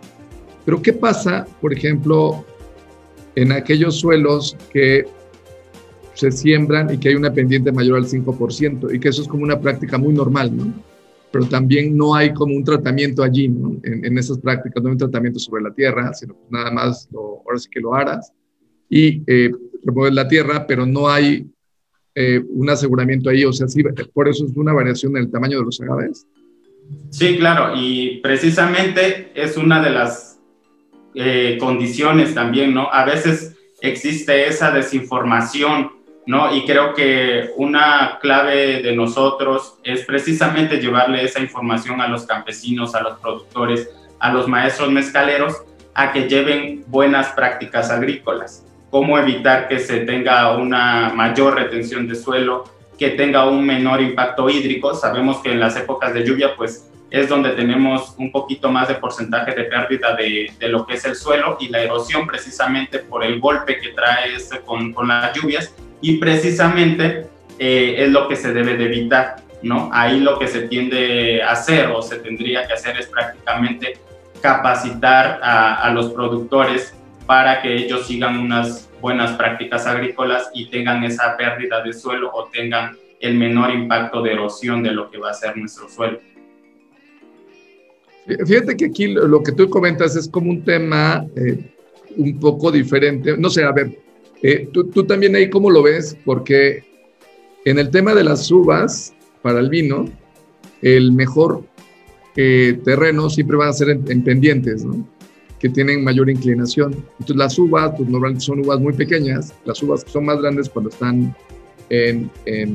Pero 0.66 0.82
¿qué 0.82 0.94
pasa, 0.94 1.48
por 1.62 1.74
ejemplo, 1.74 2.46
en 3.36 3.52
aquellos 3.52 4.00
suelos 4.00 4.58
que 4.72 5.06
se 6.18 6.32
siembran 6.32 6.94
y 6.94 6.98
que 6.98 7.10
hay 7.10 7.16
una 7.16 7.32
pendiente 7.32 7.72
mayor 7.72 7.98
al 7.98 8.06
5% 8.06 8.94
y 8.94 9.00
que 9.00 9.10
eso 9.10 9.22
es 9.22 9.28
como 9.28 9.44
una 9.44 9.60
práctica 9.60 9.98
muy 9.98 10.14
normal, 10.14 10.56
¿no? 10.56 10.74
Pero 11.32 11.46
también 11.46 11.96
no 11.96 12.16
hay 12.16 12.34
como 12.34 12.56
un 12.56 12.64
tratamiento 12.64 13.22
allí, 13.22 13.48
¿no? 13.50 13.78
En, 13.84 14.18
esas 14.18 14.40
prácticas 14.40 14.82
no 14.82 14.90
hay 14.90 14.94
un 14.94 14.98
tratamiento 14.98 15.40
sobre 15.40 15.64
la 15.64 15.74
tierra, 15.74 16.12
sino 16.14 16.36
nada 16.50 16.72
más, 16.72 17.08
lo, 17.12 17.44
ahora 17.46 17.60
sí 17.60 17.70
que 17.70 17.80
lo 17.80 17.94
harás 17.94 18.34
y 18.90 19.22
eh, 19.28 19.52
la 20.12 20.28
tierra, 20.28 20.66
pero 20.66 20.86
no 20.86 21.08
hay 21.08 21.46
eh, 22.16 22.42
un 22.50 22.70
aseguramiento 22.70 23.30
ahí, 23.30 23.46
o 23.46 23.54
sea, 23.54 23.68
sí, 23.68 23.84
por 24.14 24.28
eso 24.28 24.46
es 24.46 24.52
una 24.56 24.74
variación 24.74 25.16
en 25.18 25.24
el 25.24 25.32
tamaño 25.32 25.60
de 25.60 25.66
los 25.66 25.80
agaves. 25.82 26.26
Sí, 27.10 27.38
claro, 27.38 27.74
y 27.76 28.22
precisamente 28.24 29.32
es 29.36 29.58
una 29.58 29.84
de 29.84 29.92
las 29.92 30.40
eh, 31.14 31.58
condiciones 31.60 32.34
también, 32.34 32.74
¿no? 32.74 32.88
A 32.92 33.06
veces 33.06 33.56
existe 33.82 34.48
esa 34.48 34.72
desinformación, 34.72 35.97
¿no? 36.28 36.54
Y 36.54 36.66
creo 36.66 36.94
que 36.94 37.52
una 37.56 38.20
clave 38.22 38.82
de 38.84 38.96
nosotros 38.96 39.80
es 39.84 40.06
precisamente 40.06 40.78
llevarle 40.78 41.24
esa 41.24 41.40
información 41.40 42.02
a 42.02 42.08
los 42.08 42.26
campesinos, 42.26 42.94
a 42.94 43.02
los 43.02 43.18
productores, 43.20 43.90
a 44.20 44.32
los 44.32 44.48
maestros 44.48 44.92
mezcaleros, 44.92 45.56
a 45.96 46.12
que 46.12 46.28
lleven 46.28 46.84
buenas 46.88 47.30
prácticas 47.30 47.90
agrícolas. 47.90 48.66
Cómo 48.92 49.18
evitar 49.18 49.70
que 49.70 49.80
se 49.80 50.02
tenga 50.02 50.56
una 50.58 51.14
mayor 51.16 51.56
retención 51.56 52.08
de 52.08 52.16
suelo, 52.16 52.66
que 53.00 53.12
tenga 53.12 53.48
un 53.48 53.66
menor 53.66 54.02
impacto 54.02 54.50
hídrico. 54.50 54.94
Sabemos 54.96 55.38
que 55.38 55.54
en 55.54 55.62
las 55.62 55.78
épocas 55.78 56.14
de 56.14 56.26
lluvia, 56.26 56.56
pues 56.58 56.90
es 57.10 57.30
donde 57.30 57.52
tenemos 57.52 58.16
un 58.18 58.34
poquito 58.34 58.70
más 58.70 58.90
de 58.90 58.96
porcentaje 58.96 59.56
de 59.56 59.64
pérdida 59.64 60.14
de, 60.14 60.52
de, 60.60 60.68
lo 60.68 60.86
que 60.86 60.96
es 60.96 61.06
el 61.06 61.16
suelo 61.16 61.58
y 61.58 61.70
la 61.70 61.82
erosión 61.82 62.28
precisamente 62.28 63.00
por 63.00 63.24
el 63.24 63.40
golpe 63.40 63.80
que 63.80 63.90
trae 63.90 64.36
este 64.36 64.60
con, 64.60 64.92
con, 64.92 65.08
las 65.08 65.34
lluvias 65.34 65.74
y 66.02 66.18
precisamente 66.18 67.28
eh, 67.60 67.96
es 67.98 68.10
lo 68.12 68.28
que 68.28 68.36
se 68.36 68.54
debe 68.54 68.78
de 68.78 68.86
evitar, 68.86 69.38
¿no? 69.64 69.90
Ahí 69.92 70.20
lo 70.20 70.38
que 70.38 70.48
se 70.48 70.68
tiende 70.68 71.42
a 71.42 71.52
hacer 71.52 71.88
o 71.88 72.02
se 72.02 72.18
tendría 72.18 72.68
que 72.68 72.74
hacer 72.74 72.98
es 72.98 73.08
prácticamente 73.08 73.98
capacitar 74.42 75.40
a, 75.42 75.82
a 75.82 75.92
los 75.92 76.12
productores 76.12 76.94
para 77.26 77.62
que 77.62 77.76
ellos 77.76 78.06
sigan 78.08 78.40
unas 78.40 78.90
buenas 79.02 79.34
prácticas 79.34 79.86
agrícolas 79.86 80.50
y 80.54 80.70
tengan 80.70 81.04
esa 81.04 81.36
pérdida 81.38 81.84
de 81.84 81.94
suelo 81.94 82.32
o 82.34 82.46
tengan 82.46 82.96
el 83.20 83.36
menor 83.36 83.72
impacto 83.72 84.22
de 84.22 84.34
erosión 84.34 84.84
de 84.84 84.92
lo 84.92 85.10
que 85.10 85.18
va 85.18 85.32
a 85.32 85.34
ser 85.34 85.58
nuestro 85.58 85.90
suelo. 85.90 86.20
Fíjate 88.46 88.76
que 88.76 88.86
aquí 88.86 89.08
lo 89.08 89.42
que 89.42 89.54
tú 89.54 89.70
comentas 89.70 90.16
es 90.16 90.28
como 90.28 90.50
un 90.50 90.62
tema 90.62 91.26
eh, 91.36 91.74
un 92.18 92.40
poco 92.40 92.72
diferente. 92.72 93.38
No 93.38 93.50
sé, 93.50 93.64
a 93.64 93.72
ver, 93.72 93.98
eh, 94.44 94.70
tú, 94.72 94.86
también 95.06 95.36
ahí 95.36 95.50
cómo 95.50 95.70
lo 95.70 95.84
ves, 95.84 96.18
porque 96.26 96.84
en 97.66 97.80
el 97.80 97.90
tema 97.90 98.14
de 98.14 98.24
las 98.24 98.50
uvas 98.52 99.14
para 99.42 99.60
el 99.60 99.70
vino, 99.70 100.06
el 100.82 101.12
mejor 101.12 101.64
eh, 102.36 102.80
terreno 102.84 103.30
siempre 103.30 103.58
van 103.58 103.70
a 103.70 103.74
ser 103.74 103.90
en, 103.90 104.24
pendientes, 104.24 104.86
que 105.60 105.70
tienen 105.70 106.04
mayor 106.04 106.30
inclinación. 106.30 106.94
Entonces 107.20 107.36
las 107.36 107.58
uvas, 107.58 107.94
pues 107.98 108.10
normalmente 108.10 108.46
son 108.46 108.60
uvas 108.60 108.80
muy 108.80 108.94
pequeñas, 108.94 109.54
las 109.66 109.82
uvas 109.82 110.06
son 110.08 110.26
más 110.26 110.40
grandes 110.40 110.70
cuando 110.70 110.90
están 110.90 111.36
en, 111.90 112.30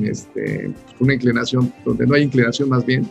este, 0.05 0.73
una 0.99 1.13
inclinación, 1.13 1.71
donde 1.85 2.05
no 2.05 2.15
hay 2.15 2.23
inclinación 2.23 2.69
más 2.69 2.85
bien, 2.85 3.09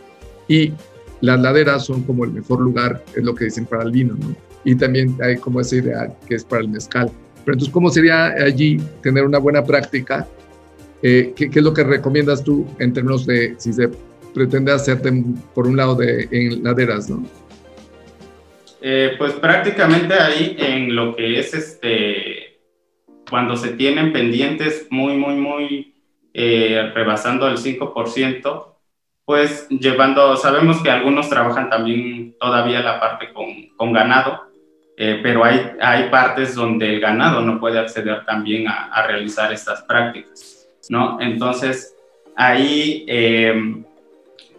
y 0.48 0.72
las 1.20 1.40
laderas 1.40 1.86
son 1.86 2.02
como 2.02 2.24
el 2.24 2.32
mejor 2.32 2.60
lugar, 2.60 3.02
es 3.14 3.22
lo 3.22 3.34
que 3.34 3.44
dicen 3.46 3.64
para 3.64 3.84
el 3.84 3.92
vino, 3.92 4.14
¿no? 4.14 4.34
Y 4.64 4.74
también 4.74 5.16
hay 5.22 5.36
como 5.36 5.60
esa 5.60 5.76
idea 5.76 6.16
que 6.28 6.34
es 6.34 6.44
para 6.44 6.62
el 6.62 6.68
mezcal. 6.68 7.10
Pero 7.44 7.54
entonces, 7.54 7.72
¿cómo 7.72 7.90
sería 7.90 8.26
allí 8.26 8.78
tener 9.02 9.24
una 9.24 9.38
buena 9.38 9.64
práctica? 9.64 10.26
Eh, 11.02 11.32
¿qué, 11.34 11.50
es 11.52 11.62
lo 11.62 11.74
que 11.74 11.82
recomiendas 11.82 12.44
tú 12.44 12.66
en 12.78 12.92
términos 12.92 13.26
de 13.26 13.56
si 13.58 13.72
se 13.72 13.90
pretende 14.32 14.72
hacerte 14.72 15.12
por 15.54 15.66
un 15.66 15.76
lado 15.76 15.96
de 15.96 16.28
en 16.30 16.62
laderas, 16.62 17.10
no? 17.10 17.24
Eh, 18.80 19.14
pues 19.18 19.32
prácticamente 19.34 20.14
ahí 20.14 20.56
en 20.58 20.94
lo 20.94 21.14
que 21.14 21.38
es 21.38 21.54
este, 21.54 22.60
cuando 23.28 23.56
se 23.56 23.70
tienen 23.70 24.12
pendientes 24.12 24.86
muy, 24.90 25.16
muy, 25.16 25.34
muy 25.36 25.94
eh, 26.34 26.90
rebasando 26.94 27.48
el 27.48 27.58
5%, 27.58 28.66
pues 29.24 29.68
llevando, 29.68 30.36
sabemos 30.36 30.82
que 30.82 30.90
algunos 30.90 31.28
trabajan 31.28 31.70
también 31.70 32.36
todavía 32.40 32.80
la 32.80 32.98
parte 32.98 33.32
con, 33.32 33.46
con 33.76 33.92
ganado, 33.92 34.51
eh, 34.96 35.20
pero 35.22 35.44
hay, 35.44 35.72
hay 35.80 36.10
partes 36.10 36.54
donde 36.54 36.94
el 36.94 37.00
ganado 37.00 37.40
no 37.40 37.58
puede 37.58 37.78
acceder 37.78 38.24
también 38.24 38.68
a, 38.68 38.86
a 38.86 39.06
realizar 39.06 39.52
estas 39.52 39.82
prácticas, 39.82 40.68
¿no? 40.88 41.18
Entonces, 41.20 41.94
ahí 42.36 43.04
em, 43.08 43.84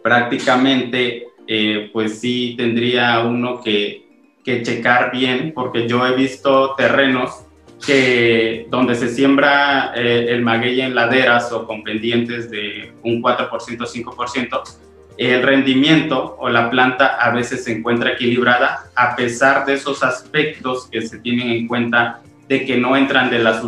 prácticamente, 0.02 1.28
eh, 1.48 1.90
pues 1.94 2.20
sí 2.20 2.56
tendría 2.58 3.20
uno 3.22 3.62
que, 3.62 4.06
que 4.44 4.62
checar 4.64 5.12
bien, 5.12 5.54
porque 5.54 5.88
yo 5.88 6.06
he 6.06 6.16
visto 6.16 6.76
terrenos 6.76 7.46
que 7.86 8.66
donde 8.70 8.96
se 8.96 9.10
siembra 9.10 9.94
eh, 9.96 10.28
el 10.30 10.42
maguey 10.42 10.82
en 10.82 10.96
laderas 10.96 11.52
o 11.52 11.68
con 11.68 11.84
pendientes 11.84 12.50
de 12.50 12.94
un 13.04 13.22
4%, 13.22 13.50
5%, 13.50 14.64
el 15.18 15.44
rendimiento 15.44 16.38
o 16.40 16.50
la 16.50 16.70
planta 16.70 17.18
a 17.20 17.32
veces 17.32 17.64
se 17.64 17.74
encuentra 17.74 18.14
equilibrada 18.14 18.86
a 18.96 19.16
pesar 19.16 19.66
de 19.66 19.74
esos 19.74 20.04
aspectos 20.04 20.88
que 20.92 21.02
se 21.02 21.20
tienen 21.20 21.50
en 21.50 21.68
cuenta 21.68 22.22
de 22.48 22.66
que 22.66 22.78
no 22.78 22.96
entran 22.98 23.30
de 23.30 23.40
la 23.40 23.62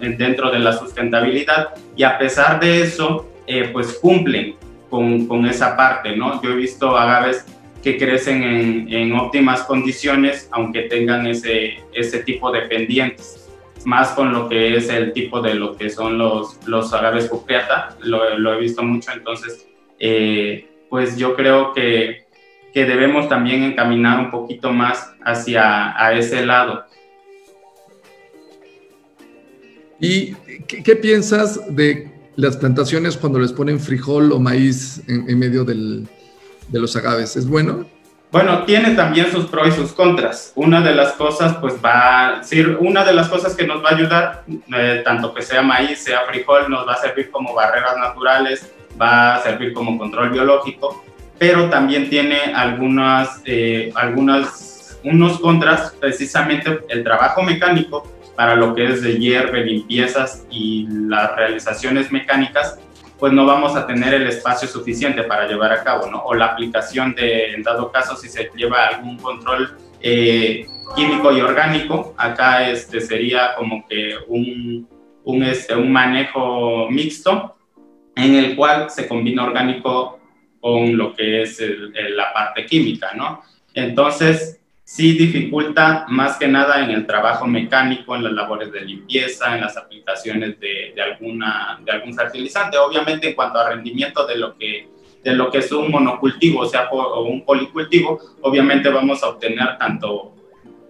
dentro 0.00 0.50
de 0.50 0.58
la 0.58 0.72
sustentabilidad 0.72 1.74
y 1.96 2.04
a 2.04 2.16
pesar 2.18 2.60
de 2.60 2.82
eso 2.82 3.30
eh, 3.46 3.70
pues 3.72 3.98
cumplen 4.00 4.56
con, 4.88 5.26
con, 5.26 5.46
esa 5.46 5.76
parte, 5.76 6.16
¿no? 6.16 6.40
Yo 6.42 6.50
he 6.50 6.56
visto 6.56 6.96
agaves 6.96 7.44
que 7.82 7.98
crecen 7.98 8.42
en, 8.42 8.92
en, 8.92 9.12
óptimas 9.12 9.62
condiciones, 9.64 10.48
aunque 10.52 10.82
tengan 10.82 11.26
ese, 11.26 11.80
ese 11.92 12.20
tipo 12.20 12.50
de 12.50 12.62
pendientes, 12.62 13.50
más 13.84 14.10
con 14.12 14.32
lo 14.32 14.48
que 14.48 14.76
es 14.76 14.88
el 14.88 15.12
tipo 15.12 15.42
de 15.42 15.54
lo 15.54 15.76
que 15.76 15.90
son 15.90 16.16
los, 16.16 16.58
los 16.66 16.94
agaves 16.94 17.28
cupriata, 17.28 17.96
lo, 18.00 18.38
lo 18.38 18.54
he 18.54 18.60
visto 18.60 18.82
mucho, 18.82 19.12
entonces, 19.12 19.66
eh, 19.98 20.66
pues 20.94 21.16
yo 21.16 21.34
creo 21.34 21.72
que, 21.72 22.24
que 22.72 22.84
debemos 22.84 23.28
también 23.28 23.64
encaminar 23.64 24.20
un 24.20 24.30
poquito 24.30 24.72
más 24.72 25.10
hacia 25.24 26.00
a 26.00 26.12
ese 26.12 26.46
lado. 26.46 26.84
¿Y 29.98 30.34
qué, 30.68 30.94
piensas 30.94 31.58
de 31.74 32.12
las 32.36 32.56
plantaciones 32.56 33.16
cuando 33.16 33.40
les 33.40 33.52
ponen 33.52 33.80
frijol 33.80 34.30
o 34.30 34.38
maíz 34.38 35.02
en, 35.08 35.36
medio 35.36 35.64
del, 35.64 36.06
de 36.68 36.78
los 36.78 36.94
agaves? 36.94 37.34
¿Es 37.34 37.48
bueno? 37.48 37.86
Bueno, 38.30 38.62
tiene 38.62 38.94
también 38.94 39.32
sus 39.32 39.46
pros 39.46 39.66
y 39.66 39.72
sus 39.72 39.92
contras. 39.92 40.52
Una 40.54 40.80
de 40.80 40.94
las 40.94 41.14
cosas, 41.14 41.56
pues 41.56 41.74
va 41.84 42.38
a 42.38 42.44
ser 42.44 42.76
una 42.78 43.04
de 43.04 43.14
las 43.14 43.28
cosas 43.28 43.56
que 43.56 43.66
nos 43.66 43.84
va 43.84 43.88
a 43.88 43.94
ayudar, 43.96 44.44
eh, 44.76 45.02
tanto 45.04 45.34
que 45.34 45.42
sea 45.42 45.62
maíz, 45.62 46.04
sea 46.04 46.20
frijol, 46.28 46.70
nos 46.70 46.86
va 46.86 46.92
a 46.92 46.98
servir 46.98 47.32
como 47.32 47.52
barreras 47.52 47.96
naturales, 47.96 48.72
va 49.00 49.36
a 49.36 49.40
servir 49.40 49.72
como 49.72 49.98
control 49.98 50.30
biológico, 50.30 51.04
pero 51.38 51.68
también 51.68 52.08
tiene 52.08 52.54
algunas, 52.54 53.42
eh, 53.44 53.92
algunas, 53.94 54.98
unos 55.04 55.38
contras, 55.40 55.94
precisamente 56.00 56.80
el 56.88 57.04
trabajo 57.04 57.42
mecánico 57.42 58.06
para 58.36 58.56
lo 58.56 58.74
que 58.74 58.86
es 58.86 59.02
de 59.02 59.18
hierve, 59.18 59.64
limpiezas 59.64 60.46
y 60.50 60.86
las 60.88 61.34
realizaciones 61.36 62.10
mecánicas, 62.10 62.78
pues 63.18 63.32
no 63.32 63.46
vamos 63.46 63.76
a 63.76 63.86
tener 63.86 64.12
el 64.14 64.26
espacio 64.26 64.66
suficiente 64.66 65.22
para 65.22 65.46
llevar 65.46 65.72
a 65.72 65.84
cabo, 65.84 66.10
¿no? 66.10 66.22
O 66.24 66.34
la 66.34 66.46
aplicación 66.46 67.14
de, 67.14 67.52
en 67.52 67.62
dado 67.62 67.92
caso, 67.92 68.16
si 68.16 68.28
se 68.28 68.50
lleva 68.56 68.86
algún 68.86 69.18
control 69.18 69.76
eh, 70.00 70.66
químico 70.96 71.32
y 71.32 71.40
orgánico, 71.40 72.14
acá 72.16 72.68
este 72.68 73.00
sería 73.00 73.54
como 73.56 73.86
que 73.86 74.14
un, 74.28 74.88
un, 75.24 75.42
este, 75.42 75.74
un 75.74 75.92
manejo 75.92 76.88
mixto 76.90 77.54
en 78.16 78.34
el 78.34 78.56
cual 78.56 78.90
se 78.90 79.08
combina 79.08 79.44
orgánico 79.44 80.20
con 80.60 80.96
lo 80.96 81.14
que 81.14 81.42
es 81.42 81.62
la 82.10 82.32
parte 82.32 82.64
química, 82.64 83.12
¿no? 83.14 83.42
Entonces, 83.74 84.60
sí 84.84 85.12
dificulta 85.12 86.04
más 86.08 86.36
que 86.36 86.46
nada 86.46 86.84
en 86.84 86.90
el 86.90 87.06
trabajo 87.06 87.46
mecánico, 87.46 88.14
en 88.14 88.24
las 88.24 88.32
labores 88.32 88.70
de 88.70 88.82
limpieza, 88.82 89.54
en 89.54 89.62
las 89.62 89.76
aplicaciones 89.76 90.60
de, 90.60 90.92
de, 90.94 91.02
alguna, 91.02 91.80
de 91.84 91.90
algún 91.90 92.14
fertilizante. 92.14 92.78
Obviamente 92.78 93.28
en 93.28 93.34
cuanto 93.34 93.58
a 93.58 93.70
rendimiento 93.70 94.26
de 94.26 94.36
lo 94.36 94.56
que, 94.56 94.88
de 95.22 95.32
lo 95.32 95.50
que 95.50 95.58
es 95.58 95.72
un 95.72 95.90
monocultivo, 95.90 96.60
o 96.60 96.66
sea, 96.66 96.88
o 96.90 97.24
un 97.24 97.44
policultivo, 97.44 98.20
obviamente 98.42 98.90
vamos 98.90 99.22
a 99.22 99.30
obtener 99.30 99.78
tanto, 99.78 100.34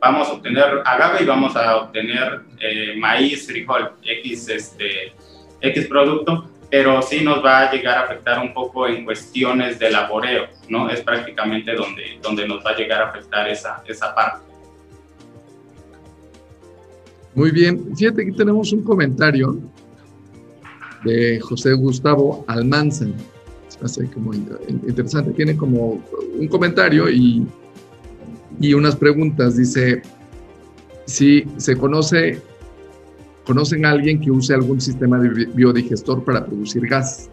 vamos 0.00 0.28
a 0.28 0.32
obtener 0.32 0.82
agave 0.84 1.22
y 1.22 1.26
vamos 1.26 1.56
a 1.56 1.76
obtener 1.76 2.40
eh, 2.60 2.94
maíz, 2.98 3.46
frijol, 3.46 3.92
X, 4.02 4.48
este, 4.48 5.12
X 5.60 5.86
producto, 5.86 6.50
pero 6.70 7.00
sí 7.02 7.22
nos 7.22 7.44
va 7.44 7.60
a 7.60 7.72
llegar 7.72 7.98
a 7.98 8.02
afectar 8.02 8.38
un 8.40 8.52
poco 8.52 8.86
en 8.86 9.04
cuestiones 9.04 9.78
de 9.78 9.90
laboreo, 9.90 10.46
¿no? 10.68 10.88
Es 10.90 11.00
prácticamente 11.02 11.74
donde, 11.74 12.18
donde 12.22 12.46
nos 12.48 12.64
va 12.64 12.70
a 12.70 12.76
llegar 12.76 13.02
a 13.02 13.08
afectar 13.10 13.48
esa, 13.48 13.82
esa 13.86 14.14
parte. 14.14 14.44
Muy 17.34 17.50
bien, 17.50 17.96
fíjate, 17.96 18.22
aquí 18.22 18.32
tenemos 18.32 18.72
un 18.72 18.82
comentario 18.82 19.58
de 21.04 21.40
José 21.40 21.72
Gustavo 21.74 22.44
Almanza. 22.46 23.06
Hace 23.82 24.08
como 24.08 24.32
interesante, 24.32 25.32
tiene 25.32 25.56
como 25.56 26.02
un 26.38 26.48
comentario 26.48 27.10
y, 27.10 27.46
y 28.60 28.72
unas 28.72 28.94
preguntas. 28.94 29.56
Dice, 29.56 30.00
si 31.06 31.44
se 31.56 31.76
conoce 31.76 32.40
¿Conocen 33.44 33.84
a 33.84 33.90
alguien 33.90 34.20
que 34.20 34.30
use 34.30 34.54
algún 34.54 34.80
sistema 34.80 35.18
de 35.18 35.46
biodigestor 35.46 36.24
para 36.24 36.46
producir 36.46 36.86
gas? 36.86 37.30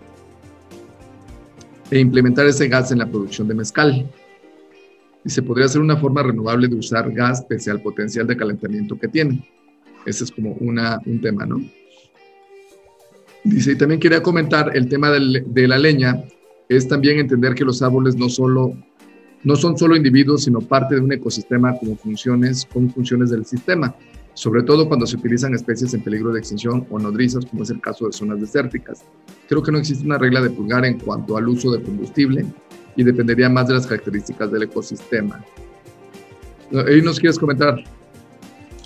E 1.89 1.99
implementar 1.99 2.45
ese 2.45 2.68
gas 2.68 2.91
en 2.91 2.99
la 2.99 3.09
producción 3.09 3.47
de 3.47 3.53
mezcal. 3.53 4.09
Y 5.24 5.30
se 5.30 5.41
podría 5.41 5.68
ser 5.70 5.82
una 5.82 5.95
forma 5.95 6.22
renovable 6.24 6.68
de 6.68 6.76
usar 6.76 7.12
gas 7.12 7.45
pese 7.47 7.72
al 7.72 7.82
potencial 7.82 8.28
de 8.28 8.36
calentamiento 8.36 8.99
que 8.99 9.07
tiene. 9.07 9.47
Ese 10.05 10.26
es 10.26 10.32
como 10.32 10.53
una, 10.59 10.99
un 11.05 11.22
tema, 11.22 11.45
¿no? 11.45 11.62
Dice, 13.43 13.72
y 13.72 13.76
también 13.76 13.99
quería 13.99 14.22
comentar 14.22 14.76
el 14.76 14.89
tema 14.89 15.09
de 15.12 15.68
la 15.68 15.80
leña, 15.80 16.24
es 16.68 16.88
también 16.88 17.20
entender 17.20 17.55
que 17.55 17.66
los 17.66 17.82
árboles 17.82 18.16
no 18.16 18.30
solo 18.30 18.74
no 19.43 19.55
son 19.55 19.76
solo 19.76 19.95
individuos, 19.95 20.43
sino 20.43 20.59
parte 20.62 20.93
de 20.95 21.01
un 21.01 21.12
ecosistema 21.12 21.76
como 21.76 21.95
funciones, 21.95 22.68
con 22.72 22.91
funciones 22.91 23.32
del 23.32 23.43
sistema 23.43 23.95
sobre 24.34 24.64
todo 24.64 24.88
cuando 24.88 25.06
se 25.06 25.18
utilizan 25.18 25.54
especies 25.54 25.94
en 25.94 26.02
peligro 26.02 26.32
de 26.32 26.40
extinción 26.40 26.88
o 26.90 27.00
nodrizas, 27.00 27.46
como 27.46 27.64
es 27.64 27.70
el 27.70 27.82
caso 27.82 28.08
de 28.08 28.14
zonas 28.14 28.40
desérticas. 28.40 29.04
Creo 29.48 29.62
que 29.62 29.72
no 29.72 29.78
existe 29.78 30.06
una 30.06 30.18
regla 30.18 30.42
de 30.42 30.50
pulgar 30.50 30.86
en 30.86 31.00
cuanto 31.00 31.38
al 31.38 31.48
uso 31.48 31.72
de 31.72 31.84
combustible 31.84 32.46
y 32.96 33.04
dependería 33.04 33.50
más 33.50 33.68
de 33.68 33.76
las 33.76 33.88
características 33.88 34.52
del 34.52 34.64
ecosistema. 34.64 35.44
¿Y 36.72 37.02
nos 37.02 37.20
quieres 37.20 37.38
comentar? 37.38 37.84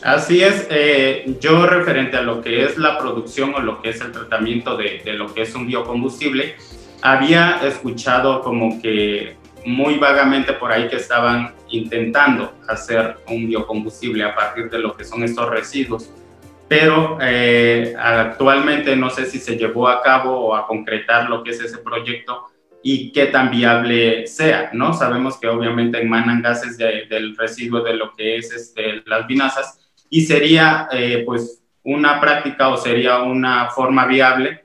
Así 0.04 0.41
es, 0.41 0.68
eh, 0.70 1.38
yo 1.39 1.66
referente 1.66 2.18
a 2.18 2.22
lo 2.22 2.41
que 2.41 2.64
es 2.64 2.78
la 2.78 2.98
producción 2.98 3.56
o 3.56 3.60
lo 3.60 3.82
que 3.82 3.89
es 3.89 4.02
el 4.02 4.12
tratamiento 4.12 4.78
de 4.78 5.02
lo 5.14 5.34
que 5.34 5.43
es 5.43 5.56
un 5.56 5.66
biocombustible, 5.66 6.56
había 7.02 7.60
escuchado 7.64 8.41
como 8.41 8.82
que 8.82 9.36
muy 9.66 9.97
vagamente 9.97 10.53
por 10.53 10.72
ahí 10.72 10.88
que 10.88 10.97
estaban 10.97 11.53
intentando 11.70 12.53
hacer 12.68 13.18
un 13.28 13.47
biocombustible 13.47 14.24
a 14.24 14.36
partir 14.36 14.70
de 14.70 14.80
lo 14.80 14.95
que 14.95 15.03
son 15.03 15.24
estos 15.24 15.49
residuos. 15.49 16.11
Pero 16.68 17.18
eh, 17.22 17.93
actualmente 17.97 18.95
no 18.95 19.09
sé 19.09 19.26
si 19.26 19.39
se 19.39 19.57
llevó 19.57 19.88
a 19.88 20.01
cabo 20.01 20.47
o 20.47 20.55
a 20.55 20.66
concretar 20.66 21.30
lo 21.30 21.43
que 21.43 21.51
es 21.51 21.59
ese 21.61 21.78
proyecto 21.80 22.47
y 22.82 23.11
qué 23.11 23.28
tan 23.28 23.49
viable 23.49 24.28
sea, 24.28 24.70
¿no? 24.74 24.93
Sabemos 24.93 25.39
que 25.39 25.47
obviamente 25.47 26.01
emanan 26.01 26.41
gases 26.41 26.78
del 26.78 27.36
residuo 27.36 27.82
de 27.82 27.95
lo 27.95 28.13
que 28.13 28.38
es 28.38 28.51
este, 28.53 29.01
las 29.05 29.26
vinazas 29.26 29.80
y 30.09 30.22
sería 30.22 30.88
eh, 30.91 31.24
pues 31.26 31.63
una 31.84 32.20
práctica 32.20 32.70
o 32.70 32.78
sería 32.78 33.22
una 33.22 33.70
forma 33.70 34.05
viable 34.05 34.64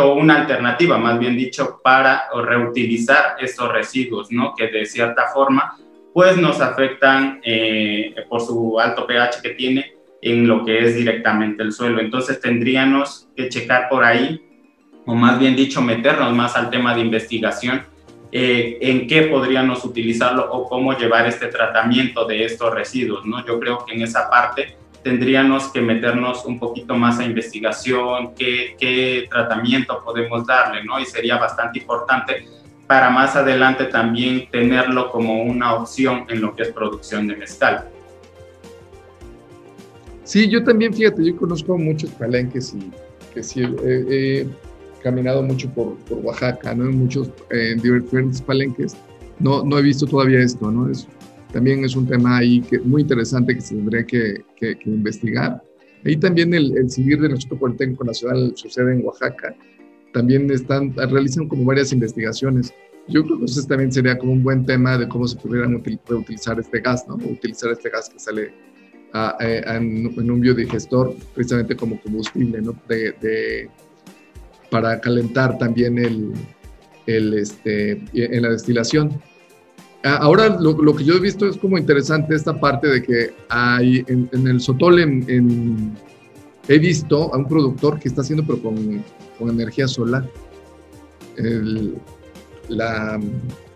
o 0.00 0.14
una 0.14 0.40
alternativa, 0.40 0.98
más 0.98 1.18
bien 1.18 1.36
dicho, 1.36 1.80
para 1.82 2.24
reutilizar 2.34 3.36
estos 3.40 3.70
residuos, 3.72 4.32
¿no? 4.32 4.54
Que 4.54 4.66
de 4.66 4.84
cierta 4.84 5.28
forma, 5.32 5.76
pues 6.12 6.36
nos 6.36 6.60
afectan 6.60 7.40
eh, 7.44 8.14
por 8.28 8.40
su 8.40 8.80
alto 8.80 9.06
pH 9.06 9.40
que 9.42 9.50
tiene 9.50 9.94
en 10.22 10.46
lo 10.46 10.64
que 10.64 10.84
es 10.84 10.96
directamente 10.96 11.62
el 11.62 11.72
suelo. 11.72 12.00
Entonces 12.00 12.40
tendríamos 12.40 13.28
que 13.36 13.48
checar 13.48 13.88
por 13.88 14.04
ahí, 14.04 14.40
o 15.06 15.14
más 15.14 15.38
bien 15.38 15.54
dicho, 15.54 15.80
meternos 15.80 16.34
más 16.34 16.56
al 16.56 16.68
tema 16.68 16.94
de 16.94 17.02
investigación, 17.02 17.82
eh, 18.32 18.78
en 18.80 19.06
qué 19.06 19.22
podríamos 19.22 19.84
utilizarlo 19.84 20.52
o 20.52 20.68
cómo 20.68 20.96
llevar 20.96 21.26
este 21.26 21.46
tratamiento 21.46 22.24
de 22.26 22.44
estos 22.44 22.74
residuos, 22.74 23.24
¿no? 23.24 23.44
Yo 23.46 23.58
creo 23.58 23.84
que 23.84 23.94
en 23.94 24.02
esa 24.02 24.28
parte 24.28 24.76
tendríamos 25.02 25.68
que 25.68 25.80
meternos 25.80 26.44
un 26.44 26.58
poquito 26.58 26.94
más 26.94 27.18
a 27.18 27.24
investigación, 27.24 28.34
qué, 28.34 28.76
qué 28.78 29.26
tratamiento 29.30 30.02
podemos 30.04 30.46
darle, 30.46 30.84
¿no? 30.84 31.00
Y 31.00 31.06
sería 31.06 31.38
bastante 31.38 31.78
importante 31.78 32.46
para 32.86 33.08
más 33.08 33.36
adelante 33.36 33.84
también 33.84 34.48
tenerlo 34.50 35.10
como 35.10 35.42
una 35.42 35.74
opción 35.74 36.24
en 36.28 36.40
lo 36.40 36.56
que 36.56 36.64
es 36.64 36.72
producción 36.72 37.28
de 37.28 37.36
mezcal. 37.36 37.88
Sí, 40.24 40.48
yo 40.48 40.62
también, 40.64 40.92
fíjate, 40.92 41.24
yo 41.24 41.36
conozco 41.36 41.78
muchos 41.78 42.10
palenques 42.10 42.74
y 42.74 42.90
que 43.32 43.42
sí, 43.42 43.62
he, 43.84 44.46
caminado 45.02 45.42
mucho 45.42 45.70
por, 45.70 45.96
por, 45.98 46.18
Oaxaca, 46.18 46.74
¿no? 46.74 46.84
En 46.84 46.98
muchos, 46.98 47.30
en 47.50 47.80
diferentes 47.80 48.42
palenques. 48.42 48.96
No, 49.38 49.64
no 49.64 49.78
he 49.78 49.82
visto 49.82 50.04
todavía 50.04 50.40
esto, 50.40 50.70
¿no? 50.70 50.90
Es, 50.90 51.06
también 51.52 51.84
es 51.84 51.96
un 51.96 52.06
tema 52.06 52.38
ahí 52.38 52.60
que, 52.60 52.78
muy 52.78 53.02
interesante 53.02 53.54
que 53.54 53.60
se 53.60 53.74
tendría 53.74 54.04
que, 54.04 54.44
que, 54.56 54.76
investigar. 54.86 55.62
Ahí 56.04 56.16
también 56.16 56.54
el, 56.54 56.76
el 56.76 56.90
civil 56.90 57.20
del 57.20 57.32
Instituto 57.32 57.60
Politécnico 57.60 58.04
Nacional 58.04 58.52
sucede 58.54 58.94
en 58.94 59.04
Oaxaca. 59.04 59.54
También 60.12 60.50
están, 60.50 60.94
realizan 60.94 61.48
como 61.48 61.64
varias 61.64 61.92
investigaciones. 61.92 62.72
Yo 63.08 63.24
creo 63.24 63.38
que 63.38 63.44
eso 63.44 63.62
también 63.66 63.92
sería 63.92 64.16
como 64.18 64.32
un 64.32 64.42
buen 64.42 64.64
tema 64.64 64.96
de 64.96 65.08
cómo 65.08 65.26
se 65.26 65.36
pudieran 65.36 65.74
utilizar 65.74 66.58
este 66.58 66.80
gas, 66.80 67.06
¿no? 67.08 67.16
utilizar 67.16 67.70
este 67.72 67.90
gas 67.90 68.08
que 68.08 68.18
sale 68.18 68.52
en, 69.40 70.30
un 70.30 70.40
biodigestor 70.40 71.16
precisamente 71.34 71.76
como 71.76 72.00
combustible, 72.00 72.60
¿no? 72.62 72.74
De, 72.88 73.12
de, 73.20 73.70
para 74.70 75.00
calentar 75.00 75.58
también 75.58 75.98
el, 75.98 76.32
el, 77.06 77.34
este, 77.34 78.02
en 78.12 78.42
la 78.42 78.50
destilación. 78.50 79.20
Ahora 80.02 80.56
lo, 80.58 80.96
que 80.96 81.04
yo 81.04 81.14
he 81.14 81.20
visto 81.20 81.46
es 81.46 81.58
como 81.58 81.76
interesante 81.76 82.34
esta 82.34 82.58
parte 82.58 82.88
de 82.88 83.02
que 83.02 83.34
hay 83.50 84.02
en, 84.08 84.46
el 84.46 84.58
Sotol 84.58 84.98
he 86.68 86.78
visto 86.78 87.34
a 87.34 87.36
un 87.36 87.46
productor 87.46 87.98
que 87.98 88.08
está 88.08 88.22
haciendo 88.22 88.44
pero 88.46 88.62
con, 88.62 89.04
con, 89.38 89.50
energía 89.50 89.86
solar. 89.86 90.26
la, 92.68 93.20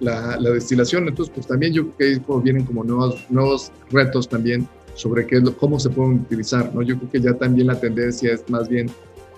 la, 0.00 0.50
destilación. 0.50 1.08
Entonces, 1.08 1.32
pues 1.34 1.46
también 1.46 1.74
yo 1.74 1.90
creo 1.90 1.96
que 1.96 2.04
ahí 2.04 2.42
vienen 2.42 2.64
como 2.64 2.84
nuevos, 2.84 3.26
nuevos 3.28 3.72
retos 3.90 4.28
también 4.28 4.66
sobre 4.94 5.26
qué, 5.26 5.42
cómo 5.58 5.78
se 5.78 5.90
pueden 5.90 6.20
utilizar, 6.20 6.74
¿no? 6.74 6.82
Yo 6.82 6.96
creo 6.98 7.10
que 7.10 7.20
ya 7.20 7.34
también 7.34 7.66
la 7.66 7.78
tendencia 7.78 8.32
es 8.32 8.48
más 8.48 8.68
bien 8.68 8.88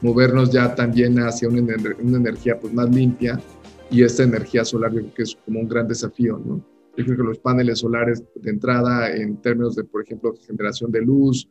movernos 0.03 0.51
ya 0.51 0.75
también 0.75 1.19
hacia 1.19 1.49
una, 1.49 1.75
una 2.01 2.19
energía 2.19 2.61
pues 2.61 2.73
más 2.73 2.89
limpia 2.91 3.41
y 3.91 4.03
esta 4.03 4.25
energía 4.25 4.65
solar 4.65 4.93
yo 4.93 5.01
creo 5.01 5.15
que 5.15 5.23
es 5.23 5.37
como 5.45 5.61
un 5.61 5.69
gran 5.69 5.89
desafío, 5.89 6.41
¿no? 6.45 6.76
Yo 6.97 7.05
creo 7.05 7.17
que 7.17 7.23
los 7.23 7.39
paneles 7.39 7.81
solares 7.81 8.23
de 8.35 8.51
entrada 8.51 9.15
en 9.15 9.41
términos 9.43 9.77
de, 9.77 9.85
por 9.85 10.03
ejemplo, 10.03 10.35
generación 10.47 10.91
de 10.91 11.03
luz, 11.03 11.49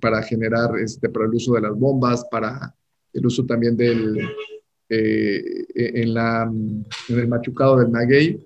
para 0.00 0.22
generar, 0.22 0.78
este, 0.78 1.08
para 1.08 1.26
el 1.26 1.34
uso 1.34 1.54
de 1.54 1.62
las 1.62 1.76
bombas, 1.76 2.24
para 2.30 2.74
el 3.12 3.26
uso 3.26 3.44
también 3.44 3.76
del, 3.76 4.18
eh, 4.88 5.66
en, 5.74 6.14
la, 6.14 6.44
en 6.44 7.18
el 7.18 7.28
machucado 7.28 7.78
del 7.78 7.88
maguey, 7.88 8.44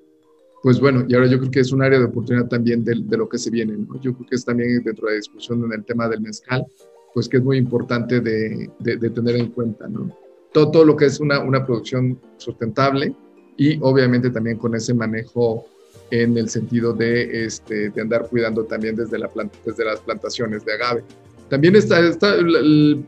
pues 0.62 0.80
bueno, 0.80 1.04
y 1.08 1.14
ahora 1.14 1.26
yo 1.26 1.38
creo 1.38 1.50
que 1.50 1.60
es 1.60 1.72
un 1.72 1.82
área 1.82 1.98
de 1.98 2.04
oportunidad 2.04 2.48
también 2.48 2.84
de, 2.84 2.94
de 3.04 3.16
lo 3.16 3.28
que 3.28 3.36
se 3.36 3.50
viene, 3.50 3.76
¿no? 3.76 4.00
Yo 4.00 4.14
creo 4.14 4.28
que 4.28 4.36
es 4.36 4.44
también 4.44 4.82
dentro 4.84 5.06
de 5.06 5.14
la 5.14 5.16
discusión 5.16 5.64
en 5.64 5.72
el 5.72 5.84
tema 5.84 6.08
del 6.08 6.20
mezcal, 6.20 6.64
pues 7.12 7.28
que 7.28 7.38
es 7.38 7.42
muy 7.42 7.58
importante 7.58 8.20
de, 8.20 8.70
de, 8.78 9.10
tener 9.10 9.36
en 9.36 9.50
cuenta, 9.50 9.88
¿no? 9.88 10.16
Todo, 10.52 10.70
todo 10.70 10.84
lo 10.84 10.96
que 10.96 11.06
es 11.06 11.18
una, 11.18 11.40
una 11.40 11.66
producción 11.66 12.18
sustentable 12.36 13.14
y 13.56 13.78
obviamente 13.80 14.30
también 14.30 14.56
con 14.56 14.74
ese 14.74 14.94
manejo 14.94 15.66
en 16.12 16.36
el 16.36 16.50
sentido 16.50 16.92
de, 16.92 17.46
este, 17.46 17.88
de 17.88 18.00
andar 18.02 18.28
cuidando 18.28 18.64
también 18.64 18.94
desde, 18.94 19.18
la 19.18 19.28
planta, 19.28 19.58
desde 19.64 19.82
las 19.82 19.98
plantaciones 20.00 20.62
de 20.62 20.74
agave. 20.74 21.02
También 21.48 21.74
está, 21.74 22.00
está, 22.00 22.34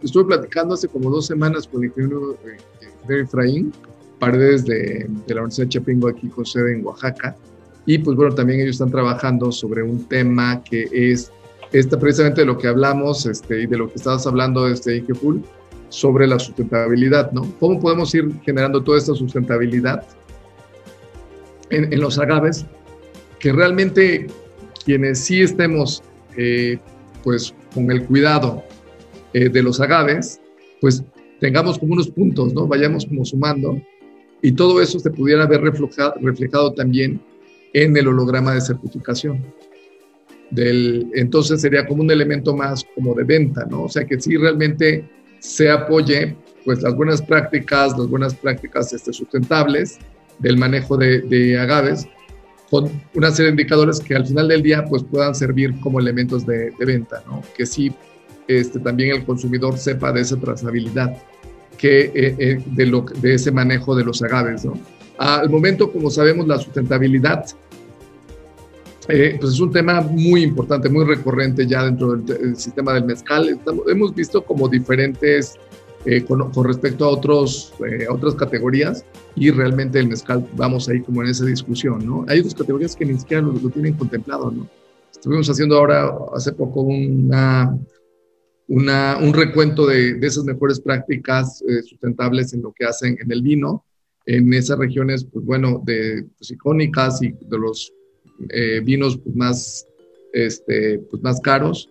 estuve 0.02 0.24
platicando 0.24 0.72
hace 0.72 0.88
como 0.88 1.11
dos 1.11 1.26
semanas 1.26 1.68
con 1.68 1.82
el 1.82 1.90
ingeniero, 1.90 2.38
eh, 2.46 3.20
Efraín 3.20 3.72
Paredes 4.18 4.64
de, 4.64 5.07
de, 5.26 5.34
la 5.34 5.42
Universidad 5.42 5.66
de 5.66 5.68
Chapingo, 5.68 6.09
aquí 6.09 6.28
con 6.28 6.46
sede 6.46 6.72
en 6.72 6.86
Oaxaca. 6.86 7.36
Y 7.84 7.98
pues 7.98 8.16
bueno, 8.16 8.34
también 8.34 8.61
ellos 8.61 8.76
están 8.76 8.90
trabajando 8.90 9.52
sobre 9.52 9.82
un 9.82 10.09
tema 10.09 10.64
que 10.64 10.88
es 10.90 11.30
esta, 11.72 11.98
precisamente 11.98 12.40
de 12.40 12.46
lo 12.46 12.57
que 12.57 12.68
hablamos 12.68 13.26
este, 13.26 13.62
y 13.62 13.66
de 13.66 13.76
lo 13.76 13.88
que 13.88 13.96
estabas 13.96 14.26
hablando, 14.26 14.66
este, 14.66 14.92
Ike 14.92 15.14
Full, 15.14 15.40
sobre 15.90 16.26
la 16.26 16.38
sustentabilidad, 16.38 17.32
¿no? 17.32 17.52
¿Cómo 17.61 17.78
podemos 17.78 18.14
ir 18.14 18.32
generando 18.40 18.82
toda 18.82 18.96
esta 18.96 19.14
sustentabilidad 19.14 20.07
en, 21.68 21.92
en 21.92 22.00
los 22.00 22.18
agaves 22.18 22.64
que 23.45 23.53
realmente 23.53 24.26
quienes 24.86 25.18
sí 25.18 25.42
estemos 25.42 26.03
eh, 26.34 26.78
pues 27.22 27.55
con 27.74 27.90
el 27.90 28.07
cuidado 28.07 28.64
eh, 29.34 29.51
de 29.51 29.62
los 29.62 29.82
agaves, 29.82 30.40
pues 30.80 31.05
tengamos 31.40 31.78
como 31.78 31.92
unos 31.92 32.09
puntos, 32.09 32.55
¿no? 32.55 32.66
Vayamos 32.66 33.05
como 33.05 33.22
sumando 33.22 33.78
y 34.40 34.53
todo 34.53 34.80
eso 34.80 34.99
se 34.99 35.11
pudiera 35.11 35.47
ver 35.47 35.61
reflejado, 35.61 36.14
reflejado 36.22 36.72
también 36.72 37.20
en 37.74 37.95
el 37.95 38.09
holograma 38.09 38.55
de 38.55 38.62
certificación. 38.62 39.45
Del, 40.51 41.11
entonces 41.12 41.61
sería 41.61 41.86
como 41.86 42.03
un 42.03 42.11
elemento 42.11 42.57
más 42.57 42.82
como 42.95 43.14
de 43.14 43.24
venta, 43.24 43.66
¿no? 43.66 43.82
O 43.82 43.88
sea, 43.90 44.07
que 44.07 44.18
sí 44.18 44.38
realmente 44.38 45.07
se 45.40 45.68
apoye 45.68 46.34
pues 46.64 46.80
las 46.80 46.97
buenas 46.97 47.20
prácticas, 47.20 47.92
las 47.99 48.09
buenas 48.09 48.34
prácticas 48.34 48.90
este, 48.95 49.12
sustentables 49.12 49.99
del 50.38 50.57
manejo 50.57 50.97
de, 50.97 51.20
de 51.20 51.59
agaves, 51.59 52.09
con 52.75 52.91
una 53.14 53.31
serie 53.31 53.45
de 53.45 53.51
indicadores 53.53 54.01
que 54.01 54.16
al 54.16 54.27
final 54.27 54.49
del 54.49 54.61
día 54.61 54.85
pues 54.85 55.05
puedan 55.05 55.33
servir 55.33 55.79
como 55.79 56.01
elementos 56.01 56.45
de, 56.45 56.72
venta, 56.81 57.22
¿no? 57.25 57.41
Que 57.57 57.66
sí 57.66 57.95
este, 58.49 58.81
también 58.81 59.14
el 59.14 59.25
consumidor 59.25 59.79
sepa 59.79 60.11
de 60.11 60.22
esa 60.22 60.37
trazabilidad, 60.41 61.16
que, 61.79 62.07
eh, 62.07 62.35
eh, 62.37 62.62
de, 62.66 62.87
lo, 62.87 63.03
de 63.03 63.35
ese 63.35 63.53
manejo 63.53 63.95
de 63.95 64.03
los 64.03 64.20
agaves, 64.25 64.64
¿no? 64.64 64.72
Al 65.18 65.49
momento, 65.51 65.93
como 65.93 66.11
sabemos, 66.11 66.49
la 66.49 66.59
sustentabilidad 66.59 67.47
eh, 69.07 69.37
pues 69.39 69.53
es 69.53 69.61
un 69.61 69.70
tema 69.70 70.01
muy 70.01 70.43
importante, 70.43 70.89
muy 70.89 71.05
recurrente 71.05 71.68
ya 71.68 71.85
dentro 71.85 72.16
del, 72.16 72.57
sistema 72.57 72.95
del 72.95 73.05
mezcal. 73.05 73.57
hemos 73.87 74.12
visto 74.16 74.45
como 74.45 74.66
diferentes 74.68 75.61
eh, 76.07 76.22
con, 76.22 76.52
respecto 76.64 77.07
a, 77.07 77.09
otros, 77.09 77.72
eh, 77.88 78.07
otras 78.11 78.34
categorías 78.34 79.07
y 79.36 79.50
realmente 79.50 79.98
el 79.98 80.09
mezcal 80.09 80.46
vamos 80.55 80.86
ahí 80.86 81.00
como 81.00 81.22
en 81.22 81.30
esa 81.30 81.46
discusión, 81.46 82.05
¿no? 82.05 82.26
Hay 82.28 82.40
otras 82.40 82.55
categorías 82.55 82.94
que 82.94 83.07
ni 83.07 83.18
siquiera 83.18 83.42
lo, 83.42 83.55
tienen 83.70 83.94
contemplado, 83.94 84.50
¿no? 84.50 84.68
Estuvimos 85.11 85.48
haciendo 85.48 85.78
ahora, 85.78 86.14
hace 86.34 86.52
poco, 86.52 86.82
una, 86.82 87.78
una, 88.68 89.16
un 89.16 89.32
recuento 89.32 89.86
de, 89.86 90.14
de, 90.14 90.26
esas 90.26 90.44
mejores 90.44 90.78
prácticas 90.78 91.62
eh, 91.62 91.82
sustentables 91.82 92.52
en 92.52 92.61
lo 92.61 92.72
que 92.72 92.84
hacen 92.84 93.16
en 93.18 93.32
el 93.32 93.40
vino, 93.40 93.86
en 94.26 94.52
esas 94.52 94.78
regiones, 94.78 95.24
pues 95.24 95.42
bueno, 95.46 95.82
de, 95.86 96.26
pues, 96.36 96.50
icónicas 96.50 97.22
y 97.22 97.30
de 97.30 97.59
los 97.59 97.90
vinos 98.82 99.18
pues, 99.24 99.34
más, 99.34 99.86
este, 100.34 100.98
pues, 100.98 101.22
más 101.22 101.40
caros 101.40 101.88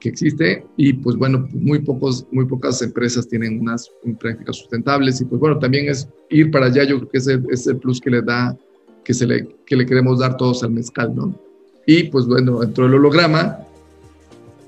que 0.00 0.08
existe 0.08 0.66
y 0.76 0.94
pues 0.94 1.16
bueno, 1.16 1.46
muy, 1.52 1.78
pocos, 1.80 2.26
muy 2.32 2.46
pocas 2.46 2.82
empresas 2.82 3.28
tienen 3.28 3.60
unas 3.60 3.90
prácticas 4.18 4.56
sustentables 4.56 5.20
y 5.20 5.26
pues 5.26 5.40
bueno, 5.40 5.58
también 5.58 5.88
es 5.88 6.08
ir 6.30 6.50
para 6.50 6.66
allá, 6.66 6.84
yo 6.84 6.96
creo 6.98 7.10
que 7.10 7.18
es 7.18 7.26
el, 7.28 7.44
es 7.50 7.66
el 7.66 7.76
plus 7.76 8.00
que 8.00 8.10
le 8.10 8.22
da, 8.22 8.56
que, 9.04 9.14
se 9.14 9.26
le, 9.26 9.48
que 9.66 9.76
le 9.76 9.86
queremos 9.86 10.18
dar 10.18 10.36
todos 10.36 10.64
al 10.64 10.70
mezcal, 10.70 11.14
¿no? 11.14 11.34
Y 11.86 12.04
pues 12.04 12.26
bueno, 12.26 12.60
dentro 12.60 12.84
del 12.84 12.94
holograma, 12.94 13.58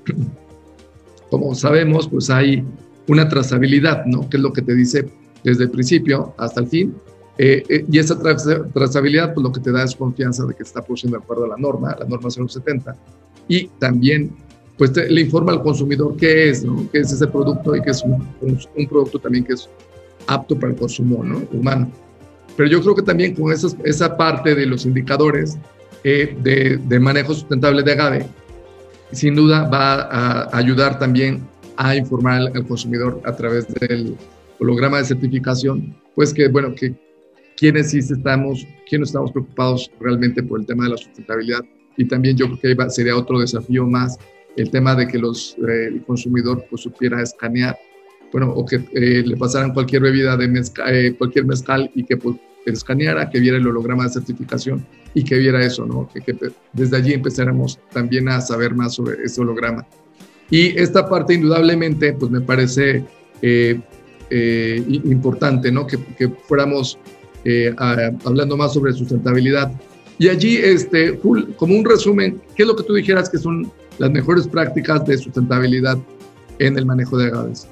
como 1.29 1.55
sabemos, 1.55 2.07
pues 2.07 2.29
hay 2.29 2.63
una 3.07 3.27
trazabilidad, 3.27 4.05
¿no? 4.05 4.29
Que 4.29 4.37
es 4.37 4.43
lo 4.43 4.53
que 4.53 4.61
te 4.61 4.75
dice 4.75 5.09
desde 5.43 5.65
el 5.65 5.71
principio 5.71 6.33
hasta 6.37 6.61
el 6.61 6.67
fin. 6.67 6.95
Eh, 7.37 7.63
eh, 7.67 7.85
y 7.91 7.97
esa 7.97 8.19
trazabilidad, 8.19 9.33
pues 9.33 9.43
lo 9.43 9.51
que 9.51 9.59
te 9.59 9.71
da 9.71 9.83
es 9.83 9.95
confianza 9.95 10.45
de 10.45 10.53
que 10.53 10.63
está 10.63 10.81
produciendo 10.83 11.17
de 11.17 11.23
acuerdo 11.23 11.45
a 11.45 11.47
la 11.49 11.57
norma, 11.57 11.95
la 11.99 12.05
norma 12.05 12.29
070. 12.29 12.95
Y 13.47 13.67
también 13.79 14.31
pues 14.83 15.09
le 15.09 15.21
informa 15.21 15.53
al 15.53 15.63
consumidor 15.63 16.17
qué 16.17 16.49
es, 16.49 16.65
¿no? 16.65 16.89
qué 16.91 16.99
es 16.99 17.11
ese 17.13 17.25
producto 17.27 17.73
y 17.73 17.81
que 17.81 17.91
es 17.91 18.03
un, 18.03 18.27
un, 18.41 18.87
producto 18.89 19.17
también 19.17 19.45
que 19.45 19.53
es 19.53 19.69
apto 20.27 20.59
para 20.59 20.73
el 20.73 20.77
consumo 20.77 21.23
¿no? 21.23 21.41
humano. 21.53 21.89
Pero 22.57 22.69
yo 22.69 22.81
creo 22.81 22.93
que 22.93 23.01
también 23.01 23.33
con 23.33 23.53
esas, 23.53 23.77
esa 23.85 24.17
parte 24.17 24.53
de 24.55 24.65
los 24.65 24.85
indicadores 24.85 25.57
eh, 26.03 26.35
de, 26.43 26.77
de, 26.83 26.99
manejo 26.99 27.33
sustentable 27.33 27.81
de 27.81 27.93
agave, 27.93 28.25
sin 29.13 29.35
duda 29.35 29.69
va 29.69 30.01
a 30.01 30.57
ayudar 30.57 30.99
también 30.99 31.47
a 31.77 31.95
informar 31.95 32.41
al, 32.41 32.47
al, 32.47 32.67
consumidor 32.67 33.21
a 33.23 33.33
través 33.33 33.73
del 33.75 34.17
holograma 34.59 34.97
de 34.97 35.05
certificación, 35.05 35.95
pues 36.13 36.33
que, 36.33 36.49
bueno, 36.49 36.75
que 36.75 36.93
quienes 37.55 37.91
sí 37.91 37.99
estamos, 37.99 38.67
quienes 38.89 39.09
estamos 39.09 39.31
preocupados 39.31 39.89
realmente 40.01 40.43
por 40.43 40.59
el 40.59 40.65
tema 40.65 40.83
de 40.83 40.89
la 40.89 40.97
sustentabilidad 40.97 41.61
y 41.95 42.05
también 42.05 42.35
yo 42.35 42.47
creo 42.59 42.75
que 42.75 42.89
sería 42.89 43.15
otro 43.15 43.39
desafío 43.39 43.85
más 43.85 44.17
el 44.55 44.69
tema 44.69 44.95
de 44.95 45.07
que 45.07 45.17
los, 45.17 45.55
eh, 45.67 45.87
el 45.87 46.03
consumidor 46.03 46.65
pues, 46.69 46.81
supiera 46.83 47.21
escanear, 47.21 47.77
bueno, 48.31 48.51
o 48.51 48.65
que 48.65 48.77
eh, 48.93 49.23
le 49.25 49.37
pasaran 49.37 49.73
cualquier 49.73 50.01
bebida 50.01 50.35
de 50.37 50.47
mezcal, 50.47 50.95
eh, 50.95 51.15
cualquier 51.15 51.45
mezcal 51.45 51.89
y 51.93 52.03
que 52.03 52.17
pues, 52.17 52.37
escaneara, 52.65 53.29
que 53.29 53.39
viera 53.39 53.57
el 53.57 53.67
holograma 53.67 54.03
de 54.05 54.09
certificación 54.09 54.85
y 55.13 55.23
que 55.23 55.37
viera 55.37 55.63
eso, 55.63 55.85
¿no? 55.85 56.09
Que, 56.11 56.21
que, 56.21 56.35
desde 56.71 56.97
allí 56.97 57.13
empezáramos 57.13 57.79
también 57.91 58.29
a 58.29 58.41
saber 58.41 58.73
más 58.73 58.95
sobre 58.95 59.23
ese 59.23 59.41
holograma. 59.41 59.85
Y 60.49 60.79
esta 60.79 61.07
parte 61.07 61.33
indudablemente, 61.33 62.13
pues 62.13 62.31
me 62.31 62.41
parece 62.41 63.03
importante, 65.03 65.71
¿no? 65.71 65.85
Que, 65.85 65.97
que 66.17 66.29
fuéramos 66.29 66.97
hablando 68.23 68.57
más 68.57 68.73
sobre 68.73 68.93
sustentabilidad. 68.93 69.71
Y 70.17 70.29
allí, 70.29 70.57
este, 70.57 71.19
como 71.19 71.75
un 71.75 71.85
resumen, 71.85 72.41
¿qué 72.55 72.63
es 72.63 72.67
lo 72.67 72.75
que 72.75 72.83
tú 72.83 72.93
dijeras 72.93 73.29
que 73.29 73.37
son 73.37 73.71
las 73.99 74.11
mejores 74.11 74.47
prácticas 74.47 75.05
de 75.05 75.17
sustentabilidad 75.17 75.97
en 76.59 76.77
el 76.77 76.85
manejo 76.85 77.17
de 77.17 77.27
agaves. 77.27 77.67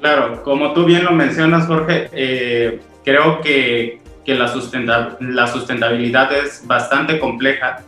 Claro, 0.00 0.42
como 0.42 0.72
tú 0.72 0.84
bien 0.84 1.04
lo 1.04 1.12
mencionas, 1.12 1.66
Jorge, 1.66 2.08
eh, 2.12 2.80
creo 3.04 3.40
que, 3.40 4.00
que 4.24 4.34
la, 4.34 5.16
la 5.20 5.46
sustentabilidad 5.46 6.32
es 6.32 6.66
bastante 6.66 7.18
compleja 7.18 7.82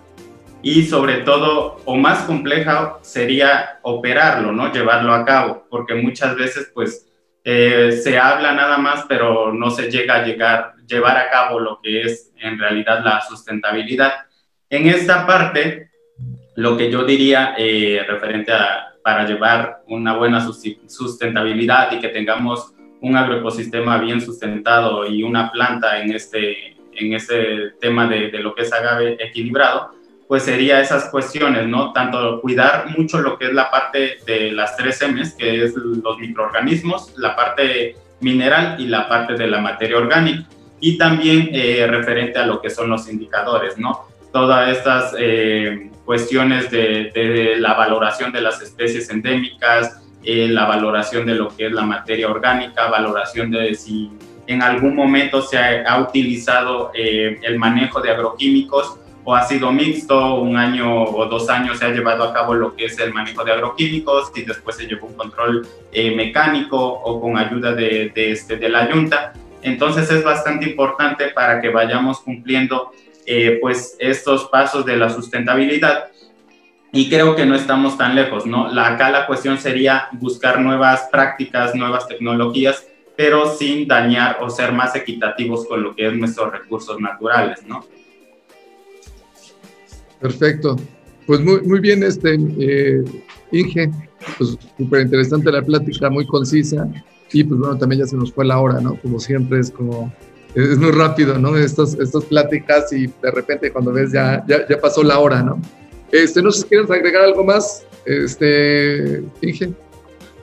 y 0.63 0.85
sobre 0.85 1.19
todo, 1.19 1.81
o 1.85 1.97
más 1.97 2.21
compleja 2.21 2.99
sería 3.03 3.81
operarlo, 3.83 4.53
¿no? 4.53 4.73
Llevarlo 4.73 5.13
a 5.13 5.25
cabo, 5.25 5.67
porque 5.69 5.95
muchas 5.95 6.37
veces 6.37 6.71
pues 6.73 7.09
eh, 7.45 8.01
se 8.03 8.17
habla 8.19 8.53
nada 8.53 8.79
más, 8.79 9.05
pero 9.09 9.53
no 9.53 9.71
se 9.71 9.91
llega 9.91 10.17
a 10.17 10.25
llegar, 10.25 10.75
llevar 10.87 11.17
a 11.17 11.31
cabo 11.31 11.59
lo 11.59 11.81
que 11.83 12.03
es 12.03 12.31
en 12.41 12.59
realidad 12.59 13.03
la 13.05 13.21
sustentabilidad. 13.23 14.13
En 14.71 14.87
esta 14.87 15.27
parte, 15.27 15.91
lo 16.55 16.77
que 16.77 16.91
yo 16.91 17.05
diría 17.05 17.55
eh, 17.57 18.05
referente 18.07 18.53
a 18.53 18.93
para 19.03 19.27
llevar 19.27 19.83
una 19.89 20.17
buena 20.17 20.41
sustentabilidad 20.87 21.93
y 21.93 21.99
que 21.99 22.09
tengamos 22.09 22.73
un 23.01 23.17
agroecosistema 23.17 23.99
bien 23.99 24.21
sustentado 24.21 25.07
y 25.07 25.23
una 25.23 25.51
planta 25.51 26.01
en 26.01 26.13
este, 26.13 26.77
en 26.93 27.13
este 27.13 27.73
tema 27.81 28.07
de, 28.07 28.31
de, 28.31 28.39
lo 28.39 28.55
que 28.55 28.63
es 28.63 28.73
agave 28.73 29.17
equilibrado, 29.19 29.91
pues 30.29 30.45
sería 30.45 30.81
esas 30.81 31.11
cuestiones, 31.11 31.67
¿no? 31.67 31.93
Tanto 31.93 32.41
cuidar 32.41 32.97
mucho 32.97 33.21
lo 33.21 33.37
que 33.37 33.47
es 33.47 33.53
la 33.53 33.71
parte 33.71 34.19
de 34.25 34.53
las 34.53 34.77
tres 34.77 35.03
M's, 35.03 35.35
que 35.35 35.65
es 35.65 35.75
los 35.75 36.17
microorganismos, 36.19 37.13
la 37.19 37.35
parte 37.35 37.97
mineral 38.21 38.77
y 38.79 38.87
la 38.87 39.09
parte 39.09 39.35
de 39.35 39.49
la 39.49 39.61
materia 39.61 39.99
orgánica. 39.99 40.47
y 40.85 40.99
también 40.99 41.51
eh, 41.53 41.87
referente 41.89 42.41
a 42.41 42.47
lo 42.47 42.61
que 42.61 42.69
son 42.69 42.91
los 42.91 43.09
indicadores, 43.09 43.79
¿no? 43.79 44.07
Todas 44.33 44.77
estas 44.77 45.15
eh, 45.17 45.91
cuestiones 46.13 46.71
de, 46.71 47.55
la 47.57 47.73
valoración 47.73 48.33
de 48.33 48.43
las 48.43 48.61
especies 48.61 49.09
endémicas, 49.09 49.99
eh, 50.23 50.47
la 50.47 50.67
valoración 50.67 51.25
de 51.25 51.37
lo 51.37 51.49
que 51.57 51.69
es 51.69 51.73
la 51.73 51.87
materia 51.87 52.29
orgánica, 52.29 52.89
valoración 52.89 53.51
de 53.51 53.75
si 53.75 54.11
en 54.47 54.61
algún 54.61 54.95
momento 54.95 55.41
se 55.41 55.57
ha, 55.57 55.99
utilizado 56.03 56.91
el 56.93 57.59
manejo 57.59 58.03
de 58.03 58.11
agroquímicos 58.11 58.99
o 59.25 59.35
ha 59.35 59.43
sido 59.45 59.73
mixto, 59.73 60.35
un 60.35 60.59
año 60.59 61.03
o 61.03 61.25
dos 61.25 61.49
años 61.49 61.79
se 61.79 61.87
ha 61.87 61.89
llevado 61.89 62.25
a 62.25 62.35
cabo 62.35 62.53
lo 62.53 62.77
que 62.77 62.85
es 62.85 62.99
el 62.99 63.15
manejo 63.15 63.43
de 63.43 63.53
agroquímicos 63.53 64.33
y 64.35 64.43
después 64.43 64.77
se 64.77 64.87
llevó 64.87 65.07
un 65.07 65.15
control 65.15 65.67
mecánico 66.15 66.77
o 66.79 67.23
con 67.23 67.39
ayuda 67.39 67.73
de, 67.73 68.13
de, 68.15 68.33
este, 68.33 68.57
de 68.57 68.69
la 68.69 68.91
yunta. 68.91 69.33
Entonces 69.63 70.11
es 70.11 70.23
bastante 70.23 70.69
importante 70.69 71.29
para 71.29 71.63
que 71.63 71.71
vayamos 71.71 72.21
cumpliendo 72.21 72.91
eh, 73.35 73.59
pues 73.63 73.97
estos 73.99 74.45
pasos 74.51 74.85
de 74.85 74.95
la 74.95 75.09
sustentabilidad 75.09 76.11
y 76.93 77.09
creo 77.09 77.35
que 77.35 77.47
no 77.47 77.55
estamos 77.55 77.97
tan 77.97 78.15
lejos, 78.15 78.45
¿no? 78.45 78.71
La, 78.71 78.89
acá 78.89 79.11
la 79.11 79.27
cuestión 79.27 79.57
sería 79.57 80.09
buscar 80.13 80.61
nuevas 80.61 81.09
prácticas, 81.11 81.75
nuevas 81.75 82.07
tecnologías, 82.07 82.87
pero 83.17 83.57
sin 83.57 83.89
dañar 83.89 84.37
o 84.43 84.51
ser 84.51 84.73
más 84.73 84.95
equitativos 84.95 85.67
con 85.67 85.83
lo 85.83 85.97
que 85.97 86.09
es 86.09 86.15
nuestros 86.15 86.53
recursos 86.53 87.01
naturales, 87.01 87.65
¿no? 87.67 87.87
Perfecto. 90.21 90.77
Pues 91.27 91.41
muy, 91.41 91.63
muy 91.63 91.81
bien, 91.81 92.03
este, 92.03 92.35
eh, 92.35 93.03
Inge, 93.51 93.91
pues 94.37 94.59
súper 94.77 95.03
interesante 95.03 95.51
la 95.51 95.63
plática, 95.63 96.11
muy 96.11 96.27
concisa. 96.27 96.87
Y 97.33 97.45
pues 97.45 97.59
bueno, 97.59 97.79
también 97.79 98.03
ya 98.03 98.07
se 98.07 98.17
nos 98.17 98.31
fue 98.31 98.45
la 98.45 98.61
hora, 98.61 98.83
¿no? 98.83 98.97
Como 98.97 99.19
siempre 99.19 99.61
es 99.61 99.71
como, 99.71 100.13
es 100.55 100.79
muy 100.79 100.91
rápido, 100.91 101.39
¿no? 101.39 101.57
Estas, 101.57 101.95
estas 101.95 102.25
pláticas 102.25 102.93
y 102.93 103.07
de 103.07 103.31
repente 103.31 103.73
cuando 103.73 103.93
ves 103.93 104.13
ya, 104.13 104.45
ya, 104.47 104.67
ya 104.69 104.79
pasó 104.79 105.03
la 105.03 105.19
hora, 105.19 105.43
¿no? 105.43 105.61
Este, 106.11 106.43
no 106.43 106.51
sé 106.51 106.63
si 106.63 106.69
quieres 106.69 106.91
agregar 106.91 107.23
algo 107.23 107.43
más, 107.43 107.87
este, 108.05 109.23
Inge. 109.41 109.73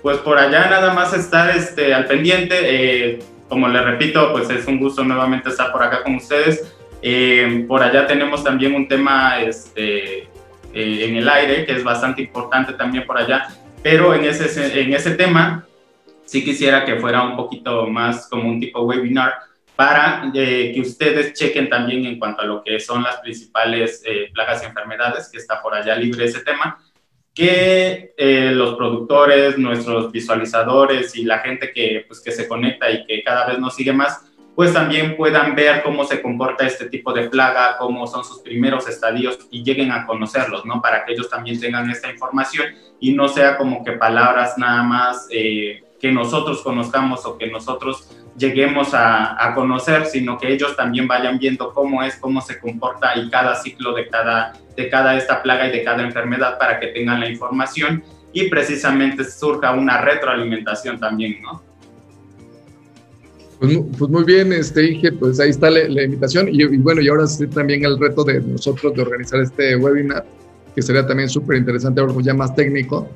Pues 0.01 0.18
por 0.20 0.38
allá 0.38 0.70
nada 0.70 0.93
más 0.93 1.14
estar 1.14 1.55
este, 1.55 1.93
al 1.93 2.05
pendiente. 2.05 2.55
Eh, 2.62 3.20
como 3.49 3.68
le 3.68 3.82
repito, 3.82 4.32
pues 4.32 4.49
es 4.49 4.66
un 4.68 4.80
gusto 4.80 5.03
nuevamente 5.03 5.49
estar 5.49 5.72
por 5.72 5.84
acá 5.84 6.03
con 6.03 6.16
ustedes. 6.16 6.76
Eh, 7.01 7.66
por 7.68 7.82
allá 7.82 8.05
tenemos 8.07 8.43
también 8.43 8.76
un 8.76 8.88
tema 8.88 9.41
este, 9.41 10.20
eh, 10.20 10.28
en 10.74 11.16
el 11.16 11.28
aire 11.28 11.66
que 11.66 11.74
es 11.74 11.84
bastante 11.84 12.22
importante 12.22 12.74
también 12.74 13.05
por 13.05 13.18
allá, 13.18 13.47
pero 13.82 14.14
en 14.14 14.26
ese, 14.26 14.82
en 14.82 14.93
ese 14.93 15.12
tema 15.12 15.66
sí 16.26 16.43
quisiera 16.43 16.86
que 16.86 16.97
fuera 16.97 17.24
un 17.24 17.36
poquito 17.36 17.88
más 17.88 18.28
como 18.28 18.49
un 18.49 18.60
tipo 18.60 18.82
webinar 18.82 19.34
para 19.80 20.30
eh, 20.34 20.74
que 20.76 20.82
ustedes 20.82 21.32
chequen 21.32 21.70
también 21.70 22.06
en 22.06 22.20
cuanto 22.20 22.42
a 22.42 22.46
lo 22.46 22.62
que 22.62 22.82
son 22.82 23.02
las 23.02 23.16
principales 23.22 24.04
eh, 24.06 24.30
plagas 24.34 24.62
y 24.62 24.66
enfermedades, 24.66 25.30
que 25.32 25.38
está 25.38 25.62
por 25.62 25.74
allá 25.74 25.96
libre 25.96 26.26
ese 26.26 26.42
tema, 26.42 26.84
que 27.34 28.14
eh, 28.18 28.52
los 28.54 28.76
productores, 28.76 29.58
nuestros 29.58 30.12
visualizadores 30.12 31.16
y 31.16 31.24
la 31.24 31.40
gente 31.40 31.72
que, 31.72 32.04
pues, 32.06 32.20
que 32.20 32.34
se 32.34 32.46
conecta 32.46 32.92
y 32.92 33.06
que 33.06 33.24
cada 33.24 33.48
vez 33.48 33.58
nos 33.58 33.74
sigue 33.74 33.94
más, 33.94 34.30
pues 34.54 34.74
también 34.74 35.16
puedan 35.16 35.56
ver 35.56 35.82
cómo 35.82 36.04
se 36.04 36.22
comporta 36.22 36.68
este 36.68 36.90
tipo 36.90 37.14
de 37.14 37.30
plaga, 37.30 37.78
cómo 37.78 38.06
son 38.06 38.26
sus 38.26 38.42
primeros 38.42 38.86
estadios 38.90 39.40
y 39.50 39.64
lleguen 39.64 39.94
a 39.94 40.06
conocerlos, 40.06 40.66
¿no? 40.66 40.82
Para 40.82 41.06
que 41.06 41.14
ellos 41.14 41.30
también 41.30 41.58
tengan 41.58 41.90
esta 41.90 42.12
información 42.12 42.68
y 43.00 43.14
no 43.14 43.30
sea 43.30 43.56
como 43.56 43.86
que 43.86 43.94
palabras 43.94 44.58
nada 44.58 44.84
más 44.84 45.30
que 45.30 46.12
nosotros 46.12 46.62
conozcamos 46.64 47.26
o 47.26 47.38
que 47.38 47.48
nosotros 47.48 48.10
lleguemos 48.40 48.90
a, 48.94 49.52
conocer, 49.54 50.06
sino 50.06 50.38
que 50.38 50.52
ellos 50.52 50.76
también 50.76 51.08
vayan 51.08 51.38
viendo 51.38 51.74
cómo 51.74 52.02
es, 52.02 52.16
cómo 52.16 52.42
se 52.42 52.60
comporta 52.60 53.18
y 53.18 53.30
cada 53.30 53.56
ciclo 53.56 53.94
de 53.94 54.08
cada, 54.08 54.54
de 54.76 54.90
cada 54.90 55.18
esta 55.18 55.44
plaga 55.44 55.68
y 55.68 55.72
de 55.72 55.84
cada 55.84 56.04
enfermedad 56.04 56.58
para 56.58 56.80
que 56.80 56.88
tengan 56.88 57.20
la 57.20 57.30
información. 57.30 58.04
Y 58.32 58.48
precisamente 58.50 59.24
surja 59.24 59.72
una 59.72 60.02
retroalimentación 60.02 61.00
también, 61.00 61.42
¿no? 61.42 61.62
Pues, 63.60 63.78
pues 63.98 64.10
muy 64.10 64.24
bien, 64.24 64.54
este 64.54 64.92
Inge, 64.92 65.12
pues 65.14 65.40
ahí 65.40 65.50
está 65.50 65.70
la, 65.70 66.04
invitación. 66.04 66.48
Y, 66.48 66.62
y, 66.62 66.78
bueno, 66.78 67.02
y 67.02 67.10
ahora 67.10 67.28
sí 67.28 67.46
también 67.48 67.84
el 67.84 68.00
reto 68.00 68.24
de 68.24 68.40
nosotros 68.40 68.94
de 68.94 69.02
organizar 69.02 69.42
este 69.42 69.76
webinar, 69.76 70.26
que 70.74 70.82
sería 70.82 71.06
también 71.06 71.28
súper 71.28 71.58
interesante, 71.58 72.00
algo 72.00 72.22
ya 72.22 72.34
más 72.34 72.56
técnico, 72.56 73.10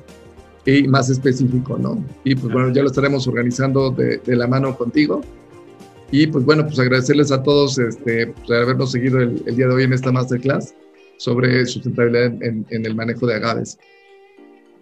y 0.66 0.88
más 0.88 1.10
específico, 1.10 1.78
¿no? 1.78 2.02
Y 2.24 2.34
pues 2.34 2.52
bueno, 2.52 2.72
ya 2.72 2.82
lo 2.82 2.88
estaremos 2.88 3.26
organizando 3.26 3.90
de, 3.90 4.18
de 4.18 4.36
la 4.36 4.46
mano 4.46 4.76
contigo. 4.76 5.20
Y 6.10 6.26
pues 6.26 6.44
bueno, 6.44 6.64
pues 6.64 6.78
agradecerles 6.78 7.32
a 7.32 7.42
todos 7.42 7.78
este, 7.78 8.28
por 8.28 8.54
habernos 8.54 8.92
seguido 8.92 9.20
el, 9.20 9.42
el, 9.46 9.56
día 9.56 9.66
de 9.66 9.74
hoy 9.74 9.82
en 9.84 9.92
esta 9.92 10.12
masterclass 10.12 10.74
sobre 11.16 11.64
sustentabilidad 11.66 12.42
en, 12.42 12.66
en 12.70 12.86
el 12.86 12.94
manejo 12.94 13.26
de 13.26 13.34
agaves. 13.34 13.78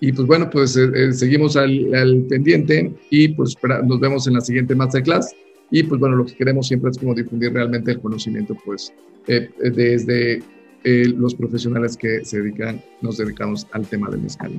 Y 0.01 0.13
pues 0.13 0.27
bueno, 0.27 0.51
pues 0.51 0.77
eh, 0.77 0.91
eh 0.95 1.13
seguimos 1.13 1.57
al, 1.57 1.95
al, 1.95 2.27
pendiente 2.29 2.93
y 3.11 3.29
pues 3.29 3.57
nos 3.85 4.01
vemos 4.01 4.27
en 4.27 4.35
la 4.35 4.41
siguiente 4.41 4.75
masterclass. 4.75 5.35
Y 5.71 5.85
pues 5.85 6.01
bueno, 6.01 6.17
lo 6.17 6.27
que 6.27 6.35
queremos 6.35 6.67
siempre 6.67 6.91
es 6.91 6.99
como 6.99 7.15
difundir 7.15 7.53
realmente 7.53 7.93
el 7.93 8.01
conocimiento, 8.01 8.57
pues 8.65 8.93
eh, 9.29 9.49
desde 9.59 10.43
eh, 10.85 11.05
los 11.17 11.35
profesionales 11.35 11.97
que 11.97 12.25
se 12.25 12.43
dedican, 12.43 12.83
nos 13.01 13.19
dedicamos 13.19 13.67
al 13.71 13.87
tema 13.87 14.11
del 14.11 14.23
mezcal. 14.23 14.51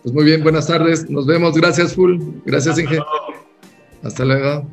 ¿No? 0.00 0.02
Pues 0.02 0.14
muy 0.14 0.24
bien, 0.24 0.42
buenas 0.42 0.66
tardes. 0.66 1.08
Nos 1.10 1.26
vemos. 1.26 1.54
Gracias, 1.54 1.94
Full. 1.94 2.20
Gracias, 2.44 2.78
Inge. 2.78 2.98
Hasta 4.02 4.24
luego. 4.24 4.66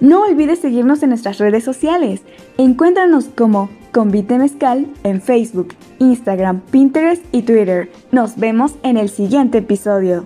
No 0.00 0.22
olvides 0.22 0.58
seguirnos 0.58 1.02
en 1.02 1.10
nuestras 1.10 1.38
redes 1.38 1.64
sociales. 1.64 2.22
Encuéntranos 2.58 3.26
como 3.26 3.70
Convite 3.92 4.38
Mezcal 4.38 4.86
en 5.02 5.22
Facebook, 5.22 5.74
Instagram, 5.98 6.60
Pinterest 6.70 7.22
y 7.32 7.42
Twitter. 7.42 7.90
Nos 8.10 8.36
vemos 8.36 8.74
en 8.82 8.96
el 8.96 9.08
siguiente 9.08 9.58
episodio. 9.58 10.24